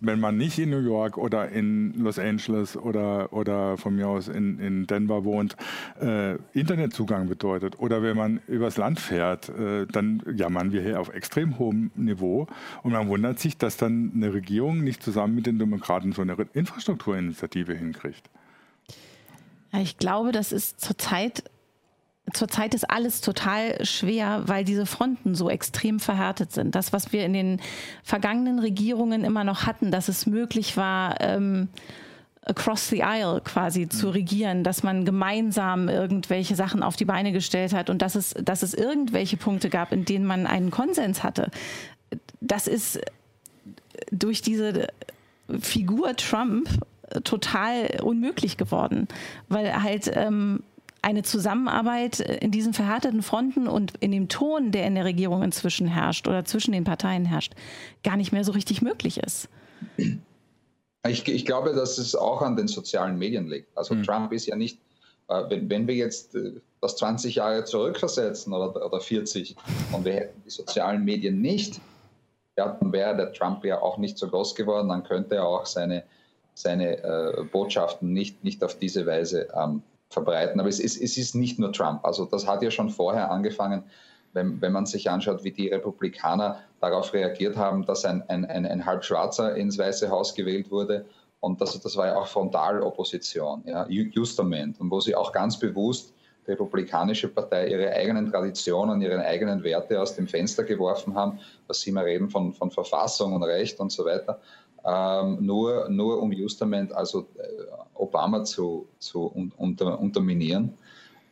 wenn 0.00 0.20
man 0.20 0.36
nicht 0.36 0.58
in 0.58 0.70
New 0.70 0.80
York 0.80 1.16
oder 1.16 1.48
in 1.48 1.94
Los 1.94 2.18
Angeles 2.18 2.76
oder, 2.76 3.32
oder 3.32 3.76
von 3.76 3.96
mir 3.96 4.08
aus 4.08 4.28
in, 4.28 4.58
in 4.58 4.86
Denver 4.86 5.24
wohnt, 5.24 5.56
äh, 6.00 6.36
Internetzugang 6.52 7.28
bedeutet 7.28 7.78
oder 7.78 8.02
wenn 8.02 8.16
man 8.16 8.40
übers 8.46 8.76
Land 8.76 9.00
fährt, 9.00 9.48
äh, 9.48 9.86
dann 9.86 10.22
jammern 10.34 10.72
wir 10.72 10.82
hier 10.82 11.00
auf 11.00 11.12
extrem 11.14 11.58
hohem 11.58 11.90
Niveau 11.94 12.46
und 12.82 12.92
man 12.92 13.08
wundert 13.08 13.38
sich, 13.38 13.56
dass 13.56 13.76
dann 13.76 14.12
eine 14.14 14.34
Regierung 14.34 14.84
nicht 14.84 15.02
zusammen 15.02 15.34
mit 15.34 15.46
den 15.46 15.58
Demokraten 15.58 16.12
so 16.12 16.22
eine 16.22 16.36
Infrastrukturinitiative 16.52 17.74
hinkriegt. 17.74 18.28
Ich 19.72 19.98
glaube, 19.98 20.32
das 20.32 20.52
ist 20.52 20.80
zurzeit 20.80 21.44
zurzeit 22.32 22.74
ist 22.74 22.90
alles 22.90 23.20
total 23.20 23.84
schwer, 23.84 24.42
weil 24.46 24.64
diese 24.64 24.86
Fronten 24.86 25.34
so 25.34 25.48
extrem 25.48 26.00
verhärtet 26.00 26.52
sind. 26.52 26.74
Das, 26.74 26.92
was 26.92 27.12
wir 27.12 27.24
in 27.24 27.32
den 27.32 27.60
vergangenen 28.02 28.58
Regierungen 28.58 29.24
immer 29.24 29.44
noch 29.44 29.66
hatten, 29.66 29.90
dass 29.90 30.08
es 30.08 30.26
möglich 30.26 30.76
war, 30.76 31.20
ähm, 31.20 31.68
across 32.46 32.88
the 32.88 33.02
aisle 33.02 33.40
quasi 33.42 33.82
mhm. 33.82 33.90
zu 33.90 34.10
regieren, 34.10 34.64
dass 34.64 34.82
man 34.82 35.04
gemeinsam 35.04 35.88
irgendwelche 35.88 36.54
Sachen 36.54 36.82
auf 36.82 36.96
die 36.96 37.04
Beine 37.04 37.32
gestellt 37.32 37.72
hat 37.72 37.90
und 37.90 38.02
dass 38.02 38.14
es, 38.14 38.34
dass 38.40 38.62
es 38.62 38.72
irgendwelche 38.74 39.36
Punkte 39.36 39.68
gab, 39.68 39.92
in 39.92 40.04
denen 40.04 40.24
man 40.24 40.46
einen 40.46 40.70
Konsens 40.70 41.22
hatte. 41.22 41.50
Das 42.40 42.66
ist 42.66 43.00
durch 44.10 44.42
diese 44.42 44.88
Figur 45.60 46.14
Trump 46.16 46.68
total 47.24 48.00
unmöglich 48.02 48.56
geworden, 48.56 49.08
weil 49.48 49.82
halt 49.82 50.10
ähm, 50.14 50.62
eine 51.06 51.22
Zusammenarbeit 51.22 52.18
in 52.18 52.50
diesen 52.50 52.74
verhärteten 52.74 53.22
Fronten 53.22 53.68
und 53.68 53.92
in 54.00 54.10
dem 54.10 54.28
Ton, 54.28 54.72
der 54.72 54.86
in 54.88 54.96
der 54.96 55.04
Regierung 55.04 55.44
inzwischen 55.44 55.86
herrscht 55.86 56.26
oder 56.26 56.44
zwischen 56.44 56.72
den 56.72 56.82
Parteien 56.82 57.24
herrscht, 57.24 57.52
gar 58.02 58.16
nicht 58.16 58.32
mehr 58.32 58.42
so 58.42 58.50
richtig 58.50 58.82
möglich 58.82 59.18
ist. 59.18 59.48
Ich, 61.06 61.28
ich 61.28 61.44
glaube, 61.46 61.74
dass 61.74 61.98
es 61.98 62.16
auch 62.16 62.42
an 62.42 62.56
den 62.56 62.66
sozialen 62.66 63.18
Medien 63.18 63.46
liegt. 63.46 63.68
Also 63.78 63.94
mhm. 63.94 64.02
Trump 64.02 64.32
ist 64.32 64.46
ja 64.46 64.56
nicht, 64.56 64.80
äh, 65.28 65.44
wenn, 65.48 65.70
wenn, 65.70 65.86
wir 65.86 65.94
jetzt 65.94 66.34
äh, 66.34 66.54
das 66.80 66.96
20 66.96 67.36
Jahre 67.36 67.64
zurückversetzen 67.64 68.52
oder, 68.52 68.84
oder 68.84 69.00
40 69.00 69.54
und 69.92 70.04
wir 70.04 70.14
hätten 70.14 70.42
die 70.44 70.50
sozialen 70.50 71.04
Medien 71.04 71.40
nicht, 71.40 71.80
ja, 72.58 72.76
dann 72.80 72.90
wäre 72.92 73.16
der 73.16 73.32
Trump 73.32 73.64
ja 73.64 73.80
auch 73.80 73.98
nicht 73.98 74.18
so 74.18 74.26
groß 74.26 74.56
geworden, 74.56 74.88
dann 74.88 75.04
könnte 75.04 75.36
er 75.36 75.46
auch 75.46 75.66
seine, 75.66 76.02
seine 76.54 76.98
äh, 77.04 77.44
Botschaften 77.44 78.12
nicht, 78.12 78.42
nicht 78.42 78.64
auf 78.64 78.76
diese 78.76 79.06
Weise 79.06 79.46
ähm, 79.54 79.84
verbreiten. 80.08 80.60
Aber 80.60 80.68
es 80.68 80.80
ist, 80.80 81.00
es 81.00 81.16
ist 81.16 81.34
nicht 81.34 81.58
nur 81.58 81.72
Trump. 81.72 82.04
Also 82.04 82.24
das 82.24 82.46
hat 82.46 82.62
ja 82.62 82.70
schon 82.70 82.90
vorher 82.90 83.30
angefangen, 83.30 83.84
wenn, 84.32 84.60
wenn 84.60 84.72
man 84.72 84.86
sich 84.86 85.10
anschaut, 85.10 85.44
wie 85.44 85.50
die 85.50 85.68
Republikaner 85.68 86.60
darauf 86.80 87.12
reagiert 87.12 87.56
haben, 87.56 87.86
dass 87.86 88.04
ein, 88.04 88.22
ein, 88.28 88.44
ein, 88.44 88.66
ein 88.66 88.84
Halbschwarzer 88.84 89.56
ins 89.56 89.78
Weiße 89.78 90.10
Haus 90.10 90.34
gewählt 90.34 90.70
wurde. 90.70 91.06
Und 91.40 91.60
das, 91.60 91.78
das 91.80 91.96
war 91.96 92.06
ja 92.06 92.16
auch 92.16 92.26
Frontalopposition, 92.26 93.62
ja, 93.66 93.86
Justament. 93.88 94.80
Und 94.80 94.90
wo 94.90 95.00
sie 95.00 95.14
auch 95.14 95.32
ganz 95.32 95.58
bewusst 95.58 96.12
die 96.46 96.52
Republikanische 96.52 97.28
Partei 97.28 97.68
ihre 97.68 97.90
eigenen 97.92 98.30
Traditionen, 98.30 99.00
ihre 99.02 99.18
eigenen 99.24 99.64
Werte 99.64 100.00
aus 100.00 100.14
dem 100.14 100.28
Fenster 100.28 100.64
geworfen 100.64 101.14
haben, 101.14 101.40
was 101.66 101.80
sie 101.80 101.90
immer 101.90 102.04
reden 102.04 102.30
von, 102.30 102.52
von 102.52 102.70
Verfassung 102.70 103.32
und 103.32 103.42
Recht 103.42 103.80
und 103.80 103.90
so 103.90 104.04
weiter 104.04 104.40
ähm, 104.86 105.38
nur, 105.40 105.88
nur 105.88 106.22
um 106.22 106.32
Justament, 106.32 106.92
also 106.92 107.26
äh, 107.38 107.42
Obama 107.94 108.44
zu, 108.44 108.86
zu 108.98 109.32
un, 109.34 109.52
unter, 109.56 109.98
unterminieren. 109.98 110.74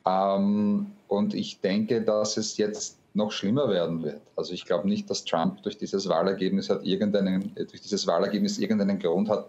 Ähm, 0.06 0.86
und 1.08 1.34
ich 1.34 1.60
denke, 1.60 2.02
dass 2.02 2.36
es 2.36 2.56
jetzt 2.56 2.98
noch 3.14 3.30
schlimmer 3.30 3.68
werden 3.68 4.02
wird. 4.02 4.20
Also 4.36 4.52
ich 4.52 4.64
glaube 4.64 4.88
nicht, 4.88 5.08
dass 5.08 5.24
Trump 5.24 5.62
durch 5.62 5.78
dieses 5.78 6.08
Wahlergebnis 6.08 6.68
hat 6.68 6.84
irgendeinen, 6.84 7.54
durch 7.54 7.80
dieses 7.80 8.06
Wahlergebnis 8.06 8.58
irgendeinen 8.58 8.98
Grund 8.98 9.28
hat, 9.28 9.48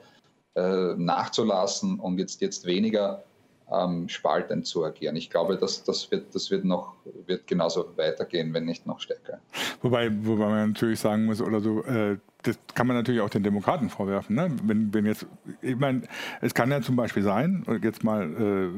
äh, 0.55 0.93
nachzulassen 0.95 1.99
und 1.99 2.19
jetzt, 2.19 2.41
jetzt 2.41 2.65
weniger 2.65 3.23
ähm, 3.71 4.07
spaltend 4.07 4.67
zu 4.67 4.85
agieren. 4.85 5.15
Ich 5.15 5.31
glaube, 5.31 5.57
dass 5.57 5.83
das 5.83 6.09
wird, 6.11 6.33
das 6.35 6.51
wird 6.51 6.63
noch 6.63 6.93
wird 7.25 7.47
genauso 7.47 7.85
weitergehen, 7.95 8.53
wenn 8.53 8.65
nicht 8.65 8.85
noch 8.85 8.99
stärker. 8.99 9.39
Wobei, 9.81 10.11
wobei 10.25 10.45
man 10.45 10.69
natürlich 10.69 10.99
sagen 10.99 11.25
muss, 11.25 11.41
oder 11.41 11.59
so, 11.59 11.83
äh, 11.83 12.17
das 12.47 12.59
kann 12.73 12.87
man 12.87 12.95
natürlich 12.95 13.21
auch 13.21 13.29
den 13.29 13.43
Demokraten 13.43 13.89
vorwerfen. 13.89 14.35
Ne? 14.35 14.51
Wenn, 14.63 14.93
wenn 14.93 15.05
jetzt, 15.05 15.25
ich 15.61 15.75
meine, 15.77 16.03
es 16.41 16.53
kann 16.53 16.69
ja 16.71 16.81
zum 16.81 16.95
Beispiel 16.95 17.23
sein, 17.23 17.63
jetzt 17.81 18.03
mal 18.03 18.71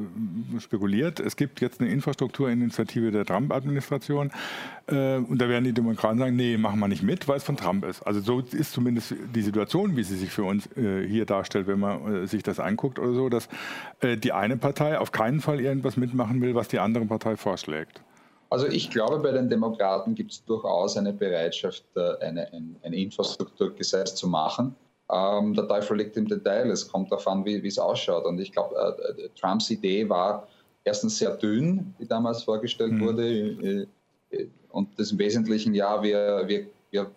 äh, 0.56 0.60
spekuliert, 0.60 1.20
es 1.20 1.36
gibt 1.36 1.62
jetzt 1.62 1.82
eine 1.82 1.90
Infrastrukturinitiative 1.90 3.12
der 3.12 3.26
Trump-Administration 3.26 4.32
äh, 4.88 5.18
und 5.18 5.42
da 5.42 5.50
werden 5.50 5.66
die 5.66 5.74
Demokraten 5.74 6.20
sagen, 6.20 6.36
nee, 6.36 6.58
machen 6.58 6.80
wir 6.80 6.88
nicht 6.88 7.04
mit, 7.04 7.28
weil 7.28 7.38
es 7.38 7.44
von 7.44 7.58
Trump 7.58 7.86
ist. 7.86 8.02
Also 8.04 8.22
so 8.22 8.40
ist 8.40 8.72
zumindest 8.72 9.16
die 9.36 9.42
Situation, 9.42 9.98
wie 9.98 10.04
sie 10.04 10.16
sich 10.16 10.32
für 10.32 10.44
uns 10.44 10.68
äh, 10.78 11.06
hier 11.08 11.26
darstellt, 11.26 11.68
wenn 11.68 11.80
man 11.80 12.24
äh, 12.24 12.28
sich 12.28 12.44
das 12.44 12.60
anguckt 12.60 13.00
oder 13.00 13.14
so, 13.14 13.30
dass 13.30 13.50
äh, 14.02 14.18
die 14.18 14.32
eine 14.32 14.58
Partei 14.58 14.98
auf 14.98 15.12
keinen 15.12 15.42
Fall 15.42 15.60
irgendwas 15.60 15.98
mitmachen 15.98 16.42
will, 16.42 16.56
was 16.56 16.68
die 16.70 16.80
andere 16.80 17.06
Partei 17.06 17.36
vorschlägt. 17.36 18.02
Also 18.50 18.68
ich 18.68 18.90
glaube, 18.90 19.20
bei 19.20 19.32
den 19.32 19.50
Demokraten 19.50 20.16
gibt 20.16 20.32
es 20.32 20.46
durchaus 20.46 20.98
eine 20.98 21.14
Bereitschaft, 21.14 21.84
äh, 21.96 22.18
eine, 22.20 22.52
ein, 22.54 22.94
Infrastrukturgesetz 22.94 24.16
zu 24.16 24.28
machen. 24.28 24.76
Ähm, 25.12 25.54
der 25.54 25.68
Teufel 25.68 25.98
liegt 25.98 26.16
im 26.18 26.28
Detail. 26.28 26.70
Es 26.72 26.88
kommt 26.88 27.12
darauf 27.12 27.28
an, 27.28 27.44
wie 27.46 27.66
es 27.66 27.80
ausschaut. 27.80 28.26
Und 28.26 28.40
ich 28.40 28.52
glaube, 28.52 28.76
äh, 28.76 29.24
äh, 29.24 29.30
Trumps 29.40 29.70
Idee 29.70 30.08
war 30.08 30.48
erstens 30.86 31.18
sehr 31.18 31.36
dünn, 31.36 31.94
die 32.00 32.08
damals 32.08 32.44
vorgestellt 32.44 32.94
mhm. 32.94 33.02
wurde. 33.02 33.28
Äh, 33.30 33.88
und 34.70 34.98
das 34.98 35.12
im 35.12 35.20
Wesentlichen, 35.20 35.74
ja, 35.74 36.02
wir, 36.02 36.44
wir, 36.48 36.68
wir 36.92 37.12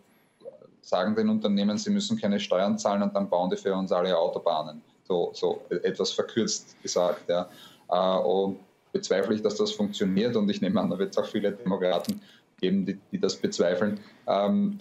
sagen 0.81 1.15
den 1.15 1.29
Unternehmen, 1.29 1.79
sie 1.79 1.91
müssen 1.91 2.19
keine 2.19 2.41
Steuern 2.41 2.79
zahlen 2.79 3.03
und 3.03 3.15
dann 3.15 3.29
bauen 3.29 3.51
die 3.51 3.57
für 3.57 3.75
uns 3.75 3.93
alle 3.93 4.17
Autobahnen. 4.17 4.83
So, 5.07 5.31
so 5.35 5.61
etwas 5.69 6.13
verkürzt 6.13 6.81
gesagt. 6.83 7.29
Ja. 7.29 7.49
Äh, 7.89 8.19
und 8.23 8.59
bezweifle 8.93 9.35
ich, 9.35 9.43
dass 9.43 9.57
das 9.57 9.73
funktioniert 9.73 10.37
und 10.37 10.49
ich 10.49 10.61
nehme 10.61 10.81
an, 10.81 10.91
da 10.91 10.99
wird 10.99 11.11
es 11.11 11.19
auch 11.19 11.27
viele 11.27 11.53
Demokraten 11.53 12.21
geben, 12.61 12.85
die, 12.85 12.99
die 13.11 13.19
das 13.19 13.37
bezweifeln, 13.37 14.01
ähm, 14.27 14.79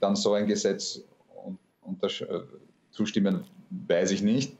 dann 0.00 0.16
so 0.16 0.34
ein 0.34 0.46
Gesetz 0.46 1.02
äh, 2.02 2.40
zustimmen, 2.90 3.44
weiß 3.70 4.10
ich 4.12 4.22
nicht. 4.22 4.56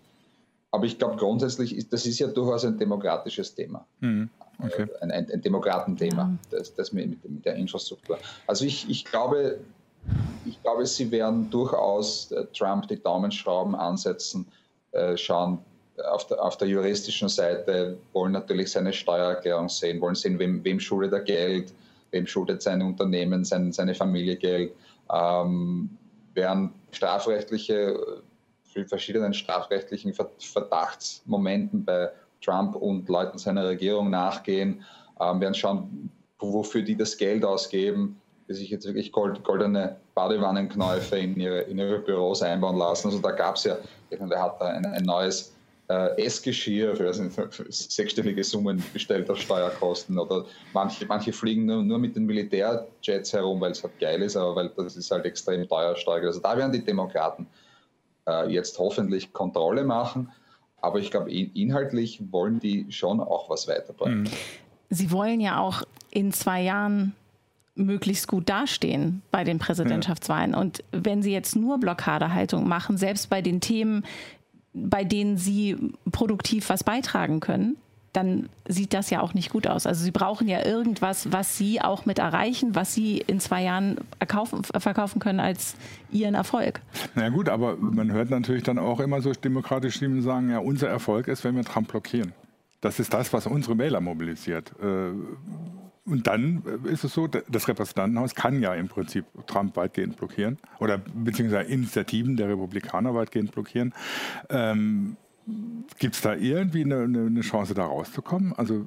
Aber 0.70 0.84
ich 0.84 0.98
glaube 0.98 1.16
grundsätzlich, 1.16 1.74
ist, 1.74 1.92
das 1.92 2.04
ist 2.06 2.18
ja 2.18 2.26
durchaus 2.26 2.64
ein 2.64 2.76
demokratisches 2.76 3.54
Thema. 3.54 3.86
Mhm. 4.00 4.28
Okay. 4.62 4.82
Äh, 4.82 5.02
ein, 5.02 5.10
ein, 5.10 5.30
ein, 5.30 5.40
Demokratenthema, 5.40 6.36
das, 6.50 6.74
das 6.74 6.92
mit, 6.92 7.22
mit, 7.28 7.44
der 7.44 7.56
Infrastruktur. 7.56 8.18
Also 8.46 8.64
ich, 8.64 8.88
ich, 8.88 9.04
glaube, 9.04 9.58
ich 10.44 10.60
glaube, 10.62 10.86
sie 10.86 11.10
werden 11.10 11.50
durchaus 11.50 12.32
äh, 12.32 12.46
Trump 12.52 12.88
die 12.88 13.00
Daumenschrauben 13.00 13.74
ansetzen, 13.74 14.46
äh, 14.92 15.16
schauen, 15.16 15.58
auf 16.04 16.26
der, 16.26 16.42
auf 16.42 16.56
der, 16.56 16.68
juristischen 16.68 17.28
Seite 17.28 17.98
wollen 18.12 18.32
natürlich 18.32 18.70
seine 18.70 18.92
Steuererklärung 18.92 19.68
sehen, 19.68 20.00
wollen 20.00 20.14
sehen, 20.14 20.38
wem, 20.38 20.64
wem 20.64 20.80
schuldet 20.80 21.12
er 21.12 21.20
Geld, 21.20 21.72
wem 22.10 22.26
schuldet 22.26 22.62
sein 22.62 22.82
Unternehmen, 22.82 23.44
sein, 23.44 23.72
seine 23.72 23.94
Familie 23.94 24.36
Geld, 24.36 24.72
ähm, 25.12 25.90
werden 26.34 26.72
strafrechtliche, 26.92 28.22
verschiedenen 28.86 29.32
strafrechtlichen 29.32 30.12
Verdachtsmomenten 30.38 31.84
bei 31.84 32.10
Trump 32.42 32.76
und 32.76 33.08
Leuten 33.08 33.38
seiner 33.38 33.66
Regierung 33.66 34.10
nachgehen, 34.10 34.84
ähm, 35.20 35.40
werden 35.40 35.54
schauen, 35.54 36.10
wofür 36.38 36.82
die 36.82 36.96
das 36.96 37.16
Geld 37.16 37.44
ausgeben, 37.44 38.20
die 38.48 38.54
sich 38.54 38.70
jetzt 38.70 38.86
wirklich 38.86 39.12
gold, 39.12 39.42
goldene 39.42 39.96
Badewannenknäufe 40.14 41.16
in 41.16 41.40
ihre, 41.40 41.62
in 41.62 41.78
ihre 41.78 41.98
Büros 42.00 42.42
einbauen 42.42 42.76
lassen. 42.76 43.08
Also 43.08 43.20
da 43.20 43.30
gab 43.30 43.56
es 43.56 43.64
ja, 43.64 43.76
der 44.10 44.42
hat 44.42 44.60
da 44.60 44.66
ein, 44.66 44.84
ein 44.84 45.04
neues 45.04 45.55
äh, 45.88 46.24
Essgeschirr 46.24 46.96
für, 46.96 47.06
also 47.06 47.28
für, 47.30 47.48
sechsstellige 47.70 48.42
Summen 48.42 48.82
bestellter 48.92 49.36
Steuerkosten 49.36 50.18
oder 50.18 50.44
manche, 50.72 51.06
manche 51.06 51.32
fliegen 51.32 51.66
nur, 51.66 51.82
nur 51.82 51.98
mit 51.98 52.16
den 52.16 52.26
Militärjets 52.26 53.32
herum, 53.32 53.60
weil 53.60 53.72
es 53.72 53.82
halt 53.82 53.98
geil 54.00 54.22
ist, 54.22 54.36
aber 54.36 54.56
weil 54.56 54.70
das 54.76 54.96
ist 54.96 55.10
halt 55.10 55.24
extrem 55.24 55.68
teuer 55.68 55.96
Steuer. 55.96 56.24
Also 56.24 56.40
da 56.40 56.56
werden 56.56 56.72
die 56.72 56.84
Demokraten 56.84 57.46
äh, 58.26 58.50
jetzt 58.50 58.78
hoffentlich 58.78 59.32
Kontrolle 59.32 59.84
machen, 59.84 60.30
aber 60.80 60.98
ich 60.98 61.10
glaube, 61.10 61.30
inhaltlich 61.30 62.20
wollen 62.30 62.58
die 62.58 62.90
schon 62.90 63.20
auch 63.20 63.48
was 63.48 63.68
weiterbringen. 63.68 64.22
Mhm. 64.22 64.30
Sie 64.90 65.10
wollen 65.10 65.40
ja 65.40 65.60
auch 65.60 65.82
in 66.10 66.32
zwei 66.32 66.62
Jahren 66.62 67.14
möglichst 67.76 68.26
gut 68.26 68.48
dastehen 68.48 69.22
bei 69.30 69.44
den 69.44 69.58
Präsidentschaftswahlen. 69.58 70.52
Ja. 70.52 70.58
Und 70.58 70.82
wenn 70.92 71.22
Sie 71.22 71.32
jetzt 71.32 71.56
nur 71.56 71.78
Blockadehaltung 71.78 72.66
machen, 72.66 72.96
selbst 72.96 73.28
bei 73.28 73.42
den 73.42 73.60
Themen, 73.60 74.04
bei 74.76 75.04
denen 75.04 75.38
sie 75.38 75.76
produktiv 76.12 76.68
was 76.68 76.84
beitragen 76.84 77.40
können, 77.40 77.76
dann 78.12 78.48
sieht 78.66 78.94
das 78.94 79.10
ja 79.10 79.20
auch 79.20 79.34
nicht 79.34 79.50
gut 79.50 79.66
aus. 79.66 79.86
Also 79.86 80.02
sie 80.02 80.10
brauchen 80.10 80.48
ja 80.48 80.64
irgendwas, 80.64 81.32
was 81.32 81.58
sie 81.58 81.82
auch 81.82 82.06
mit 82.06 82.18
erreichen, 82.18 82.74
was 82.74 82.94
sie 82.94 83.18
in 83.18 83.40
zwei 83.40 83.62
Jahren 83.62 83.98
erkaufen, 84.18 84.64
verkaufen 84.64 85.18
können 85.18 85.40
als 85.40 85.76
ihren 86.10 86.34
Erfolg. 86.34 86.80
Na 87.14 87.28
gut, 87.28 87.48
aber 87.48 87.76
man 87.76 88.10
hört 88.12 88.30
natürlich 88.30 88.62
dann 88.62 88.78
auch 88.78 89.00
immer 89.00 89.20
so 89.20 89.32
demokratische 89.32 89.98
Stimmen 89.98 90.22
sagen, 90.22 90.50
ja, 90.50 90.58
unser 90.58 90.88
Erfolg 90.88 91.28
ist, 91.28 91.44
wenn 91.44 91.56
wir 91.56 91.64
Trump 91.64 91.88
blockieren. 91.88 92.32
Das 92.80 93.00
ist 93.00 93.12
das, 93.12 93.32
was 93.32 93.46
unsere 93.46 93.76
Wähler 93.78 94.00
mobilisiert. 94.00 94.72
Äh, 94.80 95.10
und 96.06 96.26
dann 96.26 96.62
äh, 96.84 96.92
ist 96.92 97.04
es 97.04 97.12
so, 97.12 97.26
das 97.26 97.68
Repräsentantenhaus 97.68 98.34
kann 98.34 98.60
ja 98.62 98.74
im 98.74 98.88
Prinzip 98.88 99.24
Trump 99.46 99.76
weitgehend 99.76 100.16
blockieren 100.16 100.58
oder 100.78 100.98
beziehungsweise 100.98 101.70
Initiativen 101.70 102.36
der 102.36 102.48
Republikaner 102.48 103.14
weitgehend 103.14 103.52
blockieren. 103.52 103.92
Ähm, 104.48 105.16
Gibt 105.98 106.16
es 106.16 106.22
da 106.22 106.34
irgendwie 106.34 106.82
eine, 106.84 107.02
eine, 107.02 107.40
Chance, 107.40 107.74
da 107.74 107.84
rauszukommen? 107.84 108.52
Also 108.56 108.86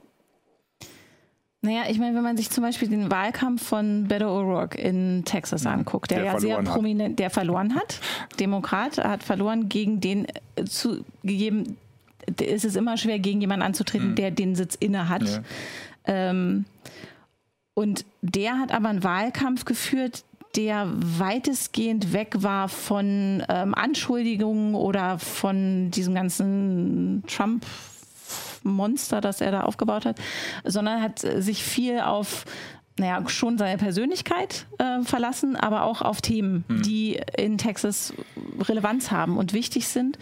naja, 1.62 1.84
ich 1.90 2.00
meine, 2.00 2.16
wenn 2.16 2.24
man 2.24 2.38
sich 2.38 2.50
zum 2.50 2.64
Beispiel 2.64 2.88
den 2.88 3.12
Wahlkampf 3.12 3.68
von 3.68 4.08
Beto 4.08 4.26
O'Rourke 4.26 4.78
in 4.78 5.24
Texas 5.26 5.66
anguckt, 5.66 6.10
der, 6.10 6.20
der 6.20 6.26
ja 6.34 6.40
sehr 6.40 6.62
prominent, 6.64 7.12
hat. 7.12 7.20
der 7.20 7.30
verloren 7.30 7.76
hat, 7.76 8.00
Demokrat, 8.40 8.98
hat 8.98 9.24
verloren 9.24 9.68
gegen 9.68 10.00
den 10.00 10.26
äh, 10.56 10.64
zugegeben, 10.64 11.76
ist 12.40 12.64
es 12.64 12.76
immer 12.78 12.96
schwer, 12.96 13.20
gegen 13.20 13.42
jemanden 13.42 13.64
anzutreten, 13.64 14.12
mhm. 14.12 14.16
der 14.16 14.32
den 14.32 14.56
Sitz 14.56 14.76
inne 14.76 15.10
hat. 15.10 15.24
Ja. 15.24 15.42
Ähm, 16.10 16.66
und 17.76 18.04
der 18.22 18.60
hat 18.60 18.74
aber 18.74 18.90
einen 18.90 19.04
Wahlkampf 19.04 19.64
geführt, 19.64 20.26
der 20.56 20.88
weitestgehend 20.90 22.12
weg 22.12 22.34
war 22.40 22.68
von 22.68 23.44
ähm, 23.48 23.76
Anschuldigungen 23.76 24.74
oder 24.74 25.20
von 25.20 25.92
diesem 25.92 26.16
ganzen 26.16 27.24
Trump 27.28 27.66
Monster, 28.64 29.22
das 29.22 29.40
er 29.40 29.52
da 29.52 29.62
aufgebaut 29.62 30.06
hat, 30.06 30.18
sondern 30.66 31.02
hat 31.02 31.20
sich 31.20 31.64
viel 31.64 32.00
auf 32.00 32.46
naja, 32.98 33.24
schon 33.30 33.58
seine 33.58 33.78
Persönlichkeit 33.78 34.66
äh, 34.78 35.04
verlassen, 35.04 35.56
aber 35.56 35.84
auch 35.84 36.02
auf 36.02 36.20
Themen, 36.20 36.66
hm. 36.68 36.82
die 36.82 37.22
in 37.38 37.58
Texas 37.58 38.14
Relevanz 38.60 39.10
haben 39.10 39.38
und 39.38 39.54
wichtig 39.54 39.88
sind. 39.88 40.20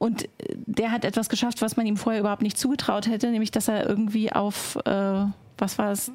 Und 0.00 0.30
der 0.48 0.92
hat 0.92 1.04
etwas 1.04 1.28
geschafft, 1.28 1.60
was 1.60 1.76
man 1.76 1.84
ihm 1.84 1.98
vorher 1.98 2.22
überhaupt 2.22 2.40
nicht 2.40 2.56
zugetraut 2.56 3.06
hätte, 3.06 3.30
nämlich 3.30 3.50
dass 3.50 3.68
er 3.68 3.86
irgendwie 3.86 4.32
auf 4.32 4.76
äh, 4.86 5.26
was 5.58 5.76
war 5.76 5.92
es, 5.92 6.10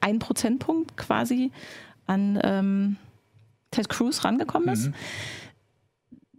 ein 0.00 0.18
Prozentpunkt 0.18 0.96
quasi 0.96 1.52
an 2.06 2.40
ähm, 2.42 2.96
Ted 3.70 3.90
Cruz 3.90 4.24
rangekommen 4.24 4.70
ist. 4.70 4.86
Mhm. 4.86 4.94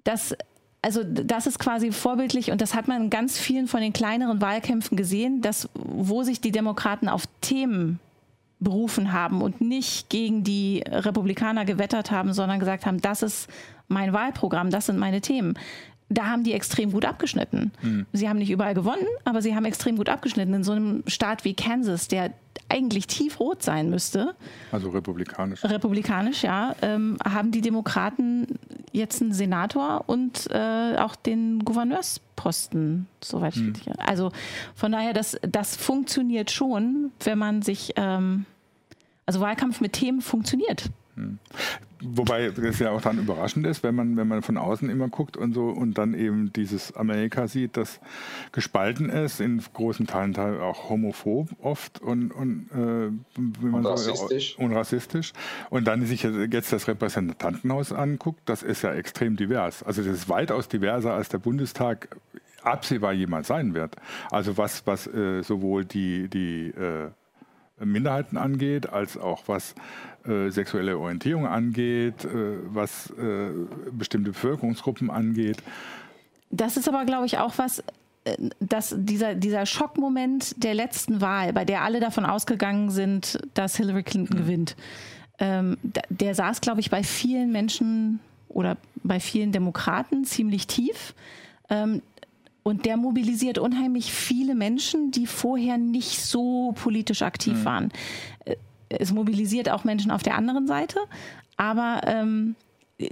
Das 0.04 0.36
also 0.82 1.04
das 1.04 1.46
ist 1.46 1.60
quasi 1.60 1.92
vorbildlich 1.92 2.50
und 2.50 2.60
das 2.60 2.74
hat 2.74 2.88
man 2.88 3.04
in 3.04 3.10
ganz 3.12 3.38
vielen 3.38 3.68
von 3.68 3.82
den 3.82 3.94
kleineren 3.94 4.42
Wahlkämpfen 4.42 4.98
gesehen, 4.98 5.44
dass 5.44 5.70
wo 5.76 6.24
sich 6.24 6.42
die 6.42 6.52
Demokraten 6.52 7.08
auf 7.08 7.26
Themen 7.42 8.00
berufen 8.60 9.14
haben 9.14 9.44
und 9.44 9.62
nicht 9.62 10.10
gegen 10.10 10.44
die 10.44 10.84
Republikaner 10.88 11.66
gewettert 11.66 12.10
haben, 12.10 12.34
sondern 12.34 12.60
gesagt 12.60 12.88
haben, 12.88 13.00
das 13.00 13.22
ist 13.22 13.48
mein 13.90 14.12
Wahlprogramm, 14.12 14.72
das 14.72 14.88
sind 14.88 14.98
meine 14.98 15.22
Themen 15.22 15.54
da 16.10 16.26
haben 16.26 16.44
die 16.44 16.54
extrem 16.54 16.92
gut 16.92 17.06
abgeschnitten. 17.06 17.72
Mhm. 17.82 18.06
Sie 18.14 18.28
haben 18.28 18.40
nicht 18.40 18.50
überall 18.50 18.74
gewonnen, 18.74 19.06
aber 19.26 19.42
sie 19.42 19.56
haben 19.56 19.66
extrem 19.66 19.96
gut 19.96 20.10
abgeschnitten. 20.10 20.54
In 20.54 20.64
so 20.64 20.72
einem 20.72 21.04
Staat 21.08 21.46
wie 21.46 21.54
Kansas, 21.54 22.08
der 22.08 22.34
eigentlich 22.68 23.08
tiefrot 23.08 23.64
sein 23.64 23.90
müsste. 23.90 24.36
Also 24.72 24.90
republikanisch. 24.90 25.64
Republikanisch, 25.64 26.44
ja. 26.44 26.76
Ähm, 26.82 27.18
haben 27.24 27.52
die 27.52 27.62
Demokraten 27.62 28.60
jetzt 28.92 29.22
einen 29.22 29.34
Senator 29.34 30.04
und 30.08 30.48
äh, 30.52 30.98
auch 30.98 31.16
den 31.16 31.64
Gouverneursposten, 31.64 33.08
soweit 33.24 33.56
ich 33.56 33.62
mhm. 33.62 33.94
Also 33.98 34.32
von 34.76 34.92
daher, 34.92 35.14
das, 35.14 35.38
das 35.42 35.76
funktioniert 35.76 36.52
schon, 36.52 37.12
wenn 37.24 37.38
man 37.38 37.62
sich, 37.62 37.94
ähm, 37.96 38.46
also 39.26 39.40
Wahlkampf 39.42 39.80
mit 39.80 39.94
Themen 39.94 40.22
funktioniert. 40.22 40.90
Mhm. 41.20 41.40
Wobei 42.02 42.46
es 42.46 42.80
ja 42.80 42.92
auch 42.92 43.02
dann 43.02 43.20
überraschend 43.20 43.68
ist, 43.68 43.84
wenn 43.84 43.94
man, 43.94 44.16
wenn 44.16 44.28
man 44.28 44.42
von 44.42 44.58
außen 44.58 44.90
immer 44.90 45.10
guckt 45.10 45.36
und 45.36 45.54
so 45.54 45.68
und 45.68 45.98
dann 45.98 46.14
eben 46.14 46.54
dieses 46.54 46.96
Amerika 46.96 47.50
sieht, 47.50 47.76
das 47.76 48.00
gespalten 48.54 49.10
ist, 49.10 49.42
in 49.42 49.62
großen 49.74 50.08
Teilen 50.08 50.38
auch 50.38 50.90
homophob 50.90 51.50
oft 51.62 52.00
und, 52.00 52.32
und, 52.32 52.70
äh, 52.72 53.36
und 53.38 53.86
rassistisch. 53.86 54.56
So, 54.56 54.64
und 54.64 54.74
rassistisch. 54.74 55.34
Und 55.70 55.88
dann 55.88 56.06
sich 56.06 56.24
jetzt 56.24 56.72
das 56.72 56.88
Repräsentantenhaus 56.88 57.92
anguckt, 57.92 58.40
das 58.46 58.64
ist 58.64 58.82
ja 58.82 58.94
extrem 58.94 59.36
divers. 59.36 59.84
Also 59.84 60.02
das 60.02 60.14
ist 60.14 60.30
weitaus 60.30 60.70
diverser 60.70 61.14
als 61.14 61.28
der 61.28 61.40
Bundestag 61.40 62.16
absehbar 62.64 63.12
jemals 63.12 63.48
sein 63.48 63.74
wird. 63.74 63.98
Also 64.32 64.58
was, 64.58 64.88
was 64.88 65.06
äh, 65.08 65.42
sowohl 65.44 65.84
die, 65.84 66.30
die 66.30 66.70
äh, 66.70 67.10
Minderheiten 67.86 68.38
angeht, 68.38 68.90
als 68.90 69.18
auch 69.18 69.44
was 69.48 69.76
äh, 70.26 70.50
sexuelle 70.50 70.98
Orientierung 70.98 71.46
angeht, 71.48 72.26
äh, 72.26 72.58
was 72.66 73.10
äh, 73.12 73.50
bestimmte 73.92 74.32
Bevölkerungsgruppen 74.32 75.10
angeht. 75.10 75.58
Das 76.52 76.78
ist 76.78 76.88
aber, 76.88 77.06
glaube 77.06 77.26
ich, 77.26 77.38
auch 77.38 77.58
was, 77.58 77.84
äh, 78.26 78.36
dass 78.60 78.96
dieser, 78.98 79.36
dieser 79.36 79.66
Schockmoment 79.66 80.64
der 80.64 80.74
letzten 80.74 81.22
Wahl, 81.22 81.54
bei 81.54 81.66
der 81.66 81.84
alle 81.84 82.00
davon 82.00 82.26
ausgegangen 82.26 82.90
sind, 82.90 83.40
dass 83.54 83.76
Hillary 83.76 84.04
Clinton 84.04 84.38
mhm. 84.38 84.42
gewinnt, 84.42 84.76
ähm, 85.40 85.78
der 86.10 86.36
saß, 86.36 86.62
glaube 86.62 86.82
ich, 86.82 86.90
bei 86.90 87.04
vielen 87.04 87.52
Menschen 87.52 88.20
oder 88.50 88.78
bei 89.04 89.20
vielen 89.20 89.52
Demokraten 89.52 90.26
ziemlich 90.26 90.68
tief. 90.68 91.14
Ähm, 91.70 92.02
und 92.64 92.86
der 92.86 92.98
mobilisiert 92.98 93.58
unheimlich 93.58 94.12
viele 94.14 94.54
Menschen, 94.54 95.12
die 95.12 95.28
vorher 95.28 95.78
nicht 95.78 96.22
so 96.22 96.74
politisch 96.74 97.22
aktiv 97.22 97.54
mhm. 97.60 97.66
waren. 97.66 97.90
Äh, 98.90 98.98
es 99.00 99.14
mobilisiert 99.14 99.70
auch 99.70 99.84
Menschen 99.84 100.12
auf 100.12 100.24
der 100.24 100.36
anderen 100.36 100.68
Seite, 100.68 101.00
aber 101.58 102.02
ähm, 102.06 102.56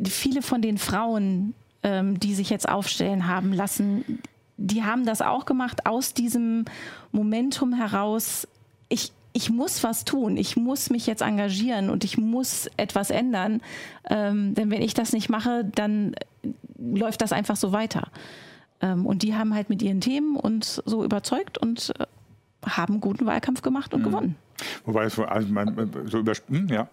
viele 0.05 0.41
von 0.41 0.61
den 0.61 0.77
Frauen, 0.77 1.53
ähm, 1.83 2.19
die 2.19 2.35
sich 2.35 2.49
jetzt 2.49 2.67
aufstellen 2.67 3.27
haben 3.27 3.53
lassen, 3.53 4.19
die 4.57 4.83
haben 4.83 5.05
das 5.05 5.21
auch 5.21 5.45
gemacht 5.45 5.85
aus 5.85 6.13
diesem 6.13 6.65
Momentum 7.11 7.73
heraus. 7.73 8.47
Ich, 8.89 9.11
ich 9.33 9.51
muss 9.51 9.83
was 9.83 10.03
tun, 10.03 10.35
ich 10.35 10.57
muss 10.57 10.89
mich 10.89 11.05
jetzt 11.05 11.21
engagieren 11.21 11.89
und 11.89 12.03
ich 12.03 12.17
muss 12.17 12.67
etwas 12.75 13.11
ändern. 13.11 13.61
Ähm, 14.09 14.55
denn 14.55 14.71
wenn 14.71 14.81
ich 14.81 14.95
das 14.95 15.13
nicht 15.13 15.29
mache, 15.29 15.63
dann 15.75 16.15
läuft 16.77 17.21
das 17.21 17.31
einfach 17.31 17.55
so 17.55 17.71
weiter. 17.71 18.09
Ähm, 18.81 19.05
und 19.05 19.21
die 19.21 19.35
haben 19.35 19.53
halt 19.53 19.69
mit 19.69 19.81
ihren 19.81 20.01
Themen 20.01 20.35
uns 20.35 20.81
so 20.85 21.03
überzeugt 21.03 21.57
und 21.57 21.93
äh, 21.99 22.05
haben 22.69 22.95
einen 22.95 23.01
guten 23.01 23.25
Wahlkampf 23.25 23.61
gemacht 23.61 23.93
und 23.93 24.01
mhm. 24.01 24.05
gewonnen. 24.05 24.35
Wobei 24.85 25.05
es 25.05 25.19
also 25.19 25.47
man, 25.47 25.91
so 26.07 26.19
über, 26.19 26.33
hm, 26.47 26.67
ja. 26.67 26.87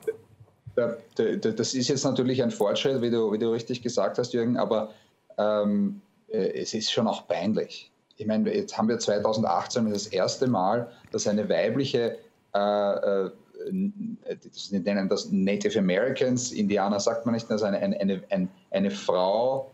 Das 0.74 1.74
ist 1.74 1.88
jetzt 1.88 2.04
natürlich 2.04 2.42
ein 2.42 2.50
Fortschritt, 2.50 3.00
wie 3.00 3.10
du, 3.10 3.32
wie 3.32 3.38
du 3.38 3.52
richtig 3.52 3.82
gesagt 3.82 4.18
hast, 4.18 4.32
Jürgen, 4.32 4.56
aber 4.56 4.90
ähm, 5.38 6.00
äh, 6.28 6.62
es 6.62 6.74
ist 6.74 6.90
schon 6.90 7.06
auch 7.06 7.26
peinlich. 7.28 7.90
Ich 8.16 8.26
meine, 8.26 8.54
jetzt 8.54 8.76
haben 8.76 8.88
wir 8.88 8.98
2018 8.98 9.90
das 9.90 10.06
erste 10.08 10.46
Mal, 10.46 10.90
dass 11.12 11.26
eine 11.26 11.48
weibliche, 11.48 12.18
äh, 12.54 12.58
äh, 12.58 13.30
die 13.70 14.78
nennen 14.78 15.08
das 15.08 15.30
Native 15.30 15.78
Americans, 15.78 16.52
Indianer 16.52 17.00
sagt 17.00 17.24
man 17.24 17.34
nicht, 17.34 17.50
also 17.50 17.64
eine, 17.64 17.78
eine, 17.78 18.22
eine, 18.30 18.48
eine 18.70 18.90
Frau 18.90 19.73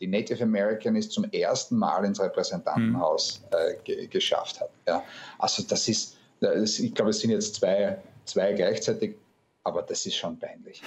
die 0.00 0.06
Native 0.06 0.42
American 0.42 0.96
ist 0.96 1.12
zum 1.12 1.24
ersten 1.24 1.76
Mal 1.76 2.04
ins 2.04 2.20
Repräsentantenhaus 2.20 3.42
äh, 3.50 4.06
geschafft 4.06 4.60
hat. 4.60 4.70
Ja. 4.86 5.02
Also 5.38 5.62
das 5.62 5.88
ist, 5.88 6.16
das, 6.40 6.78
ich 6.78 6.94
glaube, 6.94 7.10
es 7.10 7.20
sind 7.20 7.30
jetzt 7.30 7.56
zwei, 7.56 7.98
zwei 8.24 8.52
gleichzeitig, 8.52 9.16
aber 9.64 9.82
das 9.82 10.06
ist 10.06 10.16
schon 10.16 10.38
peinlich. 10.38 10.82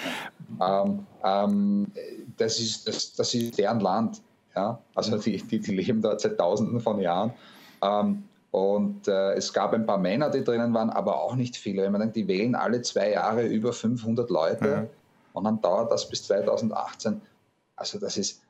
Ja. 0.60 0.84
Ähm, 0.84 1.06
ähm, 1.24 1.92
das, 2.38 2.60
ist, 2.60 2.88
das, 2.88 3.14
das 3.14 3.34
ist 3.34 3.58
deren 3.58 3.80
Land. 3.80 4.22
Ja. 4.56 4.80
Also 4.96 5.18
die, 5.18 5.38
die, 5.38 5.60
die 5.60 5.76
leben 5.76 6.02
dort 6.02 6.22
seit 6.22 6.38
Tausenden 6.38 6.80
von 6.80 7.00
Jahren. 7.00 7.34
Ähm, 7.82 8.24
und 8.52 9.08
äh, 9.08 9.34
es 9.34 9.54
gab 9.54 9.74
ein 9.74 9.86
paar 9.86 9.98
Männer, 9.98 10.30
die 10.30 10.44
drinnen 10.44 10.74
waren, 10.74 10.90
aber 10.90 11.22
auch 11.22 11.36
nicht 11.36 11.56
viele. 11.56 11.84
Wenn 11.84 11.94
man 11.94 12.02
denkt, 12.02 12.18
die 12.18 12.28
wählen 12.28 12.54
alle 12.54 12.82
zwei 12.82 13.12
Jahre 13.12 13.46
über 13.46 13.72
500 13.72 14.30
Leute 14.30 14.68
ja. 14.68 14.88
und 15.34 15.46
dann 15.46 15.62
dauert 15.62 15.90
das 15.90 16.10
bis 16.10 16.24
2018. 16.24 17.22
Also 17.78 17.98
das 17.98 18.18
ist, 18.18 18.42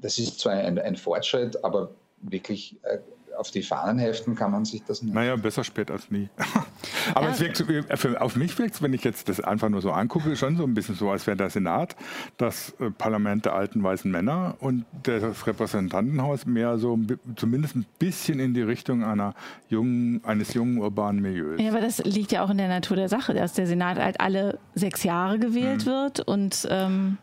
das 0.00 0.18
ist 0.18 0.40
zwar 0.40 0.54
ein, 0.54 0.78
ein 0.78 0.96
Fortschritt, 0.96 1.64
aber 1.64 1.90
wirklich 2.20 2.76
äh, 2.82 2.98
auf 3.38 3.52
die 3.52 3.62
Fahnen 3.62 3.98
heften 3.98 4.34
kann 4.34 4.50
man 4.50 4.64
sich 4.64 4.82
das 4.84 5.00
nicht. 5.00 5.14
Naja, 5.14 5.36
besser 5.36 5.62
spät 5.62 5.90
als 5.90 6.10
nie. 6.10 6.28
Aber 7.14 7.26
ja. 7.26 7.32
es 7.32 7.40
wirkt, 7.40 7.64
für, 8.00 8.20
auf 8.20 8.36
mich 8.36 8.58
wirkt 8.58 8.74
es, 8.74 8.82
wenn 8.82 8.92
ich 8.92 9.04
jetzt 9.04 9.28
das 9.28 9.40
einfach 9.40 9.68
nur 9.68 9.80
so 9.80 9.92
angucke, 9.92 10.34
schon 10.36 10.56
so 10.56 10.64
ein 10.64 10.74
bisschen 10.74 10.96
so, 10.96 11.10
als 11.10 11.26
wäre 11.26 11.36
der 11.36 11.48
Senat 11.48 11.94
das 12.36 12.74
äh, 12.80 12.90
Parlament 12.90 13.44
der 13.44 13.54
alten 13.54 13.82
weißen 13.82 14.10
Männer 14.10 14.56
und 14.58 14.84
das 15.04 15.46
Repräsentantenhaus 15.46 16.46
mehr 16.46 16.78
so 16.78 16.98
zumindest 17.36 17.76
ein 17.76 17.86
bisschen 17.98 18.40
in 18.40 18.54
die 18.54 18.62
Richtung 18.62 19.04
einer 19.04 19.34
jungen, 19.68 20.22
eines 20.24 20.54
jungen 20.54 20.78
urbanen 20.78 21.22
Milieus. 21.22 21.60
Ja, 21.60 21.70
aber 21.70 21.80
das 21.80 21.98
liegt 22.04 22.32
ja 22.32 22.44
auch 22.44 22.50
in 22.50 22.58
der 22.58 22.68
Natur 22.68 22.96
der 22.96 23.08
Sache, 23.08 23.34
dass 23.34 23.52
der 23.52 23.66
Senat 23.66 23.98
halt 23.98 24.20
alle 24.20 24.58
sechs 24.74 25.04
Jahre 25.04 25.38
gewählt 25.38 25.86
mhm. 25.86 25.90
wird 25.90 26.20
und 26.20 26.66
ähm, 26.70 27.18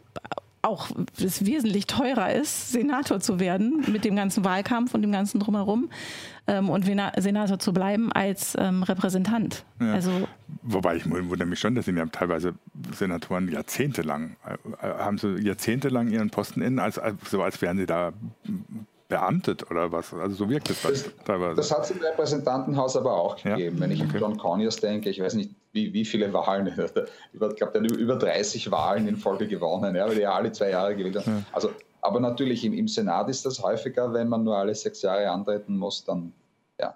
auch 0.66 0.90
es 1.18 1.46
wesentlich 1.46 1.88
teurer 1.88 2.34
ist, 2.34 2.72
Senator 2.72 3.20
zu 3.20 3.40
werden 3.40 3.86
mit 3.92 4.04
dem 4.06 4.16
ganzen 4.16 4.44
Wahlkampf 4.44 4.94
und 4.94 5.02
dem 5.02 5.12
ganzen 5.12 5.40
drumherum 5.40 5.90
ähm, 6.48 6.70
und 6.70 6.86
Senator 6.86 7.60
zu 7.60 7.74
bleiben 7.74 8.12
als 8.12 8.56
ähm, 8.60 8.84
Repräsentant. 8.84 9.66
Ja. 9.80 9.94
Also 9.94 10.28
Wobei 10.64 10.98
ich 10.98 11.10
wundere 11.10 11.48
mich 11.48 11.60
schon, 11.60 11.76
dass 11.76 11.86
sind 11.86 11.98
ja 11.98 12.06
teilweise 12.08 12.56
Senatoren 12.92 13.50
jahrzehntelang, 13.50 14.36
äh, 14.82 14.88
haben 14.88 15.18
so 15.18 15.30
jahrzehntelang 15.36 16.10
ihren 16.10 16.30
Posten 16.32 16.62
in, 16.62 16.80
als, 16.80 17.00
so 17.30 17.44
als 17.44 17.62
wären 17.62 17.78
sie 17.78 17.86
da 17.86 18.14
beamtet 19.16 19.72
oder 19.72 19.92
was? 19.92 20.14
Also 20.14 20.36
so 20.36 20.50
wirkt 20.50 20.70
es 20.70 20.82
das, 20.82 21.06
teilweise. 21.24 21.56
Das 21.56 21.72
hat 21.72 21.86
es 21.86 21.92
im 21.92 22.00
Repräsentantenhaus 22.00 22.98
aber 22.98 23.14
auch 23.14 23.38
gegeben. 23.38 23.78
Ja? 23.78 23.82
Wenn 23.82 23.92
ich 23.92 24.02
okay. 24.02 24.16
an 24.16 24.22
John 24.22 24.38
Conyers 24.38 24.76
denke, 24.78 25.10
ich 25.10 25.22
weiß 25.22 25.36
nicht, 25.36 25.52
wie, 25.72 25.94
wie 25.94 26.04
viele 26.04 26.34
Wahlen, 26.34 26.68
ich 26.68 26.76
glaube, 26.76 27.08
der 27.34 27.82
hat 27.82 27.92
über 27.92 28.18
30 28.18 28.72
Wahlen 28.72 29.08
in 29.08 29.16
Folge 29.16 29.48
gewonnen, 29.48 29.96
ja, 29.96 30.08
weil 30.08 30.20
er 30.20 30.34
alle 30.34 30.52
zwei 30.52 30.72
Jahre 30.72 30.96
gewählt 30.96 31.16
hat. 31.16 31.28
Ja. 31.28 31.42
Also, 31.54 31.70
aber 32.02 32.20
natürlich 32.20 32.66
im, 32.66 32.74
im 32.74 32.88
Senat 32.88 33.30
ist 33.30 33.46
das 33.46 33.64
häufiger, 33.64 34.14
wenn 34.14 34.28
man 34.28 34.44
nur 34.44 34.58
alle 34.58 34.76
sechs 34.76 35.02
Jahre 35.02 35.30
antreten 35.30 35.78
muss, 35.78 36.04
dann 36.04 36.34
ja. 36.80 36.96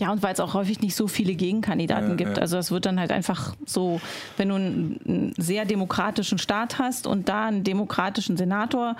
Ja, 0.00 0.10
und 0.10 0.22
weil 0.22 0.34
es 0.34 0.40
auch 0.40 0.54
häufig 0.54 0.80
nicht 0.80 0.96
so 0.96 1.06
viele 1.06 1.34
Gegenkandidaten 1.34 2.10
ja, 2.10 2.16
gibt. 2.16 2.36
Ja. 2.36 2.42
Also 2.42 2.58
es 2.58 2.70
wird 2.70 2.86
dann 2.86 2.98
halt 2.98 3.12
einfach 3.12 3.54
so, 3.66 4.00
wenn 4.36 4.48
du 4.48 4.56
einen 4.56 5.32
sehr 5.38 5.64
demokratischen 5.64 6.38
Staat 6.38 6.78
hast 6.78 7.06
und 7.06 7.28
da 7.28 7.46
einen 7.46 7.62
demokratischen 7.62 8.36
Senator, 8.36 8.96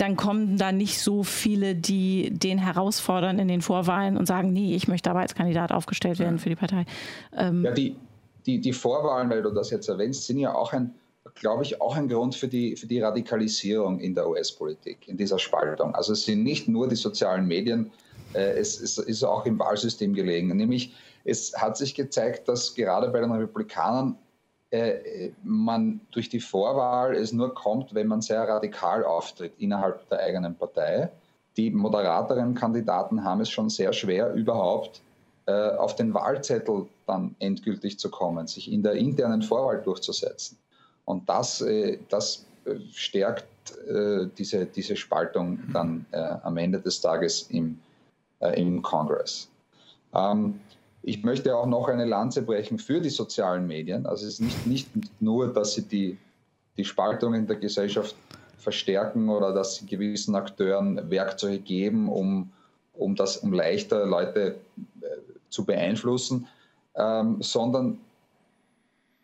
dann 0.00 0.16
kommen 0.16 0.58
da 0.58 0.72
nicht 0.72 1.00
so 1.00 1.22
viele, 1.22 1.74
die 1.74 2.30
den 2.30 2.58
herausfordern 2.58 3.38
in 3.38 3.48
den 3.48 3.62
Vorwahlen 3.62 4.16
und 4.16 4.26
sagen, 4.26 4.52
nee, 4.52 4.74
ich 4.74 4.88
möchte 4.88 5.10
aber 5.10 5.20
als 5.20 5.34
Kandidat 5.34 5.72
aufgestellt 5.72 6.18
werden 6.18 6.38
für 6.38 6.48
die 6.48 6.56
Partei. 6.56 6.84
Ähm 7.36 7.64
ja, 7.64 7.72
die, 7.72 7.96
die, 8.46 8.60
die 8.60 8.72
Vorwahlen, 8.72 9.30
weil 9.30 9.42
du 9.42 9.50
das 9.50 9.70
jetzt 9.70 9.88
erwähnst, 9.88 10.26
sind 10.26 10.38
ja 10.38 10.54
auch 10.54 10.72
ein, 10.72 10.94
glaube 11.34 11.62
ich, 11.62 11.80
auch 11.80 11.96
ein 11.96 12.08
Grund 12.08 12.34
für 12.34 12.48
die, 12.48 12.76
für 12.76 12.86
die 12.86 13.00
Radikalisierung 13.00 14.00
in 14.00 14.14
der 14.14 14.28
US-Politik, 14.28 15.08
in 15.08 15.16
dieser 15.16 15.38
Spaltung. 15.38 15.94
Also 15.94 16.12
es 16.12 16.24
sind 16.24 16.42
nicht 16.42 16.68
nur 16.68 16.88
die 16.88 16.96
sozialen 16.96 17.46
Medien, 17.46 17.90
äh, 18.34 18.58
es, 18.58 18.80
es 18.80 18.98
ist 18.98 19.24
auch 19.24 19.46
im 19.46 19.58
Wahlsystem 19.58 20.14
gelegen. 20.14 20.54
Nämlich, 20.56 20.94
es 21.24 21.54
hat 21.56 21.76
sich 21.76 21.94
gezeigt, 21.94 22.48
dass 22.48 22.74
gerade 22.74 23.08
bei 23.08 23.20
den 23.20 23.32
Republikanern 23.32 24.18
äh, 24.74 25.30
man 25.44 26.00
durch 26.10 26.28
die 26.28 26.40
Vorwahl 26.40 27.14
es 27.14 27.32
nur 27.32 27.54
kommt, 27.54 27.94
wenn 27.94 28.08
man 28.08 28.20
sehr 28.20 28.42
radikal 28.48 29.04
auftritt 29.04 29.52
innerhalb 29.58 30.08
der 30.08 30.18
eigenen 30.18 30.56
Partei. 30.56 31.10
Die 31.56 31.70
moderateren 31.70 32.54
Kandidaten 32.54 33.22
haben 33.22 33.40
es 33.40 33.50
schon 33.50 33.70
sehr 33.70 33.92
schwer, 33.92 34.34
überhaupt 34.34 35.00
äh, 35.46 35.52
auf 35.76 35.94
den 35.94 36.12
Wahlzettel 36.12 36.86
dann 37.06 37.36
endgültig 37.38 38.00
zu 38.00 38.10
kommen, 38.10 38.48
sich 38.48 38.72
in 38.72 38.82
der 38.82 38.94
internen 38.94 39.42
Vorwahl 39.42 39.80
durchzusetzen. 39.80 40.58
Und 41.04 41.28
das, 41.28 41.60
äh, 41.60 41.98
das 42.08 42.44
äh, 42.64 42.74
stärkt 42.92 43.46
äh, 43.86 44.26
diese, 44.36 44.66
diese 44.66 44.96
Spaltung 44.96 45.60
dann 45.72 46.06
am 46.10 46.56
Ende 46.56 46.80
des 46.80 47.00
Tages 47.00 47.42
im, 47.50 47.78
im 48.40 48.82
Kongress. 48.82 49.48
Ähm, 50.14 50.60
ich 51.06 51.22
möchte 51.22 51.54
auch 51.54 51.66
noch 51.66 51.88
eine 51.88 52.06
Lanze 52.06 52.42
brechen 52.42 52.78
für 52.78 53.00
die 53.00 53.10
sozialen 53.10 53.66
Medien. 53.66 54.06
Also 54.06 54.26
es 54.26 54.40
ist 54.40 54.66
nicht, 54.66 54.96
nicht 54.96 55.22
nur, 55.22 55.52
dass 55.52 55.74
sie 55.74 55.82
die, 55.82 56.18
die 56.76 56.84
Spaltung 56.84 57.34
in 57.34 57.46
der 57.46 57.56
Gesellschaft 57.56 58.16
verstärken 58.56 59.28
oder 59.28 59.52
dass 59.52 59.76
sie 59.76 59.86
gewissen 59.86 60.34
Akteuren 60.34 61.10
Werkzeuge 61.10 61.58
geben, 61.58 62.08
um, 62.08 62.50
um, 62.94 63.14
das, 63.14 63.36
um 63.36 63.52
leichter 63.52 64.06
Leute 64.06 64.56
äh, 65.02 65.06
zu 65.50 65.66
beeinflussen, 65.66 66.46
ähm, 66.96 67.36
sondern 67.40 67.98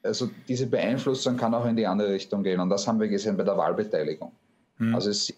also 0.03 0.31
diese 0.49 0.67
Beeinflussung 0.67 1.37
kann 1.37 1.55
auch 1.55 1.67
in 1.67 1.77
die 1.77 1.87
andere 1.87 2.13
Richtung 2.13 2.43
gehen. 2.43 2.61
Und 2.61 2.69
das 2.69 2.87
haben 2.87 3.01
wir 3.01 3.09
gesehen 3.09 3.37
bei 3.37 3.45
der 3.45 3.57
Wahlbeteiligung. 3.57 4.33
Mhm. 4.79 4.95
Also 4.95 5.11
es 5.11 5.33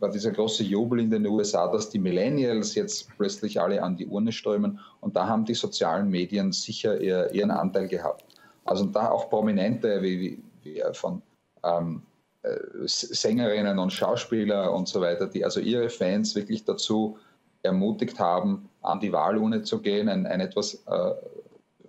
war 0.00 0.10
dieser 0.10 0.30
große 0.30 0.64
Jubel 0.64 1.00
in 1.00 1.10
den 1.10 1.26
USA, 1.26 1.68
dass 1.68 1.90
die 1.90 1.98
Millennials 1.98 2.74
jetzt 2.74 3.08
plötzlich 3.16 3.60
alle 3.60 3.82
an 3.82 3.96
die 3.96 4.06
Urne 4.06 4.32
strömen. 4.32 4.78
Und 5.00 5.16
da 5.16 5.26
haben 5.26 5.44
die 5.44 5.54
sozialen 5.54 6.08
Medien 6.08 6.52
sicher 6.52 7.00
ihren 7.00 7.50
Anteil 7.50 7.88
gehabt. 7.88 8.24
Also 8.64 8.84
da 8.86 9.10
auch 9.10 9.30
Prominente 9.30 10.02
wie, 10.02 10.42
wie 10.62 10.82
von 10.92 11.22
ähm, 11.64 12.02
äh, 12.42 12.56
Sängerinnen 12.86 13.78
und 13.78 13.92
Schauspieler 13.92 14.72
und 14.72 14.88
so 14.88 15.00
weiter, 15.00 15.26
die 15.26 15.44
also 15.44 15.60
ihre 15.60 15.88
Fans 15.88 16.34
wirklich 16.34 16.64
dazu 16.64 17.18
ermutigt 17.62 18.18
haben, 18.18 18.68
an 18.82 19.00
die 19.00 19.12
Wahlurne 19.12 19.62
zu 19.62 19.80
gehen. 19.80 20.08
Ein, 20.08 20.26
ein 20.26 20.40
etwas 20.40 20.74
äh, 20.86 21.12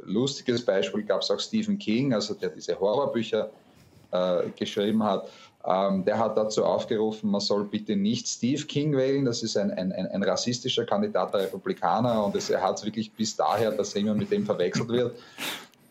lustiges 0.04 0.65
Beispiel 0.65 1.04
gab 1.04 1.21
es 1.21 1.30
auch 1.30 1.39
Stephen 1.39 1.78
King, 1.78 2.13
also 2.13 2.34
der 2.34 2.49
diese 2.49 2.80
Horrorbücher 2.80 3.49
äh, 4.12 4.49
geschrieben 4.58 5.04
hat, 5.04 5.30
ähm, 5.65 6.06
der 6.06 6.17
hat 6.17 6.38
dazu 6.38 6.63
aufgerufen, 6.63 7.30
man 7.30 7.41
soll 7.41 7.65
bitte 7.65 7.95
nicht 7.95 8.28
Steve 8.28 8.63
King 8.63 8.95
wählen. 8.95 9.26
Das 9.26 9.43
ist 9.43 9.58
ein, 9.58 9.72
ein, 9.72 9.91
ein 9.91 10.24
rassistischer 10.24 10.86
Kandidat 10.86 11.34
der 11.34 11.41
Republikaner 11.41 12.24
und 12.24 12.36
es, 12.36 12.50
er 12.50 12.62
hat 12.62 12.78
es 12.78 12.86
wirklich 12.86 13.12
bis 13.12 13.36
daher, 13.36 13.72
dass 13.72 13.93
er 13.93 14.02
immer 14.02 14.15
mit 14.15 14.32
dem 14.32 14.45
verwechselt 14.45 14.89
wird. 14.89 15.17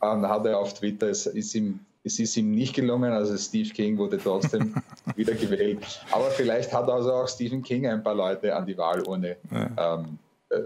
Ähm, 0.02 0.26
hat 0.26 0.46
er 0.46 0.58
auf 0.58 0.74
Twitter, 0.74 1.08
es 1.08 1.26
ist 1.26 1.54
ihm 1.54 1.80
es 2.04 2.18
ist 2.18 2.36
ihm 2.36 2.52
nicht 2.52 2.74
gelungen, 2.74 3.12
also 3.12 3.36
Steve 3.36 3.68
King 3.68 3.98
wurde 3.98 4.18
trotzdem 4.18 4.74
wieder 5.16 5.34
gewählt. 5.34 6.00
Aber 6.10 6.30
vielleicht 6.30 6.72
hat 6.72 6.88
also 6.88 7.12
auch 7.12 7.28
Stephen 7.28 7.62
King 7.62 7.86
ein 7.86 8.02
paar 8.02 8.14
Leute 8.14 8.54
an 8.54 8.64
die 8.64 8.78
Wahlurne 8.78 9.36
ja. 9.50 9.96
ähm, 9.96 10.18
äh, 10.48 10.60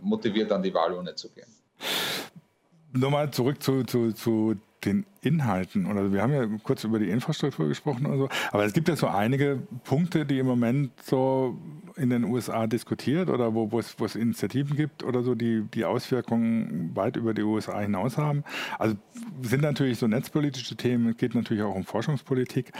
motiviert, 0.00 0.50
an 0.52 0.62
die 0.62 0.72
Wahlurne 0.72 1.14
zu 1.14 1.28
gehen. 1.30 1.48
Nochmal 2.92 3.30
zurück 3.30 3.62
zu, 3.62 3.82
zu, 3.84 4.12
zu 4.12 4.54
den 4.84 5.04
Inhalten. 5.24 5.86
Oder 5.86 6.12
wir 6.12 6.22
haben 6.22 6.32
ja 6.32 6.46
kurz 6.62 6.84
über 6.84 6.98
die 6.98 7.08
Infrastruktur 7.08 7.68
gesprochen 7.68 8.06
und 8.06 8.18
so, 8.18 8.28
aber 8.52 8.64
es 8.64 8.72
gibt 8.72 8.88
ja 8.88 8.96
so 8.96 9.08
einige 9.08 9.60
Punkte, 9.84 10.26
die 10.26 10.38
im 10.38 10.46
Moment 10.46 10.90
so 11.02 11.58
in 11.96 12.10
den 12.10 12.24
USA 12.24 12.66
diskutiert 12.66 13.28
oder 13.30 13.54
wo, 13.54 13.70
wo, 13.70 13.78
es, 13.78 13.94
wo 13.98 14.04
es 14.04 14.16
Initiativen 14.16 14.76
gibt 14.76 15.04
oder 15.04 15.22
so, 15.22 15.34
die 15.34 15.62
die 15.74 15.84
Auswirkungen 15.84 16.90
weit 16.94 17.16
über 17.16 17.34
die 17.34 17.42
USA 17.42 17.80
hinaus 17.80 18.18
haben. 18.18 18.42
Also 18.78 18.96
sind 19.42 19.62
natürlich 19.62 19.98
so 19.98 20.06
netzpolitische 20.08 20.76
Themen, 20.76 21.10
es 21.10 21.16
geht 21.16 21.34
natürlich 21.34 21.62
auch 21.62 21.74
um 21.74 21.84
Forschungspolitik. 21.84 22.72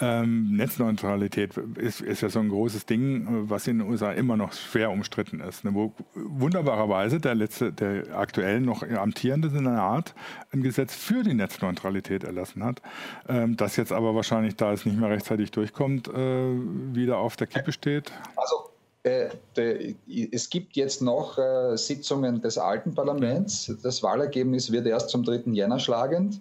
Ähm, 0.00 0.56
Netzneutralität 0.56 1.56
ist, 1.76 2.00
ist 2.00 2.22
ja 2.22 2.28
so 2.28 2.40
ein 2.40 2.48
großes 2.48 2.86
Ding, 2.86 3.48
was 3.48 3.66
in 3.68 3.78
den 3.78 3.88
USA 3.88 4.12
immer 4.12 4.36
noch 4.36 4.52
schwer 4.52 4.90
umstritten 4.90 5.40
ist. 5.40 5.64
Ne? 5.64 5.74
Wo 5.74 5.94
wunderbarerweise 6.14 7.20
der 7.20 7.34
letzte, 7.34 7.72
der 7.72 8.16
aktuell 8.16 8.60
noch 8.60 8.82
amtierende 8.82 9.50
Senat 9.50 10.14
ein 10.52 10.62
Gesetz 10.62 10.94
für 10.94 11.22
die 11.22 11.34
Netzneutralität 11.34 11.85
erlassen 12.24 12.64
hat, 12.64 12.82
ähm, 13.28 13.56
das 13.56 13.76
jetzt 13.76 13.92
aber 13.92 14.14
wahrscheinlich, 14.14 14.56
da 14.56 14.72
es 14.72 14.84
nicht 14.84 14.98
mehr 14.98 15.10
rechtzeitig 15.10 15.50
durchkommt, 15.50 16.08
äh, 16.08 16.12
wieder 16.12 17.18
auf 17.18 17.36
der 17.36 17.46
Kippe 17.46 17.72
steht. 17.72 18.12
Also 18.36 18.70
äh, 19.06 19.94
es 20.32 20.50
gibt 20.50 20.76
jetzt 20.76 21.00
noch 21.00 21.38
äh, 21.38 21.76
Sitzungen 21.76 22.40
des 22.42 22.58
alten 22.58 22.94
Parlaments. 22.94 23.72
Das 23.82 24.02
Wahlergebnis 24.02 24.72
wird 24.72 24.86
erst 24.86 25.10
zum 25.10 25.22
3. 25.22 25.52
Jänner 25.52 25.78
schlagend. 25.78 26.40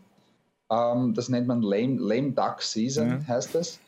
Ähm, 0.72 1.14
das 1.14 1.30
nennt 1.30 1.48
man 1.48 1.62
Lame, 1.62 1.98
Lame 2.00 2.32
Duck 2.32 2.62
Season, 2.62 3.10
ja. 3.10 3.36
heißt 3.36 3.54
das. 3.54 3.80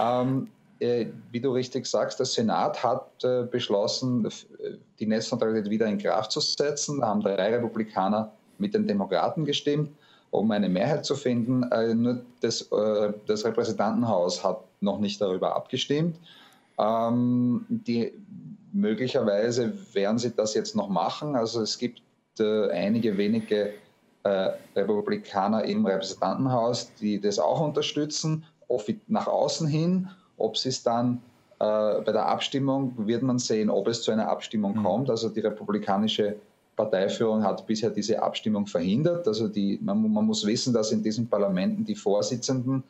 Ähm, 0.00 0.48
äh, 0.80 1.06
wie 1.30 1.40
du 1.40 1.52
richtig 1.52 1.86
sagst, 1.86 2.18
der 2.18 2.26
Senat 2.26 2.82
hat 2.82 3.18
beschlossen, 3.50 4.28
die 4.98 5.06
Netzneutralität 5.06 5.70
wieder 5.70 5.86
in 5.86 5.96
Kraft 5.96 6.32
zu 6.32 6.40
setzen. 6.40 7.00
Da 7.00 7.06
haben 7.06 7.22
drei 7.22 7.54
Republikaner 7.54 8.32
mit 8.58 8.74
den 8.74 8.86
Demokraten 8.86 9.44
gestimmt, 9.44 9.90
um 10.30 10.50
eine 10.50 10.68
Mehrheit 10.68 11.04
zu 11.04 11.14
finden. 11.14 11.68
Nur 12.00 12.22
das, 12.40 12.68
das 13.26 13.44
Repräsentantenhaus 13.44 14.44
hat 14.44 14.60
noch 14.80 14.98
nicht 14.98 15.20
darüber 15.20 15.56
abgestimmt. 15.56 16.16
Ähm, 16.78 17.64
die, 17.68 18.12
möglicherweise 18.72 19.72
werden 19.94 20.18
sie 20.18 20.34
das 20.34 20.54
jetzt 20.54 20.76
noch 20.76 20.88
machen. 20.88 21.34
Also 21.34 21.62
es 21.62 21.78
gibt 21.78 22.02
äh, 22.38 22.70
einige 22.70 23.16
wenige 23.16 23.72
äh, 24.22 24.50
Republikaner 24.74 25.64
im 25.64 25.86
Repräsentantenhaus, 25.86 26.92
die 26.94 27.20
das 27.20 27.38
auch 27.38 27.60
unterstützen, 27.60 28.44
nach 29.06 29.26
außen 29.26 29.66
hin. 29.66 30.08
Ob 30.36 30.56
sie 30.56 30.68
es 30.68 30.82
dann 30.82 31.22
äh, 31.58 32.00
bei 32.00 32.12
der 32.12 32.26
Abstimmung 32.26 32.94
wird 33.06 33.22
man 33.22 33.38
sehen, 33.38 33.70
ob 33.70 33.88
es 33.88 34.02
zu 34.02 34.10
einer 34.10 34.28
Abstimmung 34.28 34.78
mhm. 34.78 34.82
kommt. 34.82 35.10
Also 35.10 35.28
die 35.28 35.40
republikanische 35.40 36.36
Parteiführung 36.76 37.42
hat 37.42 37.66
bisher 37.66 37.90
diese 37.90 38.22
Abstimmung 38.22 38.66
verhindert. 38.66 39.26
Also 39.26 39.48
die, 39.48 39.78
man, 39.82 40.12
man 40.12 40.26
muss 40.26 40.46
wissen, 40.46 40.74
dass 40.74 40.92
in 40.92 41.02
diesen 41.02 41.26
Parlamenten 41.26 41.84
die 41.84 41.94
Vorsitzenden 41.96 42.84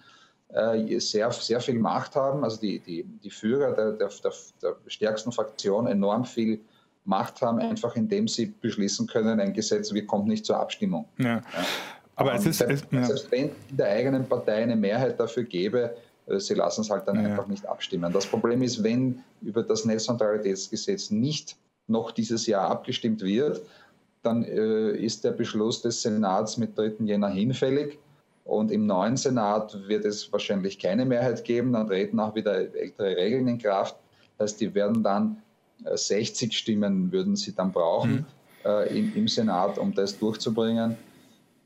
äh, 0.48 0.98
sehr, 0.98 1.30
sehr 1.30 1.60
viel 1.60 1.78
Macht 1.78 2.16
haben, 2.16 2.44
also 2.44 2.60
die, 2.60 2.80
die, 2.80 3.04
die 3.04 3.30
Führer 3.30 3.72
der, 3.72 3.92
der, 3.92 4.10
der, 4.22 4.32
der 4.62 4.76
stärksten 4.86 5.32
Fraktion 5.32 5.86
enorm 5.86 6.24
viel 6.24 6.60
Macht 7.04 7.40
haben, 7.40 7.60
einfach 7.60 7.94
indem 7.94 8.26
sie 8.26 8.46
beschließen 8.46 9.06
können, 9.06 9.38
ein 9.38 9.52
Gesetz 9.52 9.94
wie 9.94 10.04
kommt 10.04 10.26
nicht 10.26 10.44
zur 10.44 10.58
Abstimmung. 10.58 11.06
Ja. 11.18 11.36
Ja. 11.36 11.42
Aber 12.16 12.34
es 12.34 12.46
ist, 12.46 12.58
selbst, 12.58 12.86
es, 12.90 13.06
selbst 13.06 13.30
wenn 13.30 13.50
in 13.70 13.76
der 13.76 13.88
eigenen 13.88 14.26
Partei 14.26 14.62
eine 14.62 14.74
Mehrheit 14.74 15.20
dafür 15.20 15.44
gäbe, 15.44 15.94
äh, 16.26 16.40
sie 16.40 16.54
lassen 16.54 16.80
es 16.80 16.90
halt 16.90 17.06
dann 17.06 17.16
ja. 17.16 17.30
einfach 17.30 17.46
nicht 17.46 17.66
abstimmen. 17.66 18.12
Das 18.12 18.26
Problem 18.26 18.62
ist, 18.62 18.82
wenn 18.82 19.22
über 19.42 19.62
das 19.62 19.84
Netzneutralitätsgesetz 19.84 21.10
nicht 21.10 21.56
noch 21.88 22.10
dieses 22.10 22.46
Jahr 22.46 22.68
abgestimmt 22.70 23.22
wird, 23.22 23.62
dann 24.22 24.42
äh, 24.44 24.90
ist 24.90 25.24
der 25.24 25.32
Beschluss 25.32 25.82
des 25.82 26.02
Senats 26.02 26.56
mit 26.56 26.76
3. 26.76 27.04
Jänner 27.04 27.28
hinfällig. 27.28 27.98
Und 28.44 28.70
im 28.70 28.86
neuen 28.86 29.16
Senat 29.16 29.76
wird 29.88 30.04
es 30.04 30.32
wahrscheinlich 30.32 30.78
keine 30.78 31.04
Mehrheit 31.04 31.44
geben. 31.44 31.72
Dann 31.72 31.88
treten 31.88 32.20
auch 32.20 32.34
wieder 32.34 32.54
ältere 32.54 33.16
Regeln 33.16 33.48
in 33.48 33.58
Kraft. 33.58 33.96
Das 34.38 34.52
heißt, 34.52 34.60
die 34.60 34.74
werden 34.74 35.02
dann 35.02 35.42
60 35.84 36.50
äh, 36.50 36.52
Stimmen 36.52 37.12
würden 37.12 37.36
sie 37.36 37.54
dann 37.54 37.72
brauchen 37.72 38.12
mhm. 38.12 38.24
äh, 38.64 38.98
im, 38.98 39.14
im, 39.14 39.28
Senat, 39.28 39.78
um 39.78 39.94
das 39.94 40.18
durchzubringen. 40.18 40.96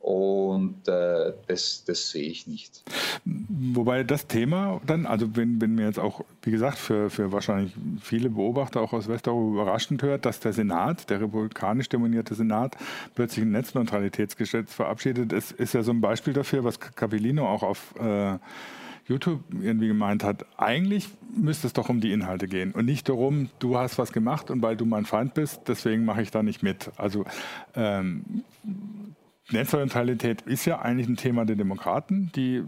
Und 0.00 0.88
äh, 0.88 1.34
das, 1.46 1.84
das 1.84 2.10
sehe 2.10 2.30
ich 2.30 2.46
nicht. 2.46 2.82
Wobei 3.26 4.02
das 4.02 4.26
Thema 4.26 4.80
dann, 4.86 5.04
also 5.04 5.36
wenn, 5.36 5.60
wenn 5.60 5.74
mir 5.74 5.84
jetzt 5.84 5.98
auch, 5.98 6.24
wie 6.40 6.50
gesagt, 6.50 6.78
für, 6.78 7.10
für 7.10 7.32
wahrscheinlich 7.32 7.74
viele 8.00 8.30
Beobachter 8.30 8.80
auch 8.80 8.94
aus 8.94 9.08
Westeuropa 9.08 9.52
überraschend 9.52 10.02
hört, 10.02 10.24
dass 10.24 10.40
der 10.40 10.54
Senat, 10.54 11.10
der 11.10 11.20
republikanisch 11.20 11.90
dominierte 11.90 12.34
Senat, 12.34 12.78
plötzlich 13.14 13.44
ein 13.44 13.50
Netzneutralitätsgesetz 13.50 14.72
verabschiedet, 14.72 15.34
ist, 15.34 15.52
ist 15.52 15.74
ja 15.74 15.82
so 15.82 15.90
ein 15.90 16.00
Beispiel 16.00 16.32
dafür, 16.32 16.64
was 16.64 16.80
Capellino 16.80 17.46
auch 17.46 17.62
auf 17.62 17.94
äh, 18.00 18.38
YouTube 19.06 19.40
irgendwie 19.60 19.88
gemeint 19.88 20.24
hat, 20.24 20.46
eigentlich 20.56 21.08
müsste 21.36 21.66
es 21.66 21.74
doch 21.74 21.90
um 21.90 22.00
die 22.00 22.12
Inhalte 22.12 22.48
gehen 22.48 22.72
und 22.72 22.86
nicht 22.86 23.08
darum, 23.08 23.50
du 23.58 23.76
hast 23.76 23.98
was 23.98 24.12
gemacht 24.12 24.50
und 24.50 24.62
weil 24.62 24.76
du 24.76 24.86
mein 24.86 25.04
Feind 25.04 25.34
bist, 25.34 25.62
deswegen 25.68 26.04
mache 26.04 26.22
ich 26.22 26.30
da 26.30 26.42
nicht 26.42 26.62
mit. 26.62 26.90
Also 26.96 27.24
ähm, 27.74 28.44
Netzneutralität 29.52 30.42
ist 30.42 30.64
ja 30.64 30.80
eigentlich 30.80 31.08
ein 31.08 31.16
Thema 31.16 31.44
der 31.44 31.56
Demokraten, 31.56 32.30
die 32.34 32.62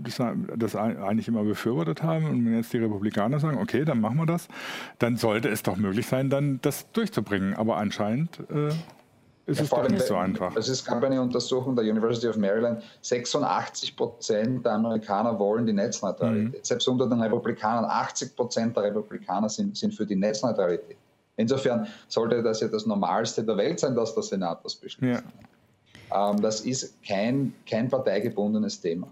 das, 0.57 0.77
eigentlich 0.77 1.29
immer 1.29 1.45
befürwortet 1.45 2.03
haben. 2.03 2.25
Und 2.27 2.45
wenn 2.45 2.55
jetzt 2.55 2.73
die 2.73 2.79
Republikaner 2.79 3.41
sagen, 3.41 3.59
okay, 3.59 3.85
dann 3.85 4.01
machen 4.01 4.17
wir 4.17 4.27
das, 4.27 4.49
dann 4.99 5.17
sollte 5.17 5.49
es 5.49 5.63
doch 5.63 5.77
möglich 5.77 6.07
sein, 6.07 6.31
dann 6.31 6.61
das 6.63 6.91
durchzubringen. 6.93 7.55
Aber 7.55 7.77
anscheinend 7.77 8.41
äh, 8.51 8.69
ist 9.47 9.59
ja, 9.59 9.65
es 9.65 9.71
doch 9.71 9.89
nicht 9.89 10.07
so 10.07 10.17
einfach. 10.17 10.55
Also 10.55 10.73
es 10.73 10.85
gab 10.85 11.03
eine 11.03 11.21
Untersuchung 11.21 11.75
der 11.75 11.85
University 11.85 12.29
of 12.29 12.37
Maryland, 12.37 12.83
86 13.03 13.97
Prozent 13.97 14.65
der 14.65 14.73
Amerikaner 14.73 15.39
wollen 15.39 15.67
die 15.67 15.73
Netzneutralität. 15.73 16.61
Mhm. 16.61 16.65
Selbst 16.65 16.87
unter 16.89 17.09
den 17.09 17.21
Republikanern, 17.21 17.85
80 17.85 18.37
Prozent 18.37 18.77
der 18.77 18.85
Republikaner 18.85 19.49
sind, 19.49 19.77
sind 19.77 19.95
für 19.95 20.07
die 20.07 20.17
Netzneutralität. 20.17 20.97
Insofern 21.37 21.87
sollte 22.09 22.43
das 22.43 22.61
ja 22.61 22.69
das 22.69 22.87
Normalste 22.87 23.43
der 23.43 23.57
Welt 23.57 23.81
sein, 23.81 23.97
dass 23.97 24.15
der 24.15 24.23
Senat 24.23 24.65
das 24.65 24.77
beschließt. 24.77 25.23
Ja. 25.23 25.23
Ähm, 26.15 26.41
das 26.41 26.61
ist 26.61 27.03
kein, 27.03 27.55
kein 27.69 27.89
parteigebundenes 27.89 28.81
Thema. 28.81 29.09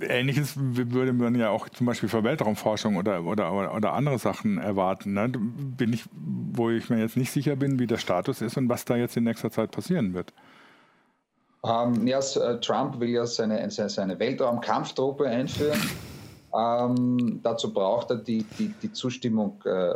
Ähnliches 0.00 0.54
würde 0.56 1.12
man 1.12 1.34
ja 1.34 1.50
auch 1.50 1.68
zum 1.68 1.86
Beispiel 1.86 2.08
für 2.08 2.24
Weltraumforschung 2.24 2.96
oder, 2.96 3.24
oder, 3.24 3.74
oder 3.74 3.92
andere 3.92 4.18
Sachen 4.18 4.58
erwarten. 4.58 5.12
Ne? 5.12 5.28
Bin 5.28 5.92
ich, 5.92 6.04
wo 6.12 6.70
ich 6.70 6.90
mir 6.90 6.98
jetzt 6.98 7.16
nicht 7.16 7.30
sicher 7.30 7.56
bin, 7.56 7.78
wie 7.78 7.86
der 7.86 7.98
Status 7.98 8.40
ist 8.40 8.56
und 8.56 8.68
was 8.68 8.84
da 8.84 8.96
jetzt 8.96 9.16
in 9.16 9.24
nächster 9.24 9.50
Zeit 9.50 9.70
passieren 9.70 10.14
wird. 10.14 10.32
Ähm, 11.64 12.06
ja, 12.06 12.18
äh, 12.18 12.58
Trump 12.60 12.98
will 13.00 13.10
ja 13.10 13.26
seine, 13.26 13.70
seine 13.70 14.18
Weltraumkampftruppe 14.18 15.26
einführen. 15.26 15.80
Ähm, 16.58 17.40
dazu 17.42 17.72
braucht 17.72 18.10
er 18.10 18.16
die, 18.16 18.44
die, 18.58 18.74
die 18.82 18.92
Zustimmung 18.92 19.62
äh, 19.64 19.94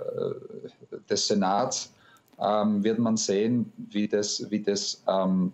des 1.08 1.26
Senats 1.26 1.93
ähm, 2.40 2.82
wird 2.84 2.98
man 2.98 3.16
sehen, 3.16 3.72
wie, 3.76 4.08
das, 4.08 4.50
wie, 4.50 4.60
das, 4.60 5.02
ähm, 5.08 5.52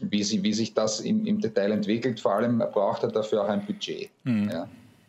wie, 0.00 0.22
sie, 0.22 0.42
wie 0.42 0.52
sich 0.52 0.74
das 0.74 1.00
im, 1.00 1.26
im, 1.26 1.40
Detail 1.40 1.72
entwickelt. 1.72 2.20
Vor 2.20 2.34
allem 2.34 2.58
braucht 2.58 3.02
er 3.02 3.10
dafür 3.10 3.44
auch 3.44 3.48
ein 3.48 3.64
Budget. 3.64 4.10
Mhm. 4.24 4.50
Ja. 4.50 4.68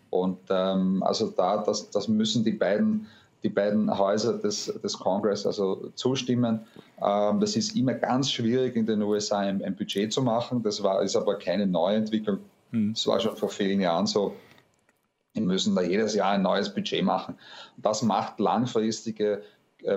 Und 0.09 0.39
ähm, 0.49 1.01
also 1.03 1.29
da, 1.29 1.57
das, 1.57 1.89
das 1.89 2.07
müssen 2.07 2.43
die 2.43 2.51
beiden, 2.51 3.07
die 3.41 3.49
beiden 3.49 3.97
Häuser 3.97 4.37
des, 4.37 4.65
des 4.83 4.97
Congress 4.97 5.45
also 5.45 5.91
zustimmen. 5.95 6.59
Ähm, 7.01 7.39
das 7.39 7.55
ist 7.55 7.75
immer 7.75 7.95
ganz 7.95 8.31
schwierig 8.31 8.75
in 8.75 8.85
den 8.85 9.01
USA 9.01 9.39
ein, 9.39 9.63
ein, 9.63 9.75
Budget 9.75 10.13
zu 10.13 10.21
machen. 10.21 10.61
Das 10.61 10.83
war, 10.83 11.01
ist 11.01 11.15
aber 11.15 11.39
keine 11.39 11.65
Neuentwicklung. 11.65 12.39
Mhm. 12.71 12.93
Das 12.93 13.07
war 13.07 13.19
schon 13.19 13.35
vor 13.35 13.49
vielen 13.49 13.81
Jahren 13.81 14.05
so. 14.05 14.35
Die 15.35 15.41
müssen 15.41 15.73
da 15.75 15.81
jedes 15.81 16.13
Jahr 16.13 16.33
ein 16.33 16.43
neues 16.43 16.71
Budget 16.71 17.03
machen. 17.03 17.35
Das 17.77 18.03
macht 18.03 18.39
langfristige 18.39 19.41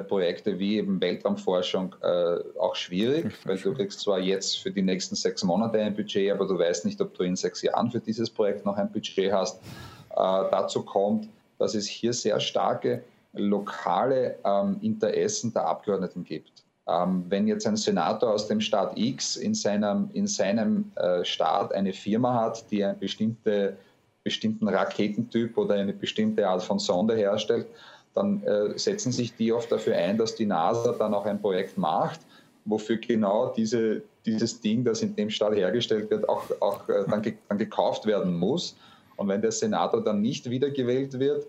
Projekte 0.01 0.59
wie 0.59 0.77
eben 0.79 1.01
Weltraumforschung 1.01 1.95
äh, 2.03 2.59
auch 2.59 2.75
schwierig, 2.75 3.27
weil 3.45 3.59
du 3.59 3.75
kriegst 3.75 4.01
zwar 4.01 4.19
jetzt 4.19 4.59
für 4.59 4.71
die 4.71 4.83
nächsten 4.83 5.15
sechs 5.15 5.43
Monate 5.45 5.79
ein 5.79 5.95
Budget, 5.95 6.33
aber 6.33 6.47
du 6.47 6.59
weißt 6.59 6.85
nicht, 6.85 7.01
ob 7.01 7.15
du 7.15 7.23
in 7.23 7.37
sechs 7.37 7.63
Jahren 7.63 7.91
für 7.91 8.01
dieses 8.01 8.31
Projekt 8.31 8.65
noch 8.65 8.77
ein 8.77 8.91
Budget 8.91 9.33
hast. 9.33 9.63
Äh, 10.11 10.15
dazu 10.17 10.83
kommt, 10.83 11.29
dass 11.59 11.75
es 11.75 11.87
hier 11.87 12.13
sehr 12.13 12.41
starke 12.41 13.03
lokale 13.33 14.37
ähm, 14.45 14.79
Interessen 14.81 15.53
der 15.53 15.67
Abgeordneten 15.67 16.25
gibt. 16.25 16.65
Ähm, 16.89 17.25
wenn 17.29 17.49
jetzt 17.49 17.67
ein 17.67 17.77
Senator 17.77 18.33
aus 18.33 18.47
dem 18.47 18.61
Staat 18.61 18.97
X 18.97 19.37
in 19.37 19.55
seinem, 19.55 20.09
in 20.13 20.27
seinem 20.27 20.93
äh, 20.97 21.25
Staat 21.25 21.75
eine 21.75 21.93
Firma 21.93 22.35
hat, 22.35 22.71
die 22.71 22.85
einen 22.85 22.99
bestimmte, 22.99 23.77
bestimmten 24.23 24.69
Raketentyp 24.69 25.59
oder 25.59 25.75
eine 25.75 25.93
bestimmte 25.93 26.49
Art 26.49 26.63
von 26.63 26.79
Sonde 26.79 27.17
herstellt, 27.17 27.67
dann 28.17 28.43
äh, 28.45 28.79
setzen 28.79 29.13
sich 29.13 29.37
die 29.37 29.53
oft 29.53 29.71
dafür 29.71 29.95
ein, 29.95 30.17
dass 30.17 30.35
die 30.35 30.47
NASA 30.47 30.93
dann 30.93 31.15
auch 31.15 31.27
ein 31.27 31.41
Projekt 31.41 31.77
macht, 31.77 32.21
wofür 32.65 32.97
genau 32.97 33.53
diese, 33.55 34.03
dieses 34.25 34.61
Ding, 34.61 34.85
das 34.85 35.03
in 35.03 35.15
dem 35.15 35.31
Staat 35.31 35.55
hergestellt 35.55 36.11
wird, 36.11 36.29
auch, 36.29 36.45
auch 36.61 36.89
äh, 36.89 37.05
dann, 37.09 37.23
ge 37.23 37.35
dann 37.49 37.59
gekauft 37.59 38.07
werden 38.07 38.37
muss. 38.37 38.77
Und 39.17 39.29
wenn 39.29 39.43
der 39.43 39.53
Senator 39.53 40.03
dann 40.03 40.23
nicht 40.23 40.49
wiedergewählt 40.49 41.19
wird, 41.19 41.47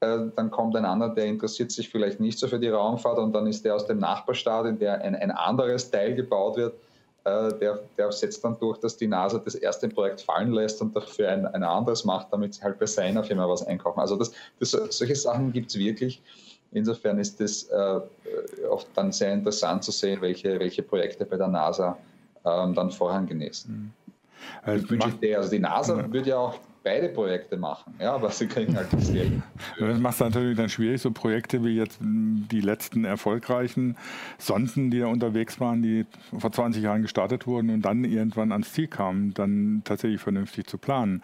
äh, 0.00 0.18
dann 0.34 0.50
kommt 0.50 0.76
ein 0.76 0.84
anderer, 0.84 1.14
der 1.14 1.26
interessiert 1.26 1.70
sich 1.70 1.88
vielleicht 1.88 2.18
nicht 2.18 2.38
so 2.38 2.48
für 2.48 2.58
die 2.58 2.68
Raumfahrt 2.68 3.18
und 3.18 3.32
dann 3.32 3.46
ist 3.46 3.64
der 3.64 3.76
aus 3.76 3.86
dem 3.86 3.98
Nachbarstaat, 3.98 4.66
in 4.66 4.78
der 4.78 5.00
ein, 5.00 5.14
ein 5.14 5.30
anderes 5.30 5.90
Teil 5.90 6.14
gebaut 6.16 6.56
wird, 6.56 6.74
der, 7.24 7.80
der, 7.96 8.12
setzt 8.12 8.44
dann 8.44 8.58
durch, 8.58 8.78
dass 8.78 8.96
die 8.96 9.06
NASA 9.06 9.38
das 9.38 9.54
erste 9.54 9.88
Projekt 9.88 10.20
fallen 10.20 10.52
lässt 10.52 10.80
und 10.80 10.94
dafür 10.94 11.30
ein, 11.30 11.46
ein 11.46 11.62
anderes 11.62 12.04
macht, 12.04 12.32
damit 12.32 12.54
sie 12.54 12.62
halt 12.62 12.78
bei 12.78 12.86
seiner 12.86 13.22
Firma 13.22 13.48
was 13.48 13.66
einkaufen. 13.66 14.00
Also 14.00 14.16
das, 14.16 14.32
das 14.60 14.70
solche 14.70 15.16
Sachen 15.16 15.52
gibt 15.52 15.70
es 15.70 15.78
wirklich. 15.78 16.22
Insofern 16.72 17.18
ist 17.18 17.40
es 17.40 17.64
äh, 17.64 18.00
oft 18.68 18.88
dann 18.94 19.12
sehr 19.12 19.32
interessant 19.32 19.84
zu 19.84 19.90
sehen, 19.90 20.20
welche, 20.20 20.58
welche 20.60 20.82
Projekte 20.82 21.24
bei 21.24 21.36
der 21.36 21.48
NASA 21.48 21.98
ähm, 22.44 22.74
dann 22.74 22.90
Vorrang 22.90 23.26
genießen. 23.26 23.72
Mhm. 23.72 23.92
Also, 24.62 24.86
also 25.36 25.50
die 25.50 25.58
NASA 25.58 26.00
ja. 26.00 26.12
würde 26.12 26.30
ja 26.30 26.36
auch 26.38 26.54
beide 26.88 27.10
Projekte 27.10 27.58
machen, 27.58 27.94
ja, 28.00 28.14
aber 28.14 28.30
sie 28.30 28.46
kriegen 28.46 28.74
halt 28.74 28.90
das 28.92 29.12
Geld. 29.12 29.42
Das 29.78 29.98
macht 29.98 30.14
es 30.14 30.20
natürlich 30.20 30.56
dann 30.56 30.70
schwierig, 30.70 31.02
so 31.02 31.10
Projekte 31.10 31.62
wie 31.62 31.76
jetzt 31.76 31.98
die 32.00 32.62
letzten 32.62 33.04
erfolgreichen 33.04 33.98
Sonden, 34.38 34.90
die 34.90 35.00
da 35.00 35.08
unterwegs 35.08 35.60
waren, 35.60 35.82
die 35.82 36.06
vor 36.38 36.50
20 36.50 36.82
Jahren 36.82 37.02
gestartet 37.02 37.46
wurden 37.46 37.68
und 37.68 37.82
dann 37.82 38.04
irgendwann 38.04 38.52
ans 38.52 38.72
Ziel 38.72 38.86
kamen, 38.86 39.34
dann 39.34 39.82
tatsächlich 39.84 40.22
vernünftig 40.22 40.66
zu 40.66 40.78
planen. 40.78 41.22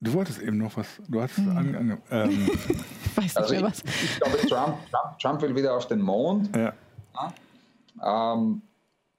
Du 0.00 0.12
wolltest 0.12 0.42
eben 0.42 0.58
noch 0.58 0.76
was, 0.76 0.88
du 1.08 1.22
hast 1.22 1.38
hm. 1.38 1.56
ange, 1.56 1.78
ange, 1.78 1.98
ähm. 2.10 2.30
ich 2.58 3.16
weiß 3.16 3.24
nicht 3.24 3.36
also 3.38 3.54
mehr 3.54 3.62
was. 3.62 3.82
Ich, 3.84 4.04
ich 4.04 4.20
glaube, 4.20 4.36
Trump, 4.36 4.76
Trump, 4.90 5.18
Trump, 5.18 5.42
will 5.42 5.56
wieder 5.56 5.74
auf 5.74 5.88
den 5.88 6.02
Mond. 6.02 6.54
Ja. 6.54 6.74
ja. 7.14 8.34
Ähm, 8.34 8.60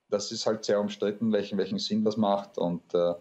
das 0.10 0.32
ist 0.32 0.46
halt 0.46 0.64
sehr 0.64 0.80
umstritten, 0.80 1.32
welchen, 1.32 1.58
welchen 1.58 1.80
Sinn 1.80 2.04
das 2.04 2.18
macht 2.18 2.60
und 2.60 2.94
äh, 2.94 3.14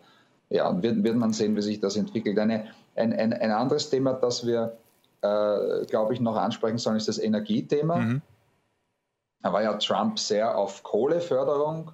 ja, 0.53 0.83
wird, 0.83 1.03
wird 1.03 1.17
man 1.17 1.33
sehen, 1.33 1.57
wie 1.57 1.63
sich 1.63 1.81
das 1.81 1.97
entwickelt. 1.97 2.39
Eine, 2.39 2.67
ein, 2.95 3.13
ein, 3.13 3.33
ein 3.33 3.51
anderes 3.51 3.91
Thema, 3.91 4.13
das 4.13 4.47
wir, 4.47 4.77
äh, 5.23 5.85
glaube 5.87 6.13
ich, 6.15 6.21
noch 6.21 6.37
ansprechen 6.37 6.79
sollen, 6.79 6.97
ist 6.97 7.09
das 7.09 7.19
Energiethema. 7.19 7.97
Mhm. 7.97 8.23
Da 9.43 9.53
war 9.53 9.63
ja 9.63 9.75
Trump 9.75 10.19
sehr 10.19 10.57
auf 10.57 10.83
Kohleförderung. 10.83 11.93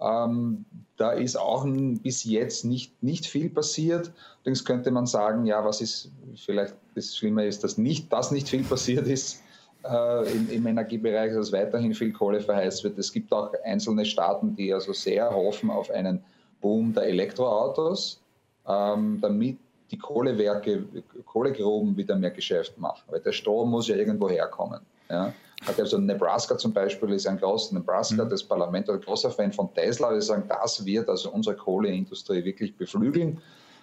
Ähm, 0.00 0.64
da 0.96 1.12
ist 1.12 1.36
auch 1.36 1.66
bis 2.02 2.24
jetzt 2.24 2.64
nicht, 2.64 3.02
nicht 3.02 3.26
viel 3.26 3.50
passiert. 3.50 4.12
Allerdings 4.38 4.64
könnte 4.64 4.90
man 4.90 5.06
sagen, 5.06 5.44
ja, 5.44 5.64
was 5.64 5.80
ist 5.80 6.10
vielleicht 6.36 6.74
das 6.94 7.16
Schlimme 7.16 7.46
ist, 7.46 7.62
dass 7.62 7.76
nicht, 7.76 8.12
dass 8.12 8.30
nicht 8.30 8.48
viel 8.48 8.64
passiert 8.64 9.06
ist 9.06 9.42
äh, 9.84 10.32
im, 10.32 10.50
im, 10.50 10.66
Energiebereich, 10.66 11.34
dass 11.34 11.52
weiterhin 11.52 11.94
viel 11.94 12.12
Kohle 12.12 12.40
verheizt 12.40 12.82
wird. 12.82 12.98
Es 12.98 13.12
gibt 13.12 13.32
auch 13.32 13.52
einzelne 13.64 14.04
Staaten, 14.06 14.56
die 14.56 14.72
also 14.72 14.92
sehr 14.94 15.30
hoffen 15.30 15.70
auf 15.70 15.90
einen 15.90 16.24
Boom 16.60 16.92
der 16.92 17.04
Elektroautos, 17.04 18.20
ähm, 18.66 19.18
damit 19.20 19.58
die 19.90 19.98
Kohlewerke, 19.98 20.84
Kohlegruben 21.24 21.96
wieder 21.96 22.16
mehr 22.16 22.30
Geschäft 22.30 22.78
machen. 22.78 23.02
Weil 23.08 23.20
der 23.20 23.32
Strom 23.32 23.70
muss 23.70 23.88
ja 23.88 23.96
irgendwo 23.96 24.28
herkommen. 24.28 24.80
Ja. 25.08 25.32
Also 25.66 25.98
Nebraska 25.98 26.56
zum 26.56 26.72
Beispiel 26.72 27.10
ist 27.12 27.26
ein 27.26 27.38
großer, 27.38 27.74
Nebraska, 27.74 28.24
mhm. 28.24 28.30
das 28.30 28.42
Parlament, 28.42 28.88
ein 28.88 29.00
großer 29.00 29.30
Fan 29.30 29.52
von 29.52 29.72
Tesla. 29.74 30.12
Wir 30.12 30.22
sagen, 30.22 30.44
das 30.48 30.84
wird 30.84 31.08
also 31.08 31.30
unsere 31.30 31.56
Kohleindustrie 31.56 32.44
wirklich 32.44 32.76
beflügeln. 32.76 33.40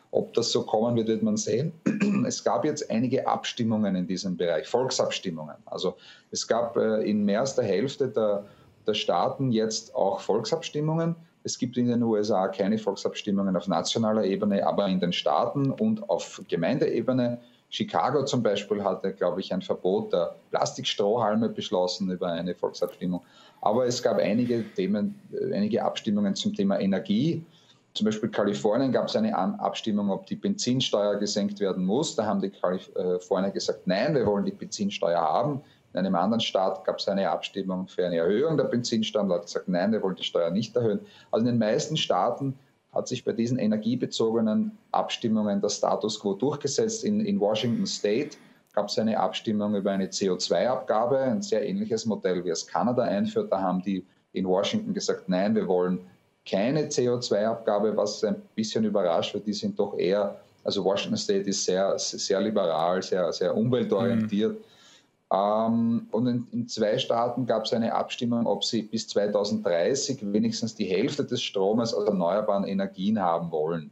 Ob 0.10 0.34
das 0.34 0.52
so 0.52 0.64
kommen 0.64 0.96
wird, 0.96 1.10
wird 1.10 1.22
man 1.22 1.38
sehen. 1.38 1.74
Es 2.26 2.44
gab 2.44 2.66
jetzt 2.66 2.90
einige 2.90 3.28
Abstimmungen 3.28 3.96
in 3.96 4.08
diesem 4.08 4.38
Bereich, 4.38 4.68
Volksabstimmungen. 4.68 5.56
Also 5.66 5.96
es 6.32 6.48
gab 6.48 6.76
äh, 6.78 7.02
in 7.04 7.24
mehr 7.26 7.42
als 7.42 7.56
der 7.56 7.66
Hälfte 7.66 8.08
der, 8.08 8.46
der 8.88 8.94
Staaten 8.94 9.52
jetzt 9.52 9.94
auch 9.94 10.20
Volksabstimmungen. 10.22 11.16
Es 11.48 11.58
gibt 11.58 11.78
in 11.78 11.88
den 11.88 12.04
USA 12.04 12.50
keine 12.50 12.78
Volksabstimmungen 12.78 13.56
auf 13.56 13.70
nationaler 13.70 14.26
Ebene, 14.26 14.68
aber 14.68 14.86
in 14.90 15.00
den 15.00 15.14
Staaten 15.14 15.72
und 15.72 16.10
auf 16.10 16.42
Gemeindeebene. 16.50 17.40
Chicago 17.70 18.26
zum 18.26 18.44
Beispiel 18.44 18.84
hatte, 18.84 19.14
glaube 19.14 19.40
ich, 19.40 19.54
ein 19.54 19.62
Verbot 19.62 20.12
der 20.12 20.36
Plastikstrohhalme 20.52 21.48
beschlossen 21.48 22.12
über 22.12 22.28
eine 22.28 22.54
Volksabstimmung. 22.54 23.22
Aber 23.62 23.86
es 23.86 24.04
gab 24.04 24.18
einige 24.18 24.62
Themen, 24.76 25.22
äh, 25.32 25.56
einige 25.56 25.86
Abstimmungen 25.86 26.36
zum 26.36 26.54
Thema 26.54 26.82
Energie. 26.82 27.42
Zum 27.94 28.04
Beispiel 28.04 28.28
Kalifornien 28.28 28.92
gab 28.92 29.08
es 29.08 29.16
eine 29.16 29.34
Abstimmung, 29.34 30.10
ob 30.10 30.26
die 30.26 30.36
Benzinsteuer 30.36 31.16
gesenkt 31.16 31.62
werden 31.62 31.86
muss. 31.86 32.14
Da 32.18 32.26
haben 32.26 32.42
die 32.42 32.50
Kalifornier 32.50 33.52
gesagt, 33.52 33.88
nein, 33.88 34.14
wir 34.14 34.26
wollen 34.26 34.44
die 34.44 34.52
Benzinsteuer 34.52 35.22
haben. 35.22 35.62
In 35.98 36.06
einem 36.06 36.16
anderen 36.16 36.42
Staat 36.42 36.86
gab 36.86 37.00
es 37.00 37.08
eine 37.08 37.30
Abstimmung 37.30 37.88
für 37.88 38.06
eine 38.06 38.18
Erhöhung 38.18 38.56
der 38.56 38.66
Benzinsteuer. 38.66 39.28
Hat 39.30 39.44
gesagt, 39.44 39.68
nein, 39.68 39.92
wir 39.92 40.02
wollen 40.04 40.16
die 40.16 40.24
Steuer 40.24 40.52
nicht 40.52 40.76
erhöhen. 40.76 41.00
Also 41.32 41.46
in 41.46 41.54
den 41.54 41.60
meisten 41.60 41.98
Staaten 41.98 42.58
hat 42.94 43.08
sich 43.08 43.26
bei 43.26 43.32
diesen 43.32 43.58
energiebezogenen 43.58 44.78
Abstimmungen 44.92 45.60
der 45.62 45.70
Status 45.70 46.20
quo 46.20 46.34
durchgesetzt. 46.34 47.04
In, 47.04 47.22
in 47.22 47.40
Washington 47.40 47.86
State 47.86 48.38
gab 48.74 48.90
es 48.90 49.00
eine 49.00 49.20
Abstimmung 49.20 49.76
über 49.76 49.92
eine 49.92 50.06
CO2-Abgabe, 50.06 51.20
ein 51.20 51.42
sehr 51.42 51.68
ähnliches 51.68 52.06
Modell, 52.06 52.46
wie 52.46 52.50
es 52.50 52.68
Kanada 52.68 53.04
einführt. 53.04 53.52
Da 53.52 53.60
haben 53.60 53.82
die 53.82 54.06
in 54.34 54.48
Washington 54.48 54.94
gesagt, 54.94 55.28
nein, 55.28 55.56
wir 55.56 55.68
wollen 55.68 56.00
keine 56.48 56.88
CO2-Abgabe, 56.88 57.98
was 57.98 58.24
ein 58.24 58.36
bisschen 58.56 58.86
überrascht 58.86 59.34
wird. 59.34 59.48
Die 59.48 59.54
sind 59.54 59.78
doch 59.80 59.98
eher, 59.98 60.40
also 60.64 60.84
Washington 60.84 61.18
State 61.18 61.50
ist 61.50 61.66
sehr, 61.66 61.98
sehr 61.98 62.40
liberal, 62.40 63.02
sehr, 63.02 63.32
sehr 63.34 63.56
umweltorientiert. 63.56 64.54
Mhm. 64.54 64.64
Ähm, 65.32 66.08
und 66.12 66.28
in, 66.28 66.48
in, 66.52 66.68
zwei 66.68 66.98
Staaten 66.98 67.46
gab 67.46 67.66
es 67.66 67.74
eine 67.74 67.94
Abstimmung, 67.94 68.46
ob 68.46 68.64
sie 68.64 68.84
bis 68.84 69.08
2030 69.10 70.32
wenigstens 70.32 70.76
die 70.76 70.86
Hälfte 70.86 71.26
des 71.26 71.42
Stromes 71.42 71.94
aus 71.94 72.06
erneuerbaren 72.08 72.64
Energien 72.64 73.20
haben 73.20 73.52
wollen. 73.52 73.92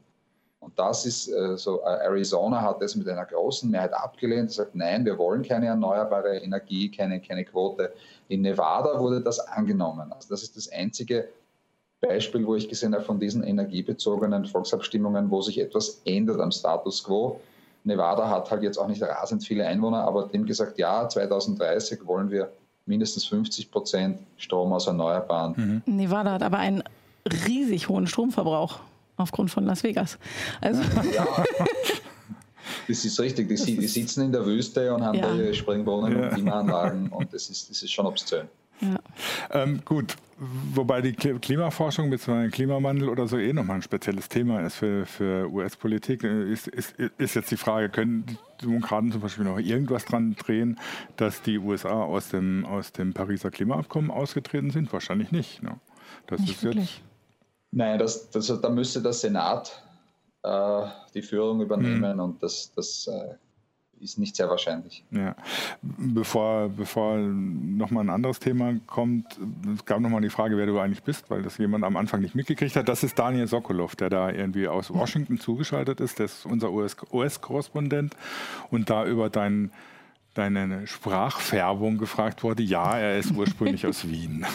Und 0.66 0.80
das 0.80 1.06
ist 1.06 1.28
äh, 1.28 1.58
so, 1.58 1.82
äh, 1.82 2.06
Arizona 2.06 2.62
hat 2.62 2.82
das 2.82 2.96
mit 2.96 3.08
einer 3.08 3.26
großen 3.26 3.70
Mehrheit 3.70 3.94
abgelehnt, 3.94 4.52
sagt, 4.52 4.76
nein, 4.76 5.06
wir 5.06 5.18
wollen 5.18 5.44
keine 5.44 5.68
erneuerbare 5.68 6.38
Energie, 6.38 6.90
keine, 6.90 7.20
keine 7.22 7.44
Quote. 7.44 7.94
In 8.30 8.42
Nevada 8.42 9.00
wurde 9.00 9.22
das 9.22 9.40
angenommen. 9.40 10.12
Also 10.14 10.30
das 10.30 10.42
ist 10.42 10.56
das 10.56 10.72
einzige 10.72 11.28
Beispiel, 12.02 12.48
wo 12.48 12.56
ich 12.56 12.70
gesehen 12.70 12.96
habe 12.96 13.04
von 13.04 13.20
diesen 13.20 13.44
energiebezogenen 13.44 14.46
Volksabstimmungen, 14.46 15.30
wo 15.30 15.42
sich 15.42 15.60
etwas 15.60 16.02
ändert 16.06 16.40
am 16.40 16.52
Status 16.52 17.04
quo. 17.04 17.40
Nevada 17.86 18.30
hat 18.30 18.52
halt 18.52 18.64
jetzt 18.64 18.78
auch 18.78 18.88
nicht 18.88 19.02
rasend 19.02 19.46
viele 19.46 19.66
Einwohner, 19.66 20.04
aber 20.04 20.28
dem 20.28 20.46
gesagt, 20.46 20.78
ja, 20.78 21.08
2030 21.08 22.06
wollen 22.06 22.32
wir 22.32 22.52
mindestens 22.86 23.26
50 23.26 23.72
Prozent 23.72 24.20
Strom 24.38 24.74
aus 24.74 24.88
Erneuerbaren. 24.88 25.84
Mhm. 25.86 25.96
Nevada 25.96 26.34
hat 26.34 26.44
aber 26.44 26.58
einen 26.58 26.84
riesig 27.48 27.90
hohen 27.90 28.08
Stromverbrauch 28.08 28.80
aufgrund 29.18 29.52
von 29.52 29.66
Las 29.66 29.84
Vegas. 29.84 30.18
Also 30.62 30.82
ja. 31.14 31.26
Das 32.88 33.06
ist 33.06 33.20
richtig. 33.20 33.48
Die, 33.48 33.78
die, 33.78 33.88
sitzen 33.88 34.26
in 34.26 34.32
der 34.32 34.46
Wüste 34.46 34.94
und 34.94 35.04
haben 35.04 35.18
ja. 35.18 35.30
da 35.30 35.36
ihre 35.36 35.54
Springbrunnen 35.54 36.18
ja. 36.18 36.24
und 36.24 36.34
Klimaanlagen 36.34 37.10
und 37.10 37.34
das 37.34 37.50
ist, 37.50 37.70
das 37.70 37.82
ist 37.84 37.92
schon 37.92 38.06
obszön. 38.06 38.48
Ja. 38.82 39.00
Ähm, 39.52 39.82
gut, 39.86 40.16
wobei 40.38 41.02
die 41.02 41.14
Klimaforschung 41.14 42.10
bzw. 42.10 42.50
Klimawandel 42.50 43.10
oder 43.10 43.28
so 43.28 43.38
eh 43.38 43.54
nochmal 43.54 43.78
ein 43.78 43.82
spezielles 43.82 44.28
Thema 44.28 44.62
ist 44.62 44.76
für, 44.76 45.06
für 45.06 45.50
US-Politik. 45.50 46.24
Äh, 46.24 46.52
ist, 46.52 46.68
ist, 46.68 46.96
ist 47.18 47.36
jetzt 47.36 47.52
die 47.52 47.58
Frage, 47.58 47.90
können 47.90 48.26
die 48.26 48.38
Demokraten 48.66 49.12
zum 49.12 49.22
Beispiel 49.22 49.46
noch 49.46 49.60
irgendwas 49.60 50.06
dran 50.06 50.36
drehen, 50.36 50.80
dass 51.18 51.42
die 51.42 51.58
USA 51.58 52.04
aus 52.04 52.30
dem, 52.30 52.66
aus 52.66 52.92
dem 52.92 53.14
Pariser 53.14 53.52
Klimaabkommen 53.52 54.12
ausgetreten 54.12 54.72
sind? 54.72 54.92
Wahrscheinlich 54.92 55.32
nicht. 55.32 55.64
Ne? 55.64 55.80
Das 56.28 56.42
nicht 56.42 56.52
ist 56.52 56.64
wirklich. 56.64 56.98
jetzt. 56.98 57.06
Nein, 57.72 58.00
das, 58.00 58.30
das, 58.30 58.48
da 58.62 58.70
müsste 58.70 59.02
der 59.02 59.14
Senat 59.14 59.84
äh, 60.44 60.88
die 61.14 61.22
Führung 61.22 61.62
übernehmen 61.62 62.14
hm. 62.14 62.20
und 62.20 62.44
das, 62.44 62.72
das 62.74 63.08
äh, 63.08 63.36
ist 64.06 64.18
nicht 64.18 64.36
sehr 64.36 64.50
wahrscheinlich. 64.50 65.04
Ja. 65.12 65.36
Bevor, 65.82 66.70
bevor 66.70 67.18
nochmal 67.18 68.06
ein 68.06 68.10
anderes 68.10 68.40
Thema 68.40 68.76
kommt, 68.88 69.38
es 69.76 69.86
gab 69.86 70.00
nochmal 70.00 70.22
die 70.22 70.30
Frage, 70.30 70.58
wer 70.58 70.66
du 70.66 70.80
eigentlich 70.80 71.04
bist, 71.04 71.30
weil 71.30 71.42
das 71.42 71.58
jemand 71.58 71.84
am 71.84 71.98
Anfang 71.98 72.22
nicht 72.22 72.36
mitgekriegt 72.36 72.76
hat. 72.76 72.88
Das 72.88 73.04
ist 73.04 73.20
Daniel 73.20 73.48
Sokolov, 73.48 73.96
der 73.96 74.10
da 74.10 74.30
irgendwie 74.30 74.68
aus 74.68 74.94
Washington 74.94 75.40
zugeschaltet 75.40 76.00
ist. 76.00 76.20
Der 76.20 76.26
ist 76.26 76.46
unser 76.46 76.72
US-Korrespondent 76.72 78.16
und 78.70 78.90
da 78.90 79.06
über 79.06 79.30
dein, 79.30 79.72
deine 80.34 80.88
Sprachfärbung 80.88 81.98
gefragt 81.98 82.44
wurde. 82.44 82.64
Ja, 82.64 82.98
er 82.98 83.18
ist 83.20 83.32
ursprünglich 83.32 83.86
aus 83.88 84.08
Wien. 84.08 84.46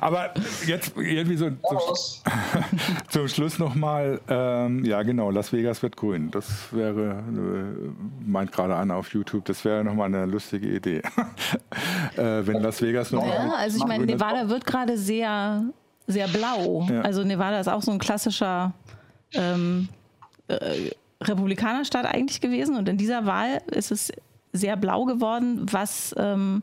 Aber 0.00 0.32
jetzt 0.66 0.92
irgendwie 0.96 1.36
so 1.36 1.50
zum, 1.50 1.78
zum 3.08 3.28
Schluss 3.28 3.58
nochmal, 3.58 4.20
ähm, 4.28 4.84
ja 4.84 5.02
genau, 5.02 5.30
Las 5.30 5.52
Vegas 5.52 5.82
wird 5.82 5.96
grün. 5.96 6.30
Das 6.30 6.72
wäre, 6.72 7.22
äh, 7.28 8.24
meint 8.24 8.52
gerade 8.52 8.76
einer 8.76 8.96
auf 8.96 9.12
YouTube, 9.12 9.44
das 9.44 9.64
wäre 9.64 9.84
nochmal 9.84 10.06
eine 10.06 10.26
lustige 10.26 10.68
Idee. 10.68 10.98
äh, 12.16 12.46
wenn 12.46 12.62
Las 12.62 12.80
Vegas 12.82 13.10
noch. 13.10 13.26
Ja, 13.26 13.52
also 13.56 13.78
ich 13.78 13.86
meine, 13.86 14.06
Nevada 14.06 14.48
wird 14.48 14.66
gerade 14.66 14.96
sehr, 14.98 15.64
sehr 16.06 16.28
blau. 16.28 16.86
Ja. 16.90 17.02
Also 17.02 17.24
Nevada 17.24 17.60
ist 17.60 17.68
auch 17.68 17.82
so 17.82 17.92
ein 17.92 17.98
klassischer 17.98 18.72
ähm, 19.34 19.88
äh, 20.48 20.90
Republikanerstaat 21.22 22.06
eigentlich 22.06 22.40
gewesen 22.40 22.76
und 22.76 22.88
in 22.88 22.96
dieser 22.96 23.26
Wahl 23.26 23.62
ist 23.70 23.90
es 23.90 24.12
sehr 24.52 24.76
blau 24.76 25.04
geworden, 25.04 25.66
was 25.70 26.14
ähm, 26.18 26.62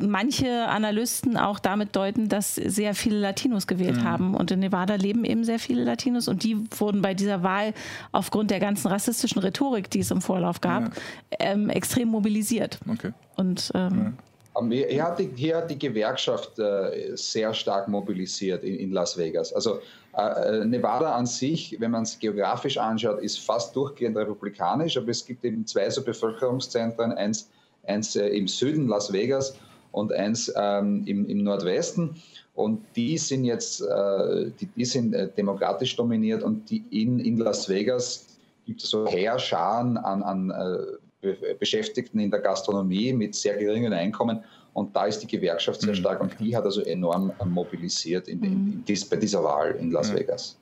manche 0.00 0.66
Analysten 0.66 1.36
auch 1.36 1.58
damit 1.58 1.94
deuten, 1.96 2.28
dass 2.28 2.54
sehr 2.54 2.94
viele 2.94 3.18
Latinos 3.18 3.66
gewählt 3.66 3.96
mhm. 3.96 4.04
haben. 4.04 4.34
Und 4.34 4.50
in 4.50 4.60
Nevada 4.60 4.94
leben 4.94 5.24
eben 5.24 5.44
sehr 5.44 5.58
viele 5.58 5.84
Latinos 5.84 6.28
und 6.28 6.42
die 6.42 6.56
wurden 6.78 7.02
bei 7.02 7.14
dieser 7.14 7.42
Wahl 7.42 7.74
aufgrund 8.12 8.50
der 8.50 8.60
ganzen 8.60 8.88
rassistischen 8.88 9.40
Rhetorik, 9.40 9.90
die 9.90 10.00
es 10.00 10.10
im 10.10 10.20
Vorlauf 10.20 10.60
gab, 10.60 10.84
ja. 10.84 10.90
ähm, 11.38 11.68
extrem 11.70 12.08
mobilisiert. 12.08 12.78
Okay. 12.90 13.12
Und 13.36 13.70
ähm, 13.74 14.14
ja. 14.16 14.24
Hier 14.56 15.02
hat, 15.02 15.18
die, 15.18 15.30
hier 15.34 15.56
hat 15.56 15.68
die 15.68 15.78
Gewerkschaft 15.78 16.60
äh, 16.60 17.16
sehr 17.16 17.52
stark 17.52 17.88
mobilisiert 17.88 18.62
in, 18.62 18.76
in 18.76 18.92
Las 18.92 19.18
Vegas. 19.18 19.52
Also 19.52 19.80
äh, 20.16 20.60
äh 20.60 20.64
Nevada 20.64 21.12
an 21.12 21.26
sich, 21.26 21.76
wenn 21.80 21.90
man 21.90 22.04
es 22.04 22.16
geografisch 22.20 22.78
anschaut, 22.78 23.20
ist 23.20 23.40
fast 23.40 23.74
durchgehend 23.74 24.16
republikanisch, 24.16 24.96
aber 24.96 25.08
es 25.08 25.26
gibt 25.26 25.44
eben 25.44 25.66
zwei 25.66 25.90
so 25.90 26.04
Bevölkerungszentren, 26.04 27.12
eins, 27.14 27.50
eins 27.84 28.14
äh, 28.14 28.28
im 28.28 28.46
Süden 28.46 28.86
Las 28.86 29.12
Vegas 29.12 29.56
und 29.94 30.12
eins 30.12 30.52
ähm, 30.56 31.04
im, 31.06 31.26
im, 31.26 31.44
Nordwesten. 31.44 32.16
Und 32.54 32.84
die 32.96 33.16
sind 33.16 33.44
jetzt, 33.44 33.80
äh, 33.80 34.50
die, 34.60 34.66
die, 34.66 34.84
sind 34.84 35.14
äh, 35.14 35.28
demokratisch 35.28 35.96
dominiert 35.96 36.42
und 36.42 36.68
die 36.68 36.84
in, 36.90 37.20
in 37.20 37.38
Las 37.38 37.68
Vegas 37.68 38.26
gibt 38.66 38.82
es 38.82 38.90
so 38.90 39.06
Heerscharen 39.06 39.96
an, 39.96 40.22
an 40.22 40.50
äh, 40.50 41.54
Beschäftigten 41.58 42.18
in 42.18 42.30
der 42.30 42.40
Gastronomie 42.40 43.12
mit 43.12 43.34
sehr 43.34 43.56
geringen 43.56 43.92
Einkommen. 43.92 44.44
Und 44.72 44.94
da 44.96 45.06
ist 45.06 45.20
die 45.20 45.28
Gewerkschaft 45.28 45.80
sehr 45.80 45.94
mhm. 45.94 45.98
stark 45.98 46.20
und 46.20 46.38
die 46.40 46.56
hat 46.56 46.64
also 46.64 46.82
enorm 46.82 47.32
mobilisiert 47.44 48.26
in, 48.26 48.42
in, 48.42 48.52
in 48.52 48.84
dies, 48.86 49.08
bei 49.08 49.16
dieser 49.16 49.42
Wahl 49.44 49.76
in 49.76 49.92
Las 49.92 50.12
Vegas. 50.12 50.58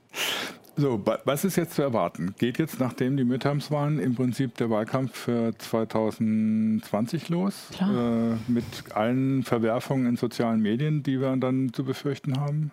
So, 0.75 0.99
was 1.25 1.45
ist 1.45 1.55
jetzt 1.55 1.75
zu 1.75 1.83
erwarten? 1.83 2.33
Geht 2.39 2.57
jetzt, 2.57 2.79
nachdem 2.79 3.15
die 3.15 3.23
Midterms-Wahlen, 3.23 3.99
im 3.99 4.15
Prinzip 4.15 4.55
der 4.57 4.71
Wahlkampf 4.71 5.15
für 5.15 5.55
2020 5.55 7.29
los? 7.29 7.53
Äh, 7.79 8.35
mit 8.47 8.65
allen 8.93 9.43
Verwerfungen 9.43 10.07
in 10.07 10.17
sozialen 10.17 10.61
Medien, 10.61 11.03
die 11.03 11.21
wir 11.21 11.35
dann 11.37 11.71
zu 11.73 11.83
befürchten 11.83 12.39
haben? 12.39 12.71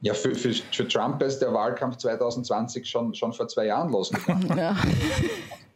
Ja, 0.00 0.14
für, 0.14 0.34
für, 0.34 0.52
für 0.52 0.88
Trump 0.88 1.22
ist 1.22 1.40
der 1.40 1.52
Wahlkampf 1.52 1.98
2020 1.98 2.88
schon, 2.88 3.14
schon 3.14 3.32
vor 3.32 3.46
zwei 3.46 3.66
Jahren 3.66 3.90
losgegangen. 3.92 4.48
Ja. 4.56 4.76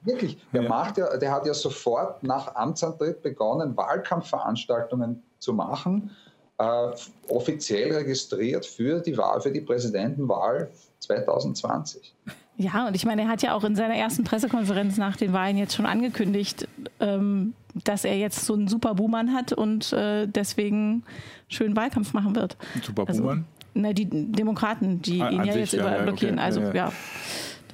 Wirklich, 0.02 0.38
der, 0.52 0.62
ja. 0.62 0.68
macht 0.68 0.98
ja, 0.98 1.16
der 1.16 1.32
hat 1.32 1.46
ja 1.46 1.54
sofort 1.54 2.22
nach 2.22 2.54
Amtsantritt 2.54 3.22
begonnen, 3.22 3.76
Wahlkampfveranstaltungen 3.76 5.20
zu 5.40 5.52
machen, 5.52 6.12
äh, 6.58 6.90
offiziell 7.28 7.92
registriert 7.92 8.64
für 8.64 9.00
die 9.00 9.16
Wahl, 9.18 9.40
für 9.40 9.50
die 9.50 9.60
Präsidentenwahl 9.60 10.70
2020. 11.00 12.14
Ja, 12.58 12.86
und 12.86 12.94
ich 12.94 13.04
meine, 13.04 13.22
er 13.22 13.28
hat 13.28 13.42
ja 13.42 13.54
auch 13.54 13.64
in 13.64 13.76
seiner 13.76 13.96
ersten 13.96 14.24
Pressekonferenz 14.24 14.96
nach 14.96 15.16
den 15.16 15.32
Wahlen 15.32 15.58
jetzt 15.58 15.74
schon 15.74 15.84
angekündigt, 15.84 16.66
ähm, 17.00 17.52
dass 17.84 18.04
er 18.04 18.16
jetzt 18.16 18.46
so 18.46 18.54
einen 18.54 18.68
super 18.68 18.94
Buhmann 18.94 19.34
hat 19.34 19.52
und 19.52 19.92
äh, 19.92 20.26
deswegen 20.26 21.04
schön 21.48 21.76
Wahlkampf 21.76 22.14
machen 22.14 22.34
wird. 22.34 22.56
Super 22.82 23.04
Buhmann? 23.04 23.28
Also, 23.28 23.44
na, 23.74 23.92
die 23.92 24.08
Demokraten, 24.08 25.02
die 25.02 25.20
ah, 25.20 25.30
ihn 25.30 25.44
ja 25.44 25.52
sich, 25.52 25.72
jetzt 25.72 25.74
überall 25.74 25.98
ja, 25.98 26.02
blockieren. 26.04 26.36
Okay, 26.36 26.44
also 26.44 26.60
ja. 26.60 26.74
ja. 26.74 26.92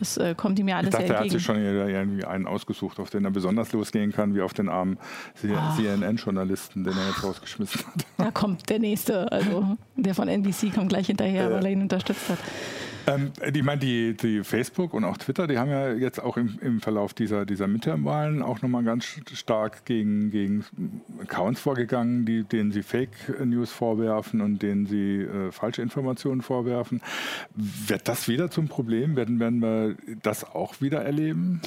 Das 0.00 0.16
äh, 0.16 0.34
kommt 0.34 0.58
ihm 0.58 0.66
ja 0.66 0.78
alles 0.78 0.88
ich 0.88 0.98
dachte. 0.98 1.14
Er 1.14 1.20
hat 1.20 1.30
sich 1.30 1.44
schon 1.44 1.58
irgendwie 1.58 2.24
einen 2.24 2.48
ausgesucht, 2.48 2.98
auf 2.98 3.10
den 3.10 3.24
er 3.24 3.30
besonders 3.30 3.72
losgehen 3.72 4.10
kann, 4.10 4.34
wie 4.34 4.40
auf 4.40 4.52
den 4.52 4.68
armen 4.68 4.98
CNN-Journalisten, 5.36 6.82
den 6.82 6.94
er 6.94 7.06
jetzt 7.06 7.22
rausgeschmissen 7.22 7.86
hat. 7.86 8.04
Da 8.18 8.32
kommt 8.32 8.68
der 8.68 8.80
nächste, 8.80 9.30
also 9.30 9.76
der 9.94 10.16
von 10.16 10.26
NBC 10.26 10.74
kommt 10.74 10.88
gleich 10.88 11.06
hinterher, 11.06 11.50
äh, 11.50 11.52
weil 11.52 11.66
er 11.66 11.70
ihn 11.70 11.82
unterstützt 11.82 12.28
hat. 12.30 12.38
Ähm, 13.06 13.32
ich 13.52 13.62
meine, 13.62 13.80
die, 13.80 14.16
die, 14.16 14.44
Facebook 14.44 14.94
und 14.94 15.04
auch 15.04 15.16
Twitter, 15.16 15.46
die 15.46 15.58
haben 15.58 15.70
ja 15.70 15.92
jetzt 15.92 16.20
auch 16.20 16.36
im, 16.36 16.58
im 16.60 16.80
Verlauf 16.80 17.14
dieser, 17.14 17.46
dieser 17.46 17.66
Midterm-Wahlen 17.66 18.42
auch 18.42 18.62
nochmal 18.62 18.84
ganz 18.84 19.06
stark 19.32 19.84
gegen, 19.84 20.30
gegen 20.30 20.64
Accounts 21.20 21.60
vorgegangen, 21.60 22.24
die, 22.24 22.44
denen 22.44 22.72
sie 22.72 22.82
Fake 22.82 23.44
News 23.44 23.70
vorwerfen 23.70 24.40
und 24.40 24.62
denen 24.62 24.86
sie 24.86 25.22
äh, 25.22 25.52
falsche 25.52 25.82
Informationen 25.82 26.42
vorwerfen. 26.42 27.00
Wird 27.54 28.08
das 28.08 28.28
wieder 28.28 28.50
zum 28.50 28.68
Problem? 28.68 29.16
Werden, 29.16 29.40
werden 29.40 29.60
wir 29.60 29.96
das 30.22 30.44
auch 30.44 30.80
wieder 30.80 31.02
erleben? 31.02 31.60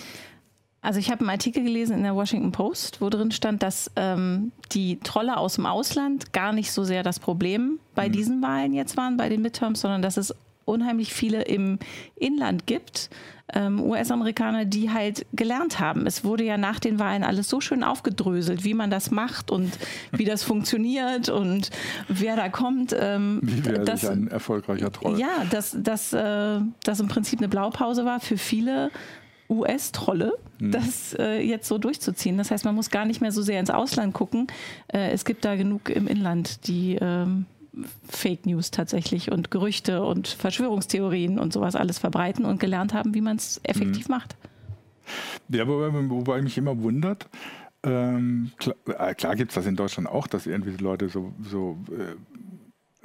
Also 0.86 1.00
ich 1.00 1.10
habe 1.10 1.22
einen 1.22 1.32
Artikel 1.32 1.64
gelesen 1.64 1.98
in 1.98 2.04
der 2.04 2.16
Washington 2.16 2.52
Post, 2.52 3.02
wo 3.02 3.10
drin 3.10 3.32
stand, 3.32 3.64
dass 3.64 3.90
ähm, 3.96 4.52
die 4.72 5.00
Trolle 5.00 5.38
aus 5.38 5.56
dem 5.56 5.66
Ausland 5.66 6.32
gar 6.32 6.54
nicht 6.54 6.72
so 6.72 6.84
sehr 6.84 7.02
das 7.02 7.20
Problem 7.20 7.80
bei 7.96 8.08
mhm. 8.08 8.12
diesen 8.12 8.42
Wahlen 8.44 8.72
jetzt 8.72 8.96
waren, 8.96 9.18
bei 9.18 9.28
den 9.28 9.42
Midterms, 9.42 9.82
sondern 9.82 10.04
dass 10.04 10.18
es 10.18 10.36
unheimlich 10.66 11.14
viele 11.14 11.44
im 11.44 11.80
Inland 12.16 12.68
gibt, 12.68 13.10
ähm, 13.54 13.80
US-Amerikaner, 13.82 14.66
die 14.66 14.90
halt 14.90 15.26
gelernt 15.34 15.80
haben. 15.80 16.08
Es 16.08 16.24
wurde 16.24 16.44
ja 16.44 16.58
nach 16.58 16.80
den 16.80 16.98
Wahlen 17.00 17.24
alles 17.24 17.50
so 17.50 17.62
schön 17.62 17.84
aufgedröselt, 17.84 18.64
wie 18.64 18.74
man 18.74 18.90
das 18.90 19.12
macht 19.12 19.52
und 19.52 19.78
wie 20.12 20.26
das 20.26 20.44
funktioniert 20.44 21.30
und 21.30 21.70
wer 22.08 22.36
da 22.36 22.50
kommt. 22.50 22.96
Ähm, 23.00 23.40
wie 23.44 23.64
wäre 23.66 23.84
das 23.84 24.06
ein 24.06 24.28
erfolgreicher 24.28 24.92
Troll? 24.92 25.20
Ja, 25.20 25.46
dass 25.52 25.78
das, 25.80 26.12
äh, 26.14 26.60
das 26.84 27.00
im 27.00 27.08
Prinzip 27.08 27.40
eine 27.40 27.48
Blaupause 27.48 28.04
war 28.04 28.20
für 28.20 28.38
viele 28.38 28.90
US-Trolle, 29.48 30.34
hm. 30.58 30.72
das 30.72 31.16
äh, 31.20 31.40
jetzt 31.40 31.68
so 31.68 31.78
durchzuziehen. 31.78 32.38
Das 32.38 32.50
heißt, 32.50 32.66
man 32.66 32.74
muss 32.74 32.90
gar 32.90 33.06
nicht 33.06 33.22
mehr 33.22 33.32
so 33.32 33.44
sehr 33.44 33.60
ins 33.60 33.70
Ausland 33.70 34.14
gucken. 34.14 34.48
Äh, 34.88 35.12
es 35.12 35.24
gibt 35.24 35.46
da 35.46 35.56
genug 35.56 35.90
im 35.90 36.08
Inland, 36.08 36.68
die 36.68 36.98
ähm, 37.00 37.46
Fake 38.08 38.46
News 38.46 38.72
tatsächlich 38.72 39.32
und 39.32 39.52
Gerüchte 39.52 40.04
und 40.04 40.28
Verschwörungstheorien 40.28 41.40
und 41.40 41.54
sowas 41.54 41.76
alles 41.76 42.00
verbreiten 42.00 42.46
und 42.46 42.60
gelernt 42.60 42.94
haben, 42.94 43.14
wie 43.14 43.22
man 43.22 43.38
es 43.38 43.60
effektiv 43.64 44.08
mhm. 44.08 44.16
macht. 44.16 44.36
Ja, 45.50 45.68
wobei, 45.68 45.92
wobei 46.10 46.42
mich 46.42 46.58
immer 46.58 46.82
wundert, 46.82 47.28
ähm, 47.86 48.52
klar, 48.58 48.76
äh, 48.88 49.14
klar 49.14 49.36
gibt 49.36 49.52
es 49.52 49.56
das 49.56 49.68
in 49.68 49.76
Deutschland 49.76 50.10
auch, 50.10 50.28
dass 50.28 50.48
irgendwie 50.48 50.72
Leute 50.78 51.08
so, 51.08 51.34
so 51.42 51.78
äh, 51.92 52.16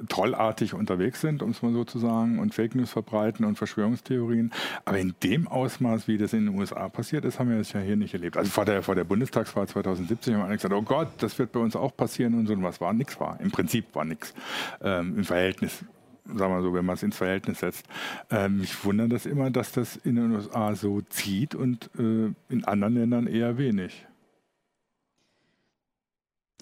trollartig 0.07 0.73
unterwegs 0.73 1.21
sind, 1.21 1.43
um 1.43 1.51
es 1.51 1.61
mal 1.61 1.73
so 1.73 1.83
zu 1.83 1.99
sagen, 1.99 2.39
und 2.39 2.53
Fake 2.53 2.75
News 2.75 2.91
verbreiten 2.91 3.45
und 3.45 3.57
Verschwörungstheorien. 3.57 4.51
Aber 4.85 4.99
in 4.99 5.13
dem 5.23 5.47
Ausmaß, 5.47 6.07
wie 6.07 6.17
das 6.17 6.33
in 6.33 6.45
den 6.45 6.59
USA 6.59 6.89
passiert 6.89 7.25
ist, 7.25 7.39
haben 7.39 7.49
wir 7.49 7.57
das 7.57 7.73
ja 7.73 7.79
hier 7.79 7.95
nicht 7.95 8.13
erlebt. 8.13 8.37
Also 8.37 8.49
vor 8.49 8.65
der, 8.65 8.83
vor 8.83 8.95
der 8.95 9.03
Bundestagswahl 9.03 9.67
2017 9.67 10.35
haben 10.35 10.43
alle 10.43 10.55
gesagt, 10.55 10.73
oh 10.73 10.81
Gott, 10.81 11.09
das 11.19 11.37
wird 11.39 11.51
bei 11.51 11.59
uns 11.59 11.75
auch 11.75 11.95
passieren 11.95 12.33
und 12.35 12.47
so. 12.47 12.53
Und 12.53 12.63
was 12.63 12.81
war? 12.81 12.93
Nichts 12.93 13.19
war. 13.19 13.39
Im 13.39 13.51
Prinzip 13.51 13.93
war 13.93 14.05
nichts. 14.05 14.33
Ähm, 14.81 15.17
Im 15.17 15.23
Verhältnis 15.23 15.83
sagen 16.25 16.53
wir 16.53 16.61
so, 16.61 16.73
wenn 16.73 16.85
man 16.85 16.95
es 16.95 17.03
ins 17.03 17.17
Verhältnis 17.17 17.59
setzt. 17.59 17.85
Ähm, 18.29 18.59
mich 18.59 18.85
wundert 18.85 19.11
das 19.11 19.25
immer, 19.25 19.49
dass 19.49 19.71
das 19.71 19.95
in 19.97 20.15
den 20.15 20.31
USA 20.31 20.75
so 20.75 21.01
zieht 21.01 21.55
und 21.55 21.89
äh, 21.97 22.31
in 22.49 22.63
anderen 22.65 22.95
Ländern 22.95 23.27
eher 23.27 23.57
wenig. 23.57 24.05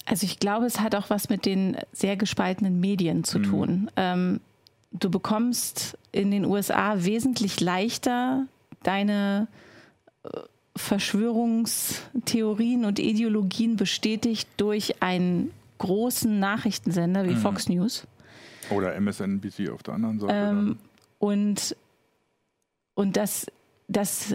Also 0.09 0.25
ich 0.25 0.39
glaube, 0.39 0.65
es 0.65 0.79
hat 0.79 0.95
auch 0.95 1.11
was 1.11 1.29
mit 1.29 1.45
den 1.45 1.77
sehr 1.93 2.17
gespaltenen 2.17 2.79
Medien 2.79 3.23
zu 3.23 3.37
mhm. 3.37 3.43
tun. 3.43 3.91
Ähm, 3.95 4.39
du 4.91 5.11
bekommst 5.11 5.99
in 6.11 6.31
den 6.31 6.45
USA 6.45 7.03
wesentlich 7.03 7.59
leichter 7.59 8.47
deine 8.81 9.47
äh, 10.23 10.29
Verschwörungstheorien 10.75 12.85
und 12.85 12.97
Ideologien 12.97 13.75
bestätigt 13.75 14.49
durch 14.57 15.03
einen 15.03 15.51
großen 15.77 16.39
Nachrichtensender 16.39 17.25
wie 17.25 17.35
mhm. 17.35 17.41
Fox 17.41 17.69
News. 17.69 18.07
Oder 18.71 18.99
MSNBC 18.99 19.69
auf 19.69 19.83
der 19.83 19.93
anderen 19.93 20.19
Seite. 20.19 20.33
Ähm, 20.33 20.79
und, 21.19 21.75
und 22.95 23.15
das, 23.15 23.45
das 23.87 24.33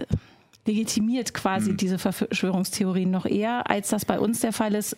legitimiert 0.65 1.33
quasi 1.33 1.71
mhm. 1.71 1.77
diese 1.77 1.99
Verschwörungstheorien 1.99 3.11
noch 3.11 3.25
eher, 3.25 3.69
als 3.69 3.89
das 3.89 4.05
bei 4.05 4.21
uns 4.21 4.39
der 4.39 4.53
Fall 4.53 4.73
ist, 4.73 4.95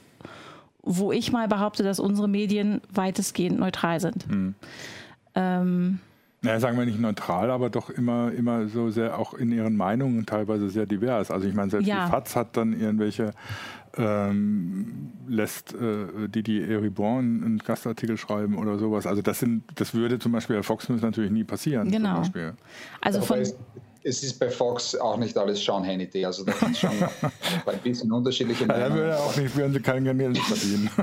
wo 0.88 1.12
ich 1.12 1.32
mal 1.32 1.48
behaupte, 1.48 1.84
dass 1.84 2.00
unsere 2.00 2.28
Medien 2.28 2.82
weitestgehend 2.92 3.60
neutral 3.60 4.00
sind. 4.00 4.30
Mhm. 4.30 4.56
Ähm, 5.36 6.00
naja, 6.42 6.60
sagen 6.60 6.78
wir 6.78 6.86
nicht 6.86 7.00
neutral, 7.00 7.50
aber 7.50 7.70
doch 7.70 7.90
immer, 7.90 8.32
immer 8.32 8.68
so 8.68 8.90
sehr 8.90 9.18
auch 9.18 9.34
in 9.34 9.52
ihren 9.52 9.76
Meinungen 9.76 10.26
teilweise 10.26 10.70
sehr 10.70 10.86
divers. 10.86 11.32
Also 11.32 11.48
ich 11.48 11.54
meine, 11.54 11.72
selbst 11.72 11.88
ja. 11.88 12.06
die 12.06 12.12
FAZ 12.12 12.36
hat 12.36 12.58
dann 12.58 12.80
irgendwelche, 12.80 13.32
ähm, 13.98 15.12
lässt 15.28 15.74
äh, 15.74 16.30
Didi 16.30 16.62
Eribon 16.62 17.44
einen 17.44 17.58
Gastartikel 17.58 18.18
schreiben 18.18 18.56
oder 18.56 18.78
sowas. 18.78 19.08
Also 19.08 19.22
das 19.24 19.40
sind, 19.40 19.64
das 19.76 19.94
würde 19.96 20.20
zum 20.20 20.32
Beispiel 20.32 20.56
bei 20.56 20.64
Fox 20.64 20.88
News 20.90 21.02
natürlich 21.02 21.32
nie 21.32 21.44
passieren. 21.44 21.90
Genau. 21.92 22.22
Also 23.02 23.22
von 23.22 23.40
es 24.08 24.24
ist 24.24 24.40
bei 24.40 24.50
Fox 24.50 24.96
auch 24.96 25.18
nicht 25.18 25.38
alles 25.38 25.64
Sean 25.64 25.86
Hannity. 25.86 26.26
Also 26.26 26.46
da 26.46 26.54
gibt 26.54 26.72
es 26.72 26.80
schon 26.80 26.92
ein 27.66 27.80
bisschen 27.84 28.12
unterschiedliche 28.12 28.66
Meinungen. 28.66 28.90
Ja, 28.90 28.96
würde 28.96 29.20
auch 29.20 29.36
nicht, 29.36 29.56
würden 29.56 29.74
sie 29.74 29.82
kein 29.82 30.04
Geld 30.04 30.38
verdienen. 30.38 30.90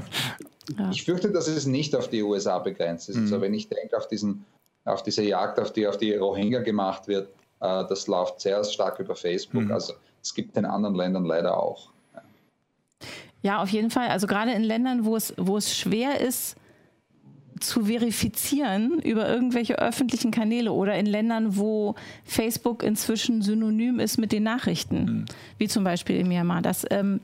Ja. 0.78 0.88
Ich 0.90 1.04
fürchte, 1.04 1.30
dass 1.30 1.46
es 1.46 1.66
nicht 1.66 1.94
auf 1.94 2.08
die 2.08 2.22
USA 2.22 2.58
begrenzt 2.58 3.10
ist. 3.10 3.16
Mhm. 3.16 3.22
Also 3.24 3.40
wenn 3.42 3.52
ich 3.52 3.68
denke 3.68 3.98
auf, 3.98 4.08
diesen, 4.08 4.46
auf 4.86 5.02
diese 5.02 5.22
Jagd, 5.22 5.60
auf 5.60 5.74
die 5.74 5.86
auf 5.86 5.98
die 5.98 6.14
Rohingya 6.14 6.62
gemacht 6.62 7.06
wird, 7.06 7.28
äh, 7.60 7.84
das 7.86 8.06
läuft 8.06 8.40
sehr 8.40 8.64
stark 8.64 8.98
über 8.98 9.14
Facebook. 9.14 9.64
Mhm. 9.64 9.72
Also 9.72 9.92
es 10.22 10.34
gibt 10.34 10.56
in 10.56 10.64
anderen 10.64 10.94
Ländern 10.94 11.26
leider 11.26 11.58
auch. 11.58 11.90
Ja. 12.14 12.22
ja, 13.42 13.62
auf 13.62 13.68
jeden 13.68 13.90
Fall. 13.90 14.08
Also 14.08 14.26
gerade 14.26 14.52
in 14.52 14.62
Ländern, 14.62 15.04
wo 15.04 15.16
es, 15.16 15.34
wo 15.36 15.58
es 15.58 15.76
schwer 15.76 16.22
ist, 16.22 16.56
zu 17.60 17.86
verifizieren 17.86 19.00
über 19.00 19.28
irgendwelche 19.28 19.78
öffentlichen 19.78 20.30
Kanäle 20.30 20.72
oder 20.72 20.94
in 20.96 21.06
Ländern, 21.06 21.56
wo 21.56 21.94
Facebook 22.24 22.82
inzwischen 22.82 23.42
synonym 23.42 24.00
ist 24.00 24.18
mit 24.18 24.32
den 24.32 24.42
Nachrichten, 24.42 25.04
mhm. 25.04 25.24
wie 25.58 25.68
zum 25.68 25.84
Beispiel 25.84 26.16
in 26.16 26.28
Myanmar, 26.28 26.62
dass, 26.62 26.84
ähm, 26.90 27.20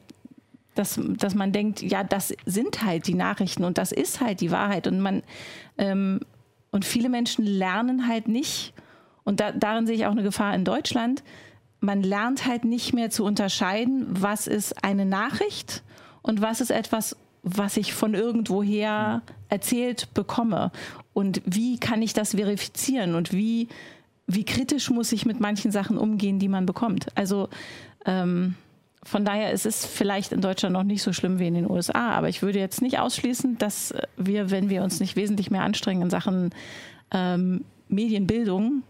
dass, 0.75 1.01
dass 1.19 1.35
man 1.35 1.53
denkt, 1.53 1.83
ja, 1.83 2.05
das 2.05 2.35
sind 2.47 2.85
halt 2.85 3.07
die 3.07 3.15
Nachrichten 3.15 3.65
und 3.65 3.79
das 3.79 3.93
ist 3.93 4.21
halt 4.21 4.41
die 4.41 4.51
Wahrheit 4.51 4.87
und 4.87 5.01
man 5.01 5.23
ähm, 5.79 6.21
und 6.73 6.85
viele 6.85 7.09
Menschen 7.09 7.45
lernen 7.45 8.07
halt 8.07 8.29
nicht 8.29 8.73
und 9.25 9.41
da, 9.41 9.53
darin 9.53 9.87
sehe 9.87 9.97
ich 9.97 10.07
auch 10.07 10.13
eine 10.13 10.23
Gefahr 10.23 10.55
in 10.55 10.65
Deutschland. 10.65 11.25
Man 11.81 12.03
lernt 12.03 12.47
halt 12.47 12.65
nicht 12.65 12.93
mehr 12.93 13.11
zu 13.11 13.25
unterscheiden, 13.25 14.07
was 14.09 14.47
ist 14.47 14.85
eine 14.85 15.07
Nachricht 15.07 15.83
und 16.23 16.41
was 16.41 16.61
ist 16.61 16.71
etwas 16.71 17.17
was 17.43 17.77
ich 17.77 17.95
von 17.95 18.15
irgendwoher 18.15 19.23
erzählt 19.51 20.13
bekomme. 20.15 20.73
Und 21.13 21.43
wie 21.45 21.79
kann 21.79 22.03
ich 22.03 22.13
das 22.13 22.35
verifizieren 22.35 23.15
und 23.15 23.33
wie, 23.33 23.69
wie 24.27 24.45
kritisch 24.45 24.91
muss 24.91 25.13
ich 25.13 25.27
mit 25.27 25.41
manchen 25.41 25.71
Sachen 25.71 25.99
umgehen, 25.99 26.39
die 26.39 26.49
man 26.49 26.67
bekommt. 26.67 27.07
Also 27.17 27.49
ähm, 28.07 28.55
von 29.03 29.25
daher 29.25 29.53
ist 29.53 29.67
es 29.67 29.87
vielleicht 29.87 30.33
in 30.33 30.41
Deutschland 30.41 30.73
noch 30.73 30.83
nicht 30.83 31.03
so 31.03 31.13
schlimm 31.13 31.39
wie 31.39 31.47
in 31.47 31.55
den 31.55 31.71
USA, 31.71 32.13
aber 32.13 32.29
ich 32.29 32.43
würde 32.43 32.59
jetzt 32.59 32.83
nicht 32.83 32.99
ausschließen, 32.99 33.59
dass 33.59 33.95
wir, 34.17 34.51
wenn 34.51 34.69
wir 34.69 34.83
uns 34.83 35.01
nicht 35.01 35.17
wesentlich 35.17 35.51
mehr 35.51 35.63
anstrengen 35.63 36.03
in 36.03 36.11
Sachen 36.11 36.51
ähm, 37.11 37.65
Medienbildung, 37.89 38.83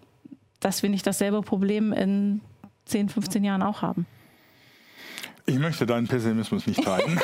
dass 0.58 0.82
wir 0.82 0.90
nicht 0.90 1.06
dasselbe 1.06 1.42
Problem 1.42 1.92
in 1.92 2.40
10, 2.86 3.08
15 3.08 3.44
Jahren 3.44 3.62
auch 3.62 3.82
haben. 3.82 4.06
Ich 5.51 5.59
möchte 5.59 5.84
deinen 5.84 6.07
Pessimismus 6.07 6.68
nicht 6.68 6.84
teilen, 6.84 7.20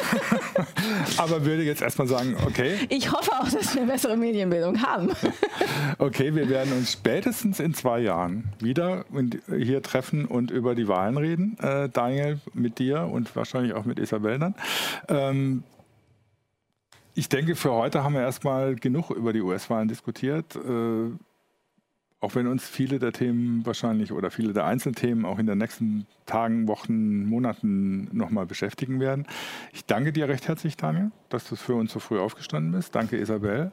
aber 1.16 1.44
würde 1.44 1.62
jetzt 1.62 1.80
erstmal 1.80 2.08
sagen, 2.08 2.36
okay. 2.44 2.74
Ich 2.88 3.12
hoffe 3.12 3.30
auch, 3.30 3.48
dass 3.48 3.72
wir 3.72 3.82
eine 3.82 3.92
bessere 3.92 4.16
Medienbildung 4.16 4.82
haben. 4.82 5.10
okay, 5.98 6.34
wir 6.34 6.48
werden 6.48 6.72
uns 6.72 6.90
spätestens 6.90 7.60
in 7.60 7.72
zwei 7.72 8.00
Jahren 8.00 8.48
wieder 8.58 9.04
hier 9.48 9.80
treffen 9.80 10.24
und 10.24 10.50
über 10.50 10.74
die 10.74 10.88
Wahlen 10.88 11.16
reden. 11.16 11.56
Äh, 11.60 11.88
Daniel, 11.88 12.40
mit 12.52 12.80
dir 12.80 13.02
und 13.02 13.36
wahrscheinlich 13.36 13.74
auch 13.74 13.84
mit 13.84 14.00
Isabel 14.00 14.40
dann. 14.40 14.56
Ähm, 15.06 15.62
ich 17.14 17.28
denke, 17.28 17.54
für 17.54 17.70
heute 17.70 18.02
haben 18.02 18.14
wir 18.14 18.22
erstmal 18.22 18.74
genug 18.74 19.10
über 19.10 19.32
die 19.32 19.40
US-Wahlen 19.40 19.86
diskutiert. 19.86 20.56
Äh, 20.56 21.12
auch 22.20 22.34
wenn 22.34 22.46
uns 22.46 22.66
viele 22.66 22.98
der 22.98 23.12
Themen 23.12 23.64
wahrscheinlich 23.66 24.10
oder 24.10 24.30
viele 24.30 24.52
der 24.52 24.64
Einzelthemen 24.64 25.26
auch 25.26 25.38
in 25.38 25.46
den 25.46 25.58
nächsten 25.58 26.06
Tagen, 26.24 26.66
Wochen, 26.66 27.26
Monaten 27.26 28.08
nochmal 28.16 28.46
beschäftigen 28.46 29.00
werden. 29.00 29.26
Ich 29.72 29.84
danke 29.84 30.12
dir 30.12 30.28
recht 30.28 30.48
herzlich, 30.48 30.76
Daniel, 30.76 31.10
dass 31.28 31.48
du 31.48 31.56
für 31.56 31.74
uns 31.74 31.92
so 31.92 32.00
früh 32.00 32.18
aufgestanden 32.18 32.72
bist. 32.72 32.94
Danke, 32.94 33.18
Isabel. 33.18 33.70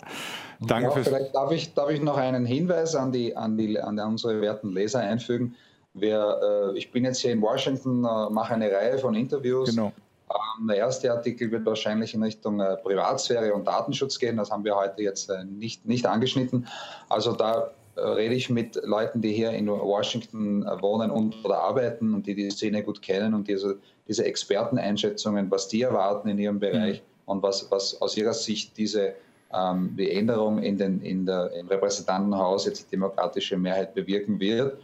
Danke 0.60 0.90
ja, 0.90 1.04
vielleicht 1.04 1.34
darf 1.34 1.52
ich, 1.52 1.74
darf 1.74 1.90
ich 1.90 2.02
noch 2.02 2.18
einen 2.18 2.46
Hinweis 2.46 2.96
an, 2.96 3.12
die, 3.12 3.36
an, 3.36 3.58
die, 3.58 3.80
an 3.80 3.98
unsere 4.00 4.42
werten 4.42 4.72
Leser 4.72 5.00
einfügen. 5.00 5.56
Wir, 5.94 6.74
äh, 6.74 6.78
ich 6.78 6.92
bin 6.92 7.06
jetzt 7.06 7.20
hier 7.20 7.32
in 7.32 7.42
Washington, 7.42 8.04
äh, 8.04 8.30
mache 8.30 8.54
eine 8.54 8.72
Reihe 8.72 8.98
von 8.98 9.16
Interviews. 9.16 9.70
Genau. 9.70 9.94
Ähm, 10.30 10.68
der 10.68 10.78
erste 10.78 11.12
Artikel 11.12 11.50
wird 11.52 11.66
wahrscheinlich 11.66 12.14
in 12.14 12.24
Richtung 12.24 12.60
äh, 12.60 12.76
Privatsphäre 12.78 13.54
und 13.54 13.66
Datenschutz 13.66 14.20
gehen. 14.20 14.38
Das 14.38 14.52
haben 14.52 14.64
wir 14.66 14.76
heute 14.76 15.02
jetzt 15.02 15.30
äh, 15.30 15.46
nicht, 15.46 15.86
nicht 15.86 16.06
angeschnitten. 16.06 16.68
Also 17.10 17.34
da 17.34 17.72
rede 17.98 18.36
ich 18.36 18.50
mit 18.50 18.76
Leuten, 18.84 19.22
die 19.22 19.34
hier 19.34 19.52
in 19.52 19.68
Washington 19.68 20.64
äh, 20.64 20.82
wohnen 20.82 21.12
und 21.12 21.44
oder 21.44 21.60
arbeiten 21.60 22.14
und 22.14 22.26
die 22.28 22.36
die 22.36 22.50
Szene 22.50 22.84
gut 22.84 23.02
kennen 23.02 23.34
und 23.34 23.48
diese, 23.48 23.78
diese 24.08 24.26
Experteneinschätzungen, 24.26 25.50
was 25.52 25.68
die 25.68 25.82
erwarten 25.82 26.30
in 26.30 26.40
ihrem 26.40 26.60
Bereich 26.60 27.02
mhm. 27.02 27.06
und 27.26 27.44
was, 27.44 27.70
was 27.72 28.02
aus 28.02 28.18
ihrer 28.18 28.34
Sicht 28.34 28.78
diese 28.78 29.14
ähm, 29.54 29.96
die 29.98 30.12
Änderung 30.12 30.60
in 30.60 30.78
den, 30.78 31.02
in 31.02 31.26
der, 31.26 31.52
im 31.54 31.68
Repräsentantenhaus 31.68 32.66
jetzt 32.66 32.88
die 32.88 32.92
demokratische 32.92 33.58
Mehrheit 33.58 33.94
bewirken 33.94 34.40
wird. 34.40 34.80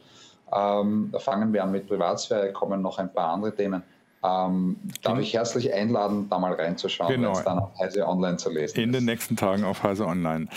Ähm, 0.55 1.10
da 1.12 1.20
fangen 1.20 1.53
wir 1.53 1.64
an 1.64 1.72
mit 1.72 1.88
Privatsphäre, 1.88 2.51
kommen 2.53 2.82
noch 2.82 2.97
ein 2.99 3.12
paar 3.12 3.34
andere 3.34 3.55
Themen. 3.55 3.84
Ähm, 4.24 4.76
darf 5.01 5.18
ich 5.20 5.34
herzlich 5.34 5.74
einladen, 5.74 6.28
da 6.30 6.39
mal 6.39 6.53
reinzuschauen 6.53 7.10
genau. 7.10 7.38
und 7.38 7.45
dann 7.45 7.60
auf 7.60 7.80
Heise 7.80 8.05
Online 8.05 8.38
zu 8.38 8.49
lesen. 8.49 8.78
In 8.78 8.89
ist. 8.89 8.99
den 8.99 9.05
nächsten 9.05 9.36
Tagen 9.38 9.64
auf 9.64 9.82
Heise 9.84 10.05
Online. 10.05 10.47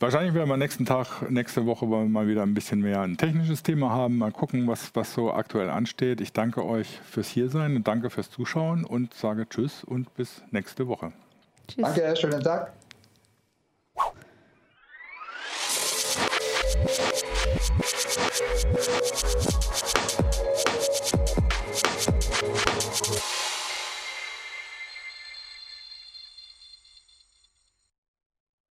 Wahrscheinlich 0.00 0.32
werden 0.34 0.48
wir 0.48 0.56
nächsten 0.56 0.86
Tag, 0.86 1.30
nächste 1.30 1.66
Woche 1.66 1.88
wollen 1.88 2.04
wir 2.04 2.20
mal 2.20 2.26
wieder 2.26 2.42
ein 2.42 2.54
bisschen 2.54 2.80
mehr 2.80 3.02
ein 3.02 3.18
technisches 3.18 3.62
Thema 3.62 3.90
haben. 3.90 4.16
Mal 4.16 4.32
gucken, 4.32 4.66
was, 4.66 4.90
was 4.94 5.12
so 5.12 5.32
aktuell 5.32 5.68
ansteht. 5.68 6.22
Ich 6.22 6.32
danke 6.32 6.64
euch 6.64 6.98
fürs 7.04 7.28
Hiersein 7.28 7.76
und 7.76 7.86
danke 7.86 8.08
fürs 8.08 8.30
Zuschauen 8.30 8.84
und 8.84 9.12
sage 9.12 9.46
Tschüss 9.48 9.84
und 9.84 10.14
bis 10.14 10.42
nächste 10.50 10.88
Woche. 10.88 11.12
Tschüss. 11.68 11.84
Danke, 11.84 12.16
schönen 12.16 12.42
Tag. 12.42 12.72